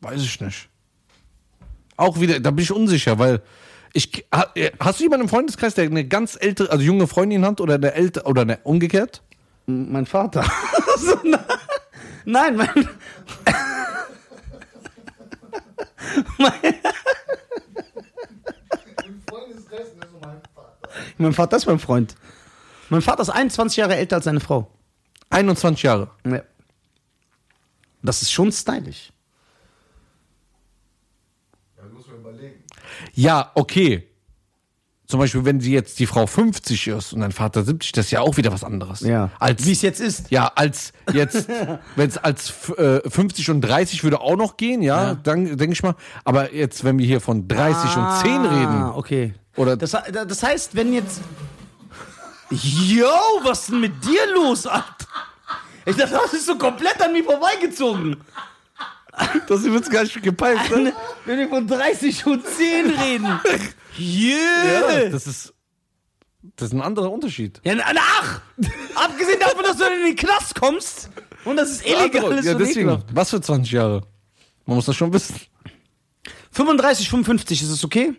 Weiß 0.00 0.20
ich 0.22 0.40
nicht. 0.40 0.68
Auch 1.96 2.20
wieder, 2.20 2.40
da 2.40 2.50
bin 2.50 2.62
ich 2.62 2.72
unsicher, 2.72 3.18
weil 3.18 3.40
ich 3.94 4.26
äh, 4.54 4.72
hast 4.80 4.98
du 4.98 5.04
jemanden 5.04 5.24
im 5.24 5.28
Freundeskreis, 5.28 5.74
der 5.74 5.84
eine 5.84 6.06
ganz 6.06 6.36
ältere, 6.38 6.70
also 6.70 6.84
junge 6.84 7.06
Freundin 7.06 7.46
hat 7.46 7.60
oder 7.60 7.74
eine 7.74 7.94
ältere 7.94 8.26
oder 8.26 8.42
eine 8.42 8.58
umgekehrt? 8.64 9.22
Mein 9.66 10.04
Vater. 10.04 10.44
so, 10.98 11.16
na, 11.24 11.44
nein, 12.24 12.56
mein. 12.56 12.88
Mein 16.38 16.52
Vater. 16.62 16.94
mein 21.18 21.32
Vater 21.32 21.56
ist 21.56 21.66
mein 21.66 21.78
Freund. 21.78 22.16
Mein 22.90 23.00
Vater 23.00 23.22
ist 23.22 23.30
21 23.30 23.76
Jahre 23.76 23.96
älter 23.96 24.16
als 24.16 24.24
seine 24.24 24.40
Frau. 24.40 24.70
21 25.30 25.82
Jahre. 25.82 26.10
Ja. 26.26 26.42
Das 28.02 28.22
ist 28.22 28.32
schon 28.32 28.52
stylisch. 28.52 29.12
Ja, 31.76 31.84
du 31.84 31.94
musst 31.94 32.08
mir 32.08 32.16
überlegen. 32.16 32.64
Ja, 33.14 33.50
okay. 33.54 34.08
Zum 35.06 35.20
Beispiel, 35.20 35.44
wenn 35.44 35.60
sie 35.60 35.72
jetzt 35.72 35.98
die 35.98 36.06
Frau 36.06 36.26
50 36.26 36.88
ist 36.88 37.12
und 37.12 37.20
dein 37.20 37.30
Vater 37.32 37.62
70, 37.62 37.92
das 37.92 38.06
ist 38.06 38.10
ja 38.12 38.20
auch 38.22 38.38
wieder 38.38 38.50
was 38.52 38.64
anderes. 38.64 39.00
Ja. 39.00 39.30
Als, 39.38 39.64
Wie 39.66 39.72
es 39.72 39.82
jetzt 39.82 40.00
ist. 40.00 40.30
ja, 40.30 40.50
als 40.54 40.92
jetzt, 41.12 41.46
wenn 41.96 42.08
es 42.08 42.16
als 42.16 42.70
äh, 42.78 43.00
50 43.08 43.50
und 43.50 43.60
30 43.60 44.02
würde 44.02 44.20
auch 44.20 44.36
noch 44.36 44.56
gehen, 44.56 44.80
ja, 44.80 45.14
dann 45.14 45.44
denke 45.58 45.72
ich 45.74 45.82
mal. 45.82 45.94
Aber 46.24 46.54
jetzt, 46.54 46.84
wenn 46.84 46.98
wir 46.98 47.06
hier 47.06 47.20
von 47.20 47.46
30 47.46 47.96
und 47.98 48.18
10 48.22 48.30
reden, 48.46 48.66
Ah, 48.66 48.92
okay. 48.96 49.34
Oder- 49.56 49.76
das, 49.76 49.90
das 49.92 50.42
heißt, 50.42 50.74
wenn 50.74 50.92
jetzt. 50.94 51.20
Yo, 52.50 53.06
was 53.42 53.60
ist 53.60 53.70
denn 53.70 53.80
mit 53.80 54.04
dir 54.04 54.20
los, 54.34 54.66
Alter? 54.66 54.84
Ich 55.86 55.96
dachte, 55.96 56.14
das 56.14 56.32
ist 56.32 56.46
so 56.46 56.56
komplett 56.56 57.00
an 57.02 57.12
mir 57.12 57.24
vorbeigezogen. 57.24 58.16
Das 59.48 59.62
wird 59.64 59.90
gar 59.90 60.02
nicht 60.02 60.22
gepeilt, 60.22 60.58
ne? 60.70 60.92
Wenn 61.24 61.38
wir 61.38 61.48
von 61.48 61.66
30 61.66 62.26
und 62.26 62.44
10 62.46 62.90
reden. 62.90 63.40
Yeah. 63.98 65.02
Ja, 65.04 65.08
das 65.10 65.26
ist, 65.26 65.54
das 66.56 66.68
ist 66.68 66.74
ein 66.74 66.80
anderer 66.82 67.10
Unterschied. 67.12 67.60
Ja, 67.64 67.74
na, 67.76 67.84
ach! 67.96 68.40
Abgesehen 68.94 69.38
davon, 69.40 69.62
dass 69.62 69.76
du 69.76 69.84
in 69.84 70.06
den 70.06 70.16
Knast 70.16 70.54
kommst 70.60 71.10
und 71.44 71.56
das 71.56 71.70
ist 71.70 71.86
illegal 71.86 72.44
ja, 72.44 72.54
deswegen. 72.54 72.80
ekelhaft. 72.88 73.06
Was 73.12 73.30
für 73.30 73.40
20 73.40 73.72
Jahre? 73.72 74.02
Man 74.66 74.76
muss 74.76 74.86
das 74.86 74.96
schon 74.96 75.12
wissen. 75.12 75.36
35, 76.52 77.08
55, 77.08 77.62
ist 77.62 77.68
es 77.70 77.84
okay? 77.84 78.14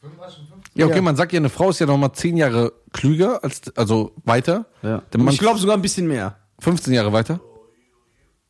35 0.00 0.40
und 0.40 0.48
50. 0.48 0.74
Ja, 0.74 0.86
okay, 0.86 0.96
Ja. 0.96 1.02
man 1.02 1.16
sagt 1.16 1.32
ja, 1.32 1.38
eine 1.38 1.48
Frau 1.50 1.70
ist 1.70 1.78
ja 1.78 1.86
noch 1.86 1.98
mal 1.98 2.12
10 2.12 2.36
Jahre 2.36 2.72
klüger, 2.92 3.42
als, 3.44 3.60
also 3.76 4.12
weiter. 4.24 4.66
Der 4.82 5.02
Mann 5.16 5.32
ich 5.32 5.38
glaube 5.38 5.58
sogar 5.58 5.76
ein 5.76 5.82
bisschen 5.82 6.06
mehr. 6.08 6.38
15 6.60 6.92
Jahre 6.92 7.12
weiter. 7.12 7.40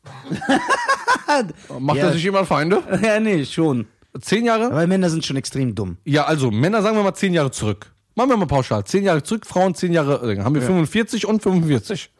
Macht 1.79 1.97
Ja. 1.97 2.05
er 2.07 2.13
sich 2.13 2.23
jemand 2.23 2.47
Feinde? 2.47 2.83
Ja, 3.01 3.19
nee, 3.19 3.45
schon. 3.45 3.87
10 4.19 4.45
Jahre? 4.45 4.65
Aber 4.65 4.85
Männer 4.87 5.09
sind 5.09 5.25
schon 5.25 5.37
extrem 5.37 5.73
dumm. 5.73 5.97
Ja, 6.05 6.25
also 6.25 6.51
Männer 6.51 6.81
sagen 6.81 6.95
wir 6.97 7.03
mal 7.03 7.13
10 7.15 7.33
Jahre 7.33 7.51
zurück. 7.51 7.91
Machen 8.15 8.29
wir 8.29 8.37
mal 8.37 8.45
pauschal. 8.45 8.83
10 8.83 9.03
Jahre 9.03 9.23
zurück, 9.23 9.45
Frauen 9.47 9.73
10 9.73 9.91
Jahre, 9.91 10.31
äh, 10.31 10.39
haben 10.39 10.53
wir 10.53 10.61
45 10.61 11.25
und 11.25 11.41
45. 11.41 12.11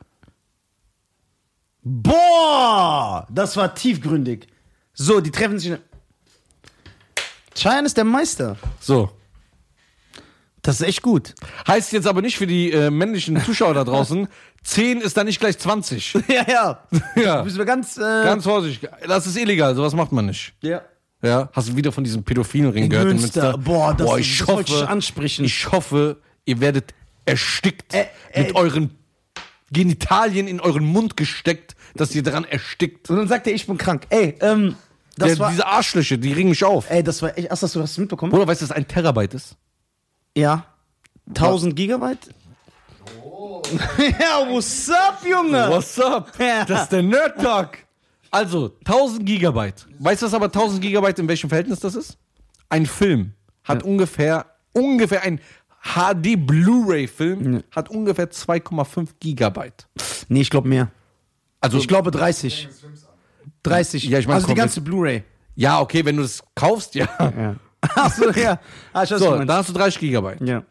Boah, 1.84 3.28
das 3.30 3.58
war 3.58 3.76
tiefgründig. 3.76 4.48
So, 4.94 5.20
die 5.22 5.32
treffen 5.32 5.60
sich. 5.60 5.74
Cheyenne 7.56 7.86
ist 7.86 7.98
der 7.98 8.06
Meister. 8.06 8.58
So. 8.80 9.12
Das 10.64 10.80
ist 10.82 10.88
echt 10.88 11.02
gut. 11.04 11.36
Heißt 11.68 11.92
jetzt 11.92 12.08
aber 12.08 12.22
nicht 12.22 12.38
für 12.38 12.48
die 12.48 12.72
äh, 12.72 12.90
männlichen 12.90 13.40
Zuschauer 13.44 13.74
da 13.76 13.84
draußen, 13.84 14.28
10 14.64 15.02
ist 15.02 15.16
dann 15.18 15.28
nicht 15.28 15.40
gleich 15.40 15.60
20. 15.60 16.14
ja, 16.28 16.46
ja. 16.48 16.84
Ja. 17.16 17.44
Müssen 17.44 17.58
wir 17.60 17.66
ganz. 17.66 17.98
Äh, 17.98 18.02
Ganz 18.02 18.44
vorsichtig. 18.46 18.90
Das 19.08 19.28
ist 19.28 19.38
illegal, 19.38 19.76
sowas 19.76 19.94
macht 19.94 20.12
man 20.12 20.26
nicht. 20.26 20.54
ja. 20.62 20.82
Ja, 21.26 21.48
hast 21.54 21.70
du 21.70 21.78
wieder 21.78 21.94
von 21.94 22.04
diesem 22.04 22.24
pädophilen 22.24 22.72
Ring 22.72 22.90
gehört 22.90 23.10
in 23.10 23.16
Münster. 23.18 23.54
Münster? 23.54 23.58
Boah, 23.60 23.94
das- 23.94 24.18
ich 24.18 24.40
das 24.40 24.48
hoffe, 24.48 24.58
wollte 24.58 24.74
ich 24.74 24.84
ansprechen. 24.90 25.46
Ich 25.46 25.72
hoffe, 25.72 26.18
ihr 26.44 26.60
werdet 26.60 26.94
erstickt 27.26 27.94
Äh, 27.94 28.08
äh, 28.34 28.44
mit 28.44 28.56
euren 28.58 28.90
Genitalien 29.72 30.48
in 30.48 30.60
euren 30.60 30.84
Mund 30.84 31.16
gesteckt, 31.18 31.76
dass 31.96 32.14
ihr 32.14 32.24
daran 32.24 32.44
erstickt. 32.46 33.10
Und 33.10 33.16
dann 33.18 33.28
sagt 33.30 33.48
er, 33.48 33.54
ich 33.54 33.66
bin 33.68 33.78
krank. 33.78 34.06
Ey, 34.10 34.36
ähm, 34.42 34.76
das 35.18 35.30
Der, 35.30 35.40
war. 35.40 35.50
diese 35.52 35.66
Arschlöcher, 35.66 36.18
die 36.18 36.34
regen 36.34 36.50
mich 36.50 36.64
auf. 36.64 36.90
ey, 36.90 37.02
das 37.04 37.22
war 37.22 37.38
echt. 37.38 37.50
Hast 37.50 37.74
du 37.76 37.80
das 37.80 37.98
mitbekommen? 37.98 38.32
Bruder, 38.32 38.48
weißt 38.48 38.62
du, 38.62 38.66
dass 38.68 38.76
ein 38.76 38.88
Terabyte 38.88 39.34
ist? 39.36 39.56
Ja. 40.36 40.66
1000 41.30 41.76
Gigabyte? 41.76 42.30
ja, 44.20 44.48
what's 44.50 44.90
up, 44.90 45.24
Junge? 45.26 45.70
What's 45.70 46.00
up? 46.00 46.32
Ja. 46.40 46.66
Das 46.66 46.84
ist 46.84 46.92
der 46.92 47.04
Nerd 47.04 47.42
Talk. 47.42 47.78
Also, 48.32 48.76
1000 48.86 49.26
Gigabyte. 49.26 49.86
Weißt 50.00 50.22
du, 50.22 50.26
was 50.26 50.34
aber 50.34 50.46
1000 50.46 50.82
Gigabyte 50.82 51.20
in 51.20 51.28
welchem 51.28 51.50
Verhältnis 51.50 51.80
das 51.80 51.96
ist? 51.96 52.18
Ein 52.70 52.86
Film 52.86 53.34
hat 53.64 53.84
ungefähr, 53.84 54.46
ungefähr 54.74 55.22
ein 55.24 55.40
HD 55.84 56.36
Blu-ray-Film 56.38 57.64
hat 57.72 57.90
ungefähr 57.90 58.32
2,5 58.32 59.10
Gigabyte. 59.20 59.88
Nee, 60.30 60.42
ich 60.42 60.50
glaube 60.50 60.68
mehr. 60.68 60.90
Also, 61.62 61.78
Ich 61.78 61.88
glaube 61.88 62.12
30. 62.12 62.70
30. 63.64 64.06
Ja, 64.06 64.20
ich 64.20 64.28
mein, 64.28 64.36
also 64.36 64.48
die 64.48 64.56
ganze 64.56 64.82
Blu-ray. 64.82 65.24
ja, 65.56 65.80
okay, 65.80 66.04
wenn 66.06 66.18
du 66.18 66.24
das 66.24 66.44
kaufst, 66.56 66.96
ja. 66.96 67.08
Ja. 67.20 67.56
Achso, 67.96 68.30
ja. 68.32 68.60
Ah, 68.94 69.04
ich 69.04 69.12
weiß, 69.12 69.12
was 69.12 69.20
So, 69.20 69.26
du 69.32 69.38
meinst. 69.38 69.50
da 69.50 69.58
hast 69.58 69.70
du 69.70 69.74
30 69.74 70.00
Gigabyte. 70.00 70.42
ja. 70.42 70.64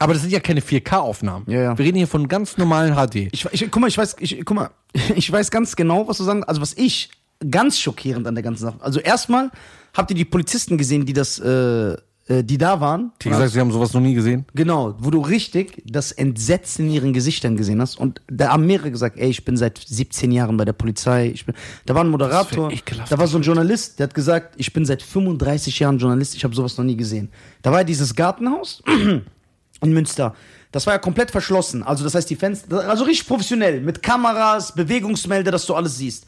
Aber 0.00 0.12
das 0.12 0.22
sind 0.22 0.30
ja 0.30 0.38
keine 0.38 0.60
4K-Aufnahmen. 0.60 1.44
Ja, 1.48 1.60
ja. 1.60 1.78
Wir 1.78 1.84
reden 1.84 1.96
hier 1.98 2.06
von 2.06 2.28
ganz 2.28 2.56
normalen 2.56 2.94
HD. 2.94 3.28
Ich, 3.32 3.44
ich, 3.50 3.68
guck 3.68 3.80
mal, 3.80 3.88
ich 3.88 3.98
weiß, 3.98 4.14
ich, 4.20 4.44
guck 4.44 4.56
mal, 4.56 4.70
ich 5.16 5.30
weiß 5.32 5.50
ganz 5.50 5.74
genau, 5.74 6.06
was 6.06 6.18
du 6.18 6.22
sagen. 6.24 6.44
Also 6.44 6.60
was 6.60 6.74
ich 6.74 7.10
ganz 7.50 7.80
schockierend 7.80 8.26
an 8.28 8.36
der 8.36 8.44
ganzen 8.44 8.62
Sache. 8.62 8.78
Also 8.80 9.00
erstmal 9.00 9.50
habt 9.94 10.10
ihr 10.12 10.16
die 10.16 10.24
Polizisten 10.24 10.78
gesehen, 10.78 11.04
die 11.04 11.14
das, 11.14 11.40
äh, 11.40 11.96
äh, 12.28 12.44
die 12.44 12.58
da 12.58 12.80
waren. 12.80 13.12
Die 13.22 13.30
gesagt, 13.30 13.52
sie 13.52 13.60
haben 13.60 13.72
sowas 13.72 13.94
noch 13.94 14.00
nie 14.02 14.14
gesehen. 14.14 14.44
Genau, 14.54 14.94
wo 14.98 15.10
du 15.10 15.20
richtig 15.20 15.82
das 15.86 16.12
Entsetzen 16.12 16.86
in 16.86 16.92
ihren 16.92 17.12
Gesichtern 17.12 17.56
gesehen 17.56 17.80
hast. 17.80 17.98
Und 17.98 18.20
da 18.28 18.52
haben 18.52 18.66
mehrere 18.66 18.90
gesagt, 18.90 19.18
ey, 19.18 19.30
ich 19.30 19.44
bin 19.44 19.56
seit 19.56 19.78
17 19.78 20.30
Jahren 20.30 20.56
bei 20.56 20.64
der 20.64 20.74
Polizei. 20.74 21.30
Ich 21.32 21.46
bin, 21.46 21.54
da 21.86 21.94
war 21.94 22.04
ein 22.04 22.10
Moderator, 22.10 22.70
da 23.08 23.18
war 23.18 23.26
so 23.26 23.38
ein 23.38 23.42
Journalist, 23.42 23.98
der 23.98 24.04
hat 24.04 24.14
gesagt, 24.14 24.54
ich 24.58 24.72
bin 24.72 24.84
seit 24.84 25.02
35 25.02 25.78
Jahren 25.78 25.98
Journalist, 25.98 26.34
ich 26.34 26.44
habe 26.44 26.54
sowas 26.54 26.76
noch 26.76 26.84
nie 26.84 26.96
gesehen. 26.96 27.30
Da 27.62 27.70
war 27.70 27.78
ja 27.78 27.84
dieses 27.84 28.14
Gartenhaus 28.14 28.82
in 29.80 29.92
Münster. 29.92 30.34
Das 30.70 30.86
war 30.86 30.92
ja 30.92 30.98
komplett 30.98 31.30
verschlossen. 31.30 31.82
Also 31.82 32.04
das 32.04 32.14
heißt, 32.14 32.28
die 32.28 32.36
Fenster, 32.36 32.88
also 32.88 33.04
richtig 33.04 33.26
professionell, 33.26 33.80
mit 33.80 34.02
Kameras, 34.02 34.74
Bewegungsmelder, 34.74 35.50
dass 35.50 35.64
du 35.64 35.74
alles 35.74 35.96
siehst. 35.96 36.26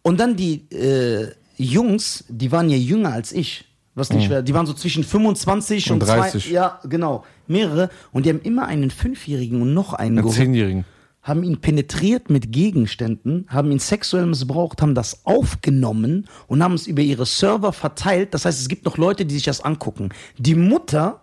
Und 0.00 0.18
dann 0.18 0.36
die 0.36 0.66
äh, 0.74 1.32
Jungs, 1.58 2.24
die 2.28 2.50
waren 2.50 2.70
ja 2.70 2.78
jünger 2.78 3.12
als 3.12 3.32
ich. 3.32 3.67
Was 3.98 4.10
nicht 4.10 4.26
schwer. 4.26 4.42
Die 4.42 4.54
waren 4.54 4.66
so 4.66 4.72
zwischen 4.72 5.04
25 5.04 5.90
und, 5.90 6.02
Und 6.02 6.08
30. 6.08 6.44
Zwei, 6.44 6.52
ja, 6.52 6.80
genau. 6.88 7.24
Mehrere. 7.46 7.90
Und 8.12 8.24
die 8.26 8.30
haben 8.30 8.40
immer 8.42 8.66
einen 8.66 8.90
Fünfjährigen 8.90 9.60
und 9.60 9.74
noch 9.74 9.92
einen 9.92 10.18
Einen. 10.18 10.30
Zehnjährigen. 10.30 10.84
Haben 11.22 11.42
ihn 11.42 11.60
penetriert 11.60 12.30
mit 12.30 12.52
Gegenständen, 12.52 13.46
haben 13.48 13.70
ihn 13.70 13.80
sexuell 13.80 14.24
missbraucht, 14.24 14.80
haben 14.80 14.94
das 14.94 15.26
aufgenommen 15.26 16.26
und 16.46 16.62
haben 16.62 16.74
es 16.74 16.86
über 16.86 17.02
ihre 17.02 17.26
Server 17.26 17.72
verteilt. 17.72 18.32
Das 18.32 18.44
heißt, 18.46 18.58
es 18.58 18.68
gibt 18.68 18.84
noch 18.86 18.96
Leute, 18.96 19.26
die 19.26 19.34
sich 19.34 19.44
das 19.44 19.60
angucken. 19.60 20.08
Die 20.38 20.54
Mutter 20.54 21.20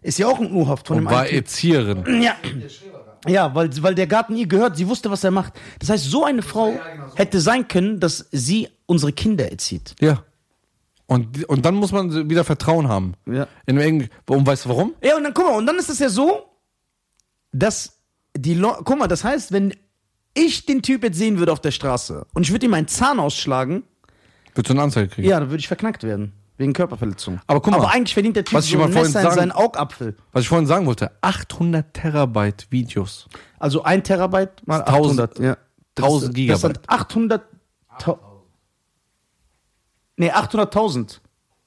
ist 0.00 0.18
ja 0.18 0.28
auch 0.28 0.40
in 0.40 0.52
Urhaft 0.52 0.86
von 0.86 0.98
Und 0.98 1.04
dem 1.04 1.10
war 1.10 1.20
einen 1.22 1.28
Typ. 1.30 1.38
Erzieherin. 1.38 2.22
Ja. 2.22 2.34
Ja, 3.28 3.54
weil, 3.54 3.70
weil 3.82 3.94
der 3.94 4.06
Garten 4.06 4.34
ihr 4.36 4.46
gehört, 4.46 4.76
sie 4.76 4.88
wusste, 4.88 5.10
was 5.10 5.22
er 5.22 5.30
macht. 5.30 5.52
Das 5.78 5.90
heißt, 5.90 6.04
so 6.10 6.24
eine 6.24 6.42
Frau 6.42 6.74
hätte 7.14 7.40
sein 7.40 7.68
können, 7.68 8.00
dass 8.00 8.26
sie 8.32 8.68
unsere 8.86 9.12
Kinder 9.12 9.50
erzieht. 9.50 9.94
Ja. 10.00 10.24
Und, 11.12 11.44
und 11.48 11.64
dann 11.66 11.74
muss 11.74 11.92
man 11.92 12.30
wieder 12.30 12.42
Vertrauen 12.44 12.88
haben. 12.88 13.14
Ja. 13.26 13.46
In 13.66 14.08
und 14.28 14.46
weißt 14.46 14.64
du 14.64 14.68
warum? 14.70 14.94
Ja, 15.02 15.16
und 15.16 15.24
dann 15.24 15.34
guck 15.34 15.44
mal, 15.46 15.56
und 15.58 15.66
dann 15.66 15.76
ist 15.78 15.90
es 15.90 15.98
ja 15.98 16.08
so, 16.08 16.44
dass 17.52 17.98
die 18.36 18.54
Leute, 18.54 18.82
guck 18.84 18.98
mal, 18.98 19.08
das 19.08 19.24
heißt, 19.24 19.52
wenn 19.52 19.74
ich 20.34 20.64
den 20.64 20.80
Typ 20.80 21.02
jetzt 21.04 21.18
sehen 21.18 21.38
würde 21.38 21.52
auf 21.52 21.60
der 21.60 21.70
Straße 21.70 22.26
und 22.32 22.42
ich 22.42 22.50
würde 22.52 22.64
ihm 22.66 22.74
einen 22.74 22.88
Zahn 22.88 23.20
ausschlagen, 23.20 23.82
Würdest 24.54 24.70
du 24.70 24.74
eine 24.74 24.82
Anzeige 24.82 25.08
kriegen? 25.08 25.28
ja, 25.28 25.38
dann 25.38 25.50
würde 25.50 25.60
ich 25.60 25.68
verknackt 25.68 26.02
werden. 26.02 26.32
Wegen 26.58 26.72
Körperverletzung. 26.74 27.40
Aber 27.46 27.60
guck 27.60 27.72
mal, 27.72 27.78
Aber 27.78 27.90
eigentlich 27.90 28.14
verdient 28.14 28.36
der 28.36 28.44
Typ 28.44 28.54
was 28.58 28.66
ich 28.66 28.72
so 28.72 28.80
ein 28.82 28.90
Messer 28.92 29.06
in 29.06 29.12
sagen- 29.24 29.34
seinen 29.34 29.52
Augapfel. 29.52 30.16
Was 30.32 30.42
ich 30.42 30.48
vorhin 30.48 30.66
sagen 30.66 30.86
wollte, 30.86 31.10
800 31.22 31.92
Terabyte 31.92 32.66
Videos. 32.70 33.28
Also 33.58 33.82
ein 33.82 34.02
Terabyte 34.04 34.66
mal 34.66 34.82
1000 34.82 35.20
800. 35.20 35.38
Ja. 35.40 35.44
1000 35.46 35.58
Das- 35.94 36.04
Das 36.06 36.20
sind 36.22 36.34
Gigabyte. 36.34 36.80
800. 36.88 37.42
tau- 37.98 38.31
Nee, 40.16 40.30
800.000. 40.30 41.20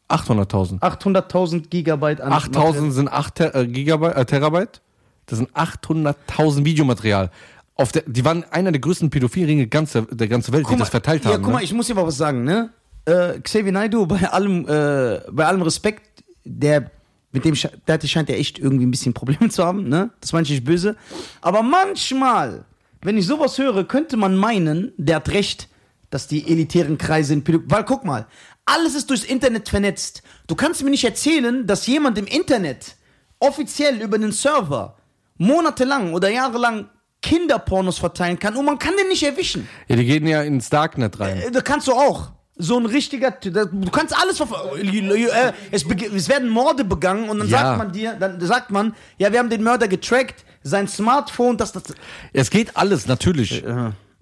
800.000. 0.09 0.79
800.000 0.81 1.67
Gigabyte 1.69 2.21
an 2.21 2.31
8000 2.31 2.93
sind 2.93 3.11
8 3.11 3.35
Ter 3.35 3.55
äh, 3.55 3.67
Gigabyte, 3.67 4.15
äh, 4.15 4.25
Terabyte. 4.25 4.81
Das 5.25 5.39
sind 5.39 5.51
800.000 5.51 6.63
Videomaterial. 6.63 7.31
Auf 7.75 7.91
der, 7.91 8.03
die 8.05 8.23
waren 8.23 8.45
einer 8.51 8.71
der 8.71 8.79
größten 8.79 9.09
Pädophilringe 9.09 9.67
ganze, 9.67 10.03
der 10.03 10.27
ganzen 10.27 10.53
Welt, 10.53 10.67
die 10.69 10.75
das 10.75 10.89
verteilt 10.89 11.25
ja, 11.25 11.31
haben. 11.31 11.41
guck 11.41 11.53
mal, 11.53 11.59
ne? 11.59 11.65
ich 11.65 11.73
muss 11.73 11.87
dir 11.87 11.95
mal 11.95 12.05
was 12.05 12.17
sagen, 12.17 12.43
ne? 12.43 12.69
Äh, 13.05 13.39
Xavier 13.39 13.71
Naidoo, 13.71 14.05
bei 14.05 14.29
allem, 14.29 14.67
äh, 14.67 15.19
bei 15.31 15.45
allem 15.45 15.61
Respekt, 15.63 16.23
der 16.43 16.91
mit 17.31 17.43
dem 17.43 17.55
der, 17.87 17.99
scheint 18.07 18.29
ja 18.29 18.35
echt 18.35 18.59
irgendwie 18.59 18.85
ein 18.85 18.91
bisschen 18.91 19.13
Probleme 19.13 19.49
zu 19.49 19.63
haben, 19.63 19.89
ne? 19.89 20.11
Das 20.21 20.31
meine 20.31 20.43
ich 20.43 20.51
nicht 20.51 20.63
böse. 20.63 20.95
Aber 21.41 21.63
manchmal, 21.63 22.63
wenn 23.01 23.17
ich 23.17 23.27
sowas 23.27 23.57
höre, 23.57 23.83
könnte 23.83 24.15
man 24.15 24.37
meinen, 24.37 24.93
der 24.97 25.17
hat 25.17 25.29
recht, 25.29 25.67
dass 26.15 26.27
die 26.27 26.47
elitären 26.49 26.97
Kreise 26.97 27.33
in 27.33 27.43
Pädo 27.43 27.59
Weil 27.65 27.83
guck 27.83 28.05
mal, 28.05 28.25
alles 28.63 28.95
ist 28.95 29.09
durchs 29.09 29.25
Internet 29.25 29.67
vernetzt. 29.67 30.23
Du 30.47 30.55
kannst 30.55 30.81
mir 30.81 30.89
nicht 30.89 31.03
erzählen, 31.03 31.67
dass 31.67 31.85
jemand 31.87 32.17
im 32.17 32.25
Internet 32.25 32.95
offiziell 33.39 34.01
über 34.01 34.17
den 34.17 34.31
Server 34.31 34.95
monatelang 35.37 36.13
oder 36.13 36.29
jahrelang 36.29 36.89
Kinderpornos 37.21 37.97
verteilen 37.97 38.39
kann 38.39 38.55
und 38.55 38.63
man 38.65 38.79
kann 38.79 38.93
den 38.97 39.09
nicht 39.09 39.23
erwischen. 39.23 39.67
ja, 39.89 39.95
die 39.97 40.05
gehen 40.05 40.25
ja 40.25 40.41
ins 40.43 40.69
Darknet 40.69 41.19
rein. 41.19 41.37
Äh, 41.41 41.51
Da 41.51 41.59
kannst 41.61 41.87
du 41.89 41.91
auch. 41.93 42.31
So 42.57 42.77
ein 42.79 42.85
richtiger, 42.85 43.31
da- 43.31 43.65
du 43.65 43.91
kannst 43.91 44.15
alles 44.17 44.37
verfolgen. 44.37 45.11
Äh, 45.11 45.51
es, 45.71 45.85
bege- 45.85 46.15
es 46.15 46.29
werden 46.29 46.47
Morde 46.47 46.85
begangen 46.85 47.27
und 47.27 47.39
dann 47.39 47.49
Ja. 47.49 47.57
sagt 47.59 47.77
man 47.77 47.91
dir, 47.91 48.13
dann 48.13 48.39
sagt 48.39 48.71
man, 48.71 48.95
ja, 49.17 49.29
wir 49.33 49.39
haben 49.39 49.49
den 49.49 49.61
Mörder 49.63 49.89
getrackt, 49.89 50.45
sein 50.63 50.87
Smartphone, 50.87 51.57
das, 51.57 51.73
das. 51.73 51.83
Es 52.31 52.49
geht 52.49 52.77
alles, 52.77 53.07
natürlich. 53.07 53.61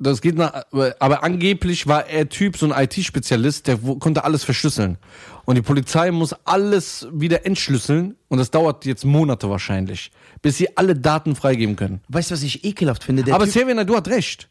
Das 0.04 0.22
geht 0.22 0.36
nach, 0.36 0.64
aber 1.00 1.24
angeblich 1.24 1.88
war 1.88 2.08
er 2.08 2.28
Typ, 2.30 2.58
so 2.58 2.72
ein 2.72 2.84
IT-Spezialist, 2.84 3.68
der 3.68 3.78
konnte 3.78 4.24
alles 4.24 4.44
verschlüsseln. 4.44 4.98
Und 5.46 5.56
die 5.56 5.62
Polizei 5.62 6.12
muss 6.12 6.34
alles 6.46 7.08
wieder 7.12 7.46
entschlüsseln 7.46 8.16
und 8.28 8.38
das 8.38 8.52
dauert 8.52 8.86
jetzt 8.86 9.06
Monate 9.06 9.50
wahrscheinlich, 9.50 10.12
bis 10.42 10.58
sie 10.58 10.78
alle 10.78 10.96
Daten 10.96 11.36
freigeben 11.36 11.76
können. 11.76 12.02
Weißt 12.10 12.32
du, 12.32 12.36
was 12.36 12.44
ich 12.44 12.64
ekelhaft 12.64 13.04
finde? 13.04 13.24
Der 13.24 13.36
aber 13.36 13.46
typ, 13.46 13.66
Xavier 13.66 13.84
du 13.86 13.96
hat 13.96 14.08
recht. 14.08 14.50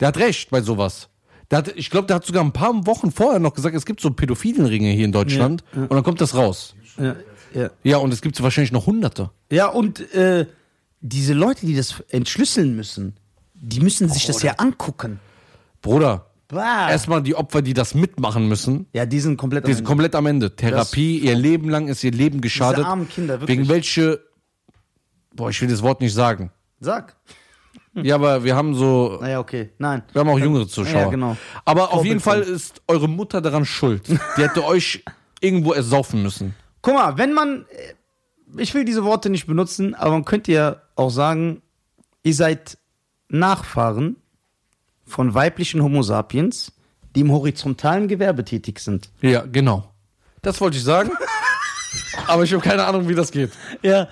Der 0.00 0.08
hat 0.08 0.16
recht 0.18 0.50
bei 0.50 0.60
sowas. 0.60 1.08
Hat, 1.52 1.72
ich 1.76 1.88
glaube, 1.88 2.06
der 2.08 2.16
hat 2.16 2.26
sogar 2.26 2.42
ein 2.42 2.52
paar 2.52 2.86
Wochen 2.86 3.12
vorher 3.12 3.38
noch 3.38 3.54
gesagt, 3.54 3.76
es 3.76 3.86
gibt 3.86 4.00
so 4.00 4.10
Pädophilenringe 4.10 4.90
hier 4.90 5.04
in 5.04 5.12
Deutschland 5.12 5.62
und 5.74 5.92
dann 5.92 6.02
kommt 6.02 6.20
das 6.20 6.34
raus. 6.34 6.74
ja, 6.98 7.16
ja. 7.54 7.70
Ja, 7.84 7.96
und 7.98 8.12
es 8.12 8.20
gibt 8.22 8.42
wahrscheinlich 8.42 8.72
noch 8.72 8.86
hunderte. 8.86 9.30
ja, 9.50 9.68
und 9.68 10.12
äh, 10.14 10.46
diese 11.00 11.34
Leute, 11.34 11.66
die 11.66 11.76
das 11.76 12.02
entschlüsseln 12.08 12.74
müssen, 12.74 13.14
die 13.68 13.80
müssen 13.80 14.08
sich 14.08 14.26
das 14.26 14.42
ja 14.42 14.52
angucken. 14.58 15.20
Bruder, 15.82 16.26
Bah. 16.48 16.90
erstmal 16.90 17.22
die 17.22 17.34
Opfer, 17.34 17.62
die 17.62 17.74
das 17.74 17.94
mitmachen 17.94 18.48
müssen, 18.48 18.86
Ja, 18.92 19.06
die 19.06 19.20
sind 19.20 19.36
komplett. 19.36 19.64
Die 19.66 19.70
am 19.70 19.76
sind 19.76 19.80
Ende. 19.84 19.88
komplett 19.88 20.14
am 20.14 20.26
Ende. 20.26 20.54
Therapie, 20.56 21.18
ihr 21.18 21.34
Leben 21.34 21.68
lang 21.70 21.88
ist 21.88 22.04
ihr 22.04 22.12
Leben 22.12 22.40
geschadet. 22.40 22.84
armen 22.84 23.08
Kinder, 23.08 23.40
wirklich. 23.40 23.58
Wegen 23.58 23.68
welche, 23.68 24.20
boah, 25.34 25.50
ich 25.50 25.60
will 25.60 25.68
das 25.68 25.82
Wort 25.82 26.00
nicht 26.00 26.12
sagen. 26.14 26.50
Sag. 26.80 27.16
Ja, 27.94 28.16
aber 28.16 28.42
wir 28.44 28.56
haben 28.56 28.74
so, 28.74 29.18
Naja, 29.20 29.38
okay. 29.38 29.70
Nein. 29.78 30.02
wir 30.12 30.20
haben 30.20 30.28
auch 30.28 30.38
jüngere 30.38 30.66
Zuschauer. 30.66 31.02
Ja, 31.02 31.08
genau. 31.08 31.36
Aber 31.64 31.92
auf 31.92 32.04
jeden 32.04 32.18
Fall 32.20 32.40
ist 32.42 32.82
eure 32.88 33.08
Mutter 33.08 33.40
daran 33.40 33.64
schuld. 33.64 34.08
Die 34.08 34.42
hätte 34.42 34.64
euch 34.64 35.04
irgendwo 35.40 35.72
ersaufen 35.72 36.22
müssen. 36.22 36.54
Guck 36.82 36.94
mal, 36.94 37.16
wenn 37.18 37.32
man, 37.32 37.66
ich 38.58 38.74
will 38.74 38.84
diese 38.84 39.04
Worte 39.04 39.30
nicht 39.30 39.46
benutzen, 39.46 39.94
aber 39.94 40.10
man 40.10 40.24
könnte 40.24 40.50
ja 40.52 40.76
auch 40.96 41.10
sagen, 41.10 41.62
ihr 42.24 42.34
seid 42.34 42.78
Nachfahren 43.28 44.16
von 45.04 45.34
weiblichen 45.34 45.82
Homo 45.82 46.02
sapiens, 46.02 46.72
die 47.14 47.20
im 47.20 47.32
horizontalen 47.32 48.08
Gewerbe 48.08 48.44
tätig 48.44 48.80
sind. 48.80 49.10
Ja, 49.20 49.42
genau. 49.42 49.92
Das 50.42 50.60
wollte 50.60 50.76
ich 50.76 50.84
sagen. 50.84 51.10
aber 52.26 52.44
ich 52.44 52.52
habe 52.52 52.62
keine 52.62 52.84
Ahnung, 52.84 53.08
wie 53.08 53.14
das 53.14 53.30
geht. 53.30 53.52
Ja. 53.82 54.08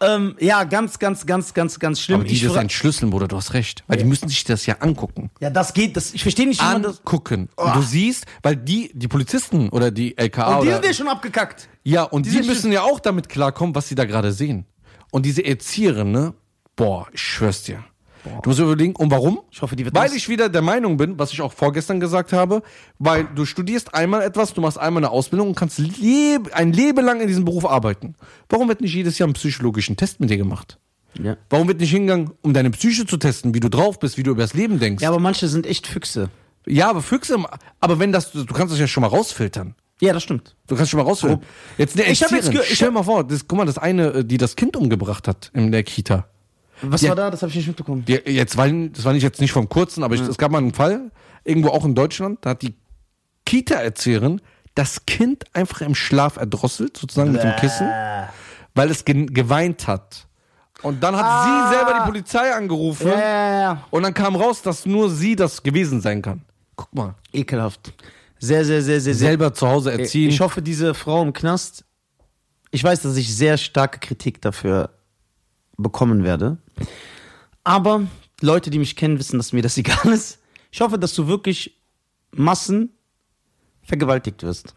Ähm, 0.00 0.36
ja, 0.40 0.64
ganz, 0.64 0.98
ganz, 0.98 1.24
ganz, 1.24 1.54
ganz, 1.54 1.78
ganz 1.78 2.00
schlimm. 2.00 2.20
Aber 2.20 2.28
die 2.28 2.40
das 2.40 2.56
entschlüsseln, 2.56 3.10
Bruder, 3.10 3.28
du 3.28 3.36
hast 3.36 3.54
recht. 3.54 3.84
Weil 3.86 3.98
die 3.98 4.04
müssen 4.04 4.28
sich 4.28 4.44
das 4.44 4.66
ja 4.66 4.78
angucken. 4.80 5.30
ja, 5.40 5.50
das 5.50 5.72
geht, 5.72 5.96
das, 5.96 6.12
ich 6.12 6.22
verstehe 6.22 6.46
nicht, 6.46 6.60
wie 6.60 6.64
man 6.64 6.82
das. 6.82 6.98
Angucken. 6.98 7.48
Und 7.56 7.76
du 7.76 7.82
siehst, 7.82 8.26
weil 8.42 8.56
die, 8.56 8.90
die 8.92 9.08
Polizisten 9.08 9.68
oder 9.70 9.90
die 9.90 10.18
LKA 10.18 10.56
Und 10.56 10.64
die 10.64 10.68
oder 10.68 10.76
sind 10.76 10.86
ja 10.86 10.94
schon 10.94 11.08
abgekackt. 11.08 11.68
Ja, 11.84 12.02
und 12.02 12.26
die, 12.26 12.30
sind 12.30 12.46
müssen 12.46 12.72
ja 12.72 12.82
auch 12.82 13.00
damit 13.00 13.28
klarkommen, 13.28 13.74
was 13.74 13.88
sie 13.88 13.94
da 13.94 14.04
gerade 14.04 14.32
sehen. 14.32 14.66
Und 15.10 15.24
diese 15.26 15.44
Erzieherin, 15.44 16.10
ne? 16.10 16.34
Boah, 16.76 17.06
ich 17.12 17.22
schwör's 17.22 17.62
dir. 17.62 17.84
Du 18.42 18.48
musst 18.50 18.58
überlegen, 18.60 18.96
und 18.96 19.10
warum? 19.10 19.40
Ich 19.50 19.60
hoffe, 19.62 19.76
die 19.76 19.84
wird 19.84 19.94
Weil 19.94 20.08
das- 20.08 20.16
ich 20.16 20.28
wieder 20.28 20.48
der 20.48 20.62
Meinung 20.62 20.96
bin, 20.96 21.18
was 21.18 21.32
ich 21.32 21.42
auch 21.42 21.52
vorgestern 21.52 22.00
gesagt 22.00 22.32
habe, 22.32 22.62
weil 22.98 23.24
du 23.34 23.44
studierst 23.44 23.94
einmal 23.94 24.22
etwas, 24.22 24.54
du 24.54 24.60
machst 24.60 24.78
einmal 24.78 25.02
eine 25.04 25.10
Ausbildung 25.10 25.48
und 25.48 25.54
kannst 25.56 25.78
leb 25.78 26.50
ein 26.54 26.72
Leben 26.72 27.04
lang 27.04 27.20
in 27.20 27.28
diesem 27.28 27.44
Beruf 27.44 27.66
arbeiten. 27.66 28.14
Warum 28.48 28.68
wird 28.68 28.80
nicht 28.80 28.94
jedes 28.94 29.18
Jahr 29.18 29.26
einen 29.26 29.34
psychologischen 29.34 29.96
Test 29.96 30.20
mit 30.20 30.30
dir 30.30 30.36
gemacht? 30.38 30.78
Ja. 31.22 31.36
Warum 31.50 31.68
wird 31.68 31.80
nicht 31.80 31.90
hingegangen, 31.90 32.30
um 32.42 32.54
deine 32.54 32.70
Psyche 32.70 33.06
zu 33.06 33.16
testen, 33.18 33.54
wie 33.54 33.60
du 33.60 33.68
drauf 33.70 33.98
bist, 34.00 34.16
wie 34.18 34.22
du 34.22 34.32
über 34.32 34.42
das 34.42 34.54
Leben 34.54 34.80
denkst? 34.80 35.02
Ja, 35.02 35.10
aber 35.10 35.20
manche 35.20 35.46
sind 35.48 35.66
echt 35.66 35.86
Füchse. 35.86 36.28
Ja, 36.66 36.90
aber 36.90 37.02
Füchse, 37.02 37.36
aber 37.80 37.98
wenn 37.98 38.10
das, 38.10 38.32
du 38.32 38.44
kannst 38.46 38.72
das 38.72 38.80
ja 38.80 38.86
schon 38.86 39.02
mal 39.02 39.08
rausfiltern. 39.08 39.74
Ja, 40.00 40.12
das 40.12 40.24
stimmt. 40.24 40.56
Du 40.66 40.74
kannst 40.74 40.90
schon 40.90 40.98
mal 40.98 41.04
rausfiltern. 41.04 41.40
Jetzt 41.78 41.94
eine 42.00 42.10
Ich 42.10 42.22
hab 42.22 42.32
jetzt 42.32 42.46
Erzieherin, 42.46 42.62
ge- 42.66 42.72
ich 42.72 42.76
stell 42.76 42.90
mal 42.90 43.04
vor, 43.04 43.22
das, 43.22 43.46
guck 43.46 43.58
mal, 43.58 43.64
das 43.64 43.78
eine, 43.78 44.06
äh, 44.08 44.24
die 44.24 44.38
das 44.38 44.56
Kind 44.56 44.76
umgebracht 44.76 45.28
hat 45.28 45.50
in 45.54 45.70
der 45.70 45.84
Kita. 45.84 46.26
Was 46.90 47.02
Ja. 47.02 47.10
war 47.10 47.16
da? 47.16 47.30
Das 47.30 47.42
habe 47.42 47.50
ich 47.50 47.56
nicht 47.56 47.66
mitbekommen. 47.68 48.04
Die, 48.04 48.12
jetzt 48.26 48.56
war, 48.56 48.68
das 48.68 49.04
war 49.04 49.12
nicht 49.12 49.22
jetzt 49.22 49.40
nicht 49.40 49.52
vom 49.52 49.68
kurzen, 49.68 50.02
aber 50.02 50.14
es 50.14 50.36
gab 50.38 50.50
mal 50.50 50.58
einen 50.58 50.72
Fall, 50.74 51.10
irgendwo 51.44 51.68
auch 51.70 51.84
in 51.84 51.94
Deutschland, 51.94 52.38
da 52.42 52.50
hat 52.50 52.62
die 52.62 52.74
Kita-Erzieherin 53.46 54.40
das 54.74 55.06
Kind 55.06 55.44
einfach 55.54 55.80
im 55.82 55.94
Schlaf 55.94 56.36
erdrosselt, 56.36 56.96
sozusagen 56.96 57.30
mit 57.32 57.42
dem 57.42 57.54
Kissen, 57.56 57.88
weil 58.74 58.90
es 58.90 59.04
ge 59.04 59.26
geweint 59.26 59.86
hat. 59.86 60.26
Und 60.82 61.02
dann 61.02 61.14
hat 61.16 61.24
Ah. 61.24 61.68
sie 61.70 61.76
selber 61.76 61.94
die 62.00 62.06
Polizei 62.10 62.52
angerufen 62.52 63.06
Ja, 63.08 63.18
ja, 63.18 63.60
ja. 63.60 63.84
und 63.90 64.02
dann 64.02 64.12
kam 64.12 64.34
raus, 64.36 64.60
dass 64.62 64.84
nur 64.84 65.08
sie 65.10 65.36
das 65.36 65.62
gewesen 65.62 66.00
sein 66.00 66.20
kann. 66.22 66.42
Guck 66.76 66.92
mal. 66.94 67.14
Ekelhaft. 67.32 67.92
Sehr, 68.40 68.64
sehr, 68.64 68.82
sehr, 68.82 69.00
sehr, 69.00 69.14
sehr. 69.14 69.28
Selber 69.28 69.54
zu 69.54 69.68
Hause 69.68 69.92
erziehen. 69.92 70.28
Ich 70.28 70.40
hoffe, 70.40 70.60
diese 70.60 70.92
Frau 70.94 71.22
im 71.22 71.32
Knast, 71.32 71.84
ich 72.72 72.82
weiß, 72.82 73.02
dass 73.02 73.16
ich 73.16 73.34
sehr 73.34 73.56
starke 73.56 74.00
Kritik 74.00 74.42
dafür 74.42 74.90
bekommen 75.76 76.24
werde. 76.24 76.58
Aber 77.62 78.06
Leute, 78.40 78.70
die 78.70 78.78
mich 78.78 78.96
kennen, 78.96 79.18
wissen, 79.18 79.38
dass 79.38 79.52
mir 79.52 79.62
das 79.62 79.76
egal 79.78 80.12
ist. 80.12 80.38
Ich 80.70 80.80
hoffe, 80.80 80.98
dass 80.98 81.14
du 81.14 81.26
wirklich 81.26 81.80
Massen 82.32 82.90
vergewaltigt 83.82 84.42
wirst. 84.42 84.74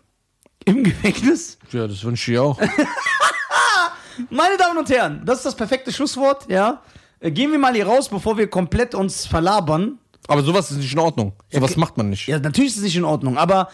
Im 0.66 0.84
Gefängnis. 0.84 1.58
ja, 1.72 1.88
das 1.88 2.04
wünsche 2.04 2.32
ich 2.32 2.40
auch. 2.40 2.60
Meine 4.30 4.58
Damen 4.58 4.78
und 4.80 4.90
Herren, 4.90 5.24
das 5.26 5.40
ist 5.40 5.46
das 5.46 5.56
perfekte 5.56 5.94
Schlusswort, 5.94 6.50
ja. 6.50 6.82
Äh, 7.20 7.32
Gehen 7.32 7.52
wir 7.52 7.60
mal 7.60 7.74
hier 7.74 7.88
raus, 7.88 8.10
bevor 8.10 8.38
wir 8.38 8.48
komplett 8.50 8.96
uns 8.96 9.26
verlabern. 9.26 10.00
Aber 10.28 10.44
sowas 10.44 10.72
ist 10.72 10.78
nicht 10.78 10.94
in 10.94 11.00
Ordnung. 11.00 11.34
Sowas 11.52 11.72
okay. 11.72 11.80
macht 11.80 11.98
man 11.98 12.10
nicht. 12.10 12.28
Ja, 12.28 12.40
natürlich 12.40 12.72
ist 12.72 12.78
es 12.78 12.84
nicht 12.84 12.98
in 12.98 13.06
Ordnung, 13.06 13.38
aber 13.38 13.70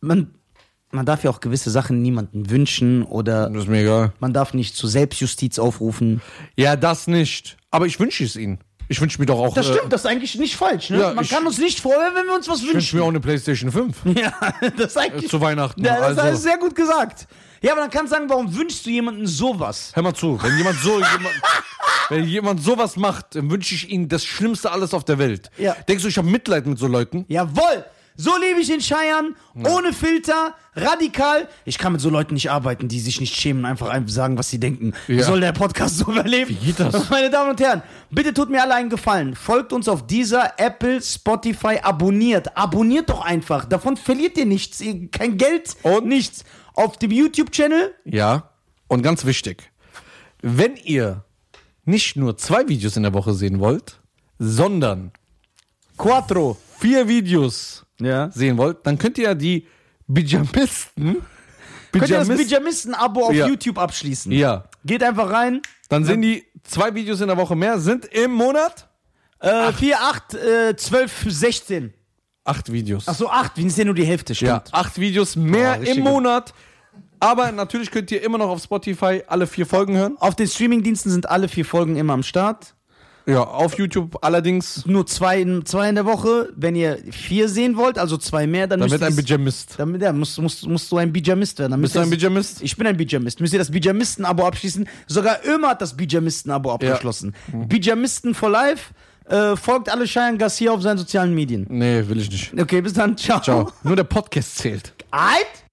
man, 0.00 0.34
man 0.90 1.04
darf 1.06 1.22
ja 1.24 1.30
auch 1.30 1.40
gewisse 1.40 1.70
Sachen 1.70 2.00
niemandem 2.02 2.50
wünschen 2.50 3.02
oder 3.02 3.50
Das 3.50 3.64
ist 3.64 3.68
mir 3.68 3.82
egal. 3.82 4.12
man 4.20 4.32
darf 4.32 4.54
nicht 4.54 4.74
zur 4.76 4.88
Selbstjustiz 4.88 5.58
aufrufen. 5.58 6.20
Ja, 6.56 6.76
das 6.76 7.06
nicht. 7.06 7.56
Aber 7.70 7.86
ich 7.86 8.00
wünsche 8.00 8.24
es 8.24 8.36
ihnen. 8.36 8.58
Ich 8.90 9.00
wünsche 9.02 9.20
mir 9.20 9.26
doch 9.26 9.38
auch. 9.38 9.52
Das 9.54 9.68
äh, 9.68 9.74
stimmt, 9.74 9.92
das 9.92 10.00
ist 10.02 10.06
eigentlich 10.06 10.34
nicht 10.36 10.56
falsch. 10.56 10.88
Ne? 10.88 10.98
ja, 11.00 11.12
man 11.12 11.22
ich- 11.24 11.30
kann 11.30 11.46
uns 11.46 11.58
nicht 11.58 11.80
vorher, 11.80 12.10
wenn 12.14 12.24
wir 12.26 12.34
uns 12.34 12.48
was 12.48 12.60
Ich 12.62 12.72
wünsche 12.72 12.96
mir 12.96 13.00
wünschen. 13.00 13.00
auch 13.02 13.08
eine 13.08 13.20
PlayStation 13.20 13.70
5 13.70 13.96
Ja, 14.18 14.32
das 14.78 14.86
ist 14.92 14.96
eigentlich. 14.96 15.28
zu 15.30 15.40
Weihnachten. 15.42 15.84
ja, 15.84 15.98
das 16.00 16.16
also, 16.18 16.32
ist 16.36 16.42
sehr 16.44 16.56
gut 16.56 16.74
gesagt. 16.74 17.26
Ja, 17.60 17.72
aber 17.72 17.82
dann 17.82 17.90
kannst 17.90 18.12
du 18.12 18.16
sagen, 18.16 18.30
warum 18.30 18.56
wünschst 18.56 18.86
du 18.86 18.90
jemandem 18.90 19.26
sowas? 19.26 19.90
hör 19.92 20.02
mal 20.02 20.14
zu, 20.14 20.40
wenn 20.42 20.56
jemand 20.56 20.78
so 20.78 20.92
jemand, 20.92 21.34
wenn 22.08 22.24
jemand 22.24 22.62
sowas 22.62 22.96
macht, 22.96 23.34
dann 23.34 23.50
wünsche 23.50 23.74
ich 23.74 23.90
ihnen 23.90 24.08
das 24.08 24.24
Schlimmste 24.24 24.70
alles 24.70 24.94
auf 24.94 25.04
der 25.04 25.18
Welt. 25.18 25.50
Ja. 25.58 25.74
Denkst 25.86 26.02
du, 26.04 26.08
ich 26.08 26.16
habe 26.16 26.28
Mitleid 26.28 26.66
mit 26.66 26.78
so 26.78 26.86
Leuten? 26.86 27.26
Jawohl! 27.28 27.84
So 28.20 28.36
lebe 28.36 28.58
ich 28.60 28.68
in 28.72 28.80
Scheiern, 28.80 29.36
ohne 29.54 29.92
Filter, 29.92 30.56
radikal. 30.74 31.48
Ich 31.64 31.78
kann 31.78 31.92
mit 31.92 32.00
so 32.00 32.10
Leuten 32.10 32.34
nicht 32.34 32.50
arbeiten, 32.50 32.88
die 32.88 32.98
sich 32.98 33.20
nicht 33.20 33.36
schämen, 33.36 33.64
einfach 33.64 33.88
einfach 33.90 34.10
sagen, 34.12 34.36
was 34.36 34.50
sie 34.50 34.58
denken. 34.58 34.92
Wie 35.06 35.14
Ja. 35.18 35.24
soll 35.24 35.38
der 35.40 35.52
Podcast 35.52 35.98
so 35.98 36.10
überleben? 36.10 36.50
Wie 36.50 36.54
geht 36.66 36.80
das? 36.80 37.08
Meine 37.10 37.30
Damen 37.30 37.50
und 37.50 37.60
Herren, 37.60 37.80
bitte 38.10 38.34
tut 38.34 38.50
mir 38.50 38.60
alle 38.60 38.74
einen 38.74 38.90
Gefallen. 38.90 39.36
Folgt 39.36 39.72
uns 39.72 39.88
auf 39.88 40.04
dieser 40.08 40.58
Apple, 40.58 41.00
Spotify, 41.00 41.78
abonniert. 41.80 42.56
Abonniert 42.56 43.08
doch 43.08 43.20
einfach. 43.24 43.66
Davon 43.66 43.96
verliert 43.96 44.36
ihr 44.36 44.46
nichts. 44.46 44.80
Ihr, 44.80 45.08
kein 45.12 45.38
Geld 45.38 45.76
Und? 45.84 46.06
nichts. 46.06 46.44
Auf 46.74 46.96
dem 46.98 47.12
YouTube-Channel. 47.12 47.94
Ja. 48.04 48.50
Und 48.88 49.02
ganz 49.02 49.24
wichtig, 49.26 49.70
wenn 50.42 50.74
ihr 50.76 51.24
nicht 51.84 52.16
nur 52.16 52.36
zwei 52.36 52.66
Videos 52.68 52.96
in 52.96 53.04
der 53.04 53.14
Woche 53.14 53.32
sehen 53.32 53.60
wollt, 53.60 54.00
sondern 54.40 55.12
Quattro. 55.96 56.56
vier 56.80 57.06
Videos 57.08 57.84
Ja. 58.00 58.30
sehen 58.30 58.56
wollt, 58.58 58.78
dann 58.86 58.98
könnt 58.98 59.18
ihr 59.18 59.24
ja 59.24 59.34
die 59.34 59.66
Bijamisten. 60.06 61.16
Könnt 61.92 62.08
ihr 62.10 62.18
das 62.18 62.28
Bijamist- 62.28 62.48
Pyjamisten-Abo 62.48 63.24
auf 63.26 63.34
Ja. 63.34 63.46
YouTube 63.46 63.78
abschließen? 63.78 64.30
Ja. 64.32 64.64
Geht 64.84 65.02
einfach 65.02 65.30
rein. 65.30 65.62
Dann 65.88 66.04
sind 66.04 66.22
die 66.22 66.44
zwei 66.64 66.94
Videos 66.94 67.20
in 67.20 67.28
der 67.28 67.36
Woche 67.36 67.56
mehr, 67.56 67.78
sind 67.78 68.04
im 68.06 68.32
Monat 68.32 68.88
Äh, 69.40 69.72
4, 69.72 70.00
8, 70.00 70.34
äh, 70.34 70.74
12, 70.76 71.26
16. 71.28 71.94
Acht 72.44 72.72
Videos. 72.72 73.04
Ach 73.06 73.14
so, 73.14 73.30
acht, 73.30 73.56
wie 73.56 73.64
ist 73.66 73.78
ja 73.78 73.84
nur 73.84 73.94
die 73.94 74.04
Hälfte, 74.04 74.34
stimmt. 74.34 74.48
ja, 74.50 74.62
acht 74.72 74.98
Videos 74.98 75.36
mehr 75.36 75.80
richtig 75.80 75.98
im. 75.98 76.02
Monat. 76.04 76.52
Aber 77.20 77.52
natürlich 77.52 77.90
könnt 77.92 78.10
ihr 78.10 78.20
immer 78.22 78.38
noch 78.38 78.48
auf 78.48 78.60
Spotify 78.62 79.22
alle 79.28 79.46
vier 79.46 79.64
Folgen 79.66 79.96
hören. 79.96 80.16
Auf 80.18 80.34
den 80.34 80.48
Streamingdiensten 80.48 81.12
sind 81.12 81.28
alle 81.28 81.46
vier 81.48 81.64
Folgen 81.64 81.94
immer 81.96 82.14
am 82.14 82.22
Start. 82.24 82.74
Ja, 83.28 83.42
auf 83.42 83.76
YouTube 83.78 84.16
allerdings. 84.22 84.86
Nur 84.86 85.06
zwei 85.06 85.40
in, 85.42 85.66
zwei 85.66 85.88
in 85.90 85.94
der 85.96 86.06
Woche. 86.06 86.48
Wenn 86.56 86.74
ihr 86.74 86.98
vier 87.10 87.48
sehen 87.48 87.76
wollt, 87.76 87.98
also 87.98 88.16
zwei 88.16 88.46
mehr, 88.46 88.66
dann, 88.66 88.80
Damit 88.80 88.92
müsst 88.92 89.02
ein 89.04 89.12
ihr's- 89.12 89.24
Pyjamist. 89.24 89.74
Damit, 89.76 90.00
ja, 90.02 90.12
musst, 90.12 90.38
musst, 90.40 90.66
musst 90.66 90.90
du 90.90 90.96
ein 90.96 91.12
Bijamist 91.12 91.58
werden. 91.58 91.72
Dann 91.72 91.82
Bist 91.82 91.94
du 91.94 92.00
ein 92.00 92.10
ihr- 92.10 92.16
Pyjamist? 92.16 92.62
Ich 92.62 92.76
bin 92.76 92.86
ein 92.86 92.96
Bijamist. 92.96 93.40
Müsst 93.40 93.52
ihr 93.52 93.58
das 93.58 93.70
Bijamisten-Abo 93.70 94.46
abschließen? 94.46 94.88
Sogar 95.06 95.38
Ömer 95.46 95.68
hat 95.68 95.82
das 95.82 95.96
Bijamisten-Abo 95.96 96.72
abgeschlossen. 96.72 97.34
Bijamisten 97.52 98.34
for 98.34 98.50
life. 98.50 98.94
Äh, 99.26 99.56
folgt 99.56 99.90
alle 99.90 100.06
Cheyenne 100.06 100.38
Garcia 100.38 100.70
auf 100.72 100.80
seinen 100.80 100.96
sozialen 100.96 101.34
Medien. 101.34 101.66
Nee, 101.68 102.02
will 102.08 102.18
ich 102.18 102.30
nicht. 102.30 102.58
Okay, 102.58 102.80
bis 102.80 102.94
dann. 102.94 103.14
Ciao. 103.18 103.40
Ciao. 103.42 103.70
Nur 103.82 103.94
der 103.94 104.04
Podcast 104.04 104.56
zählt. 104.56 104.94
Alt? 105.10 105.67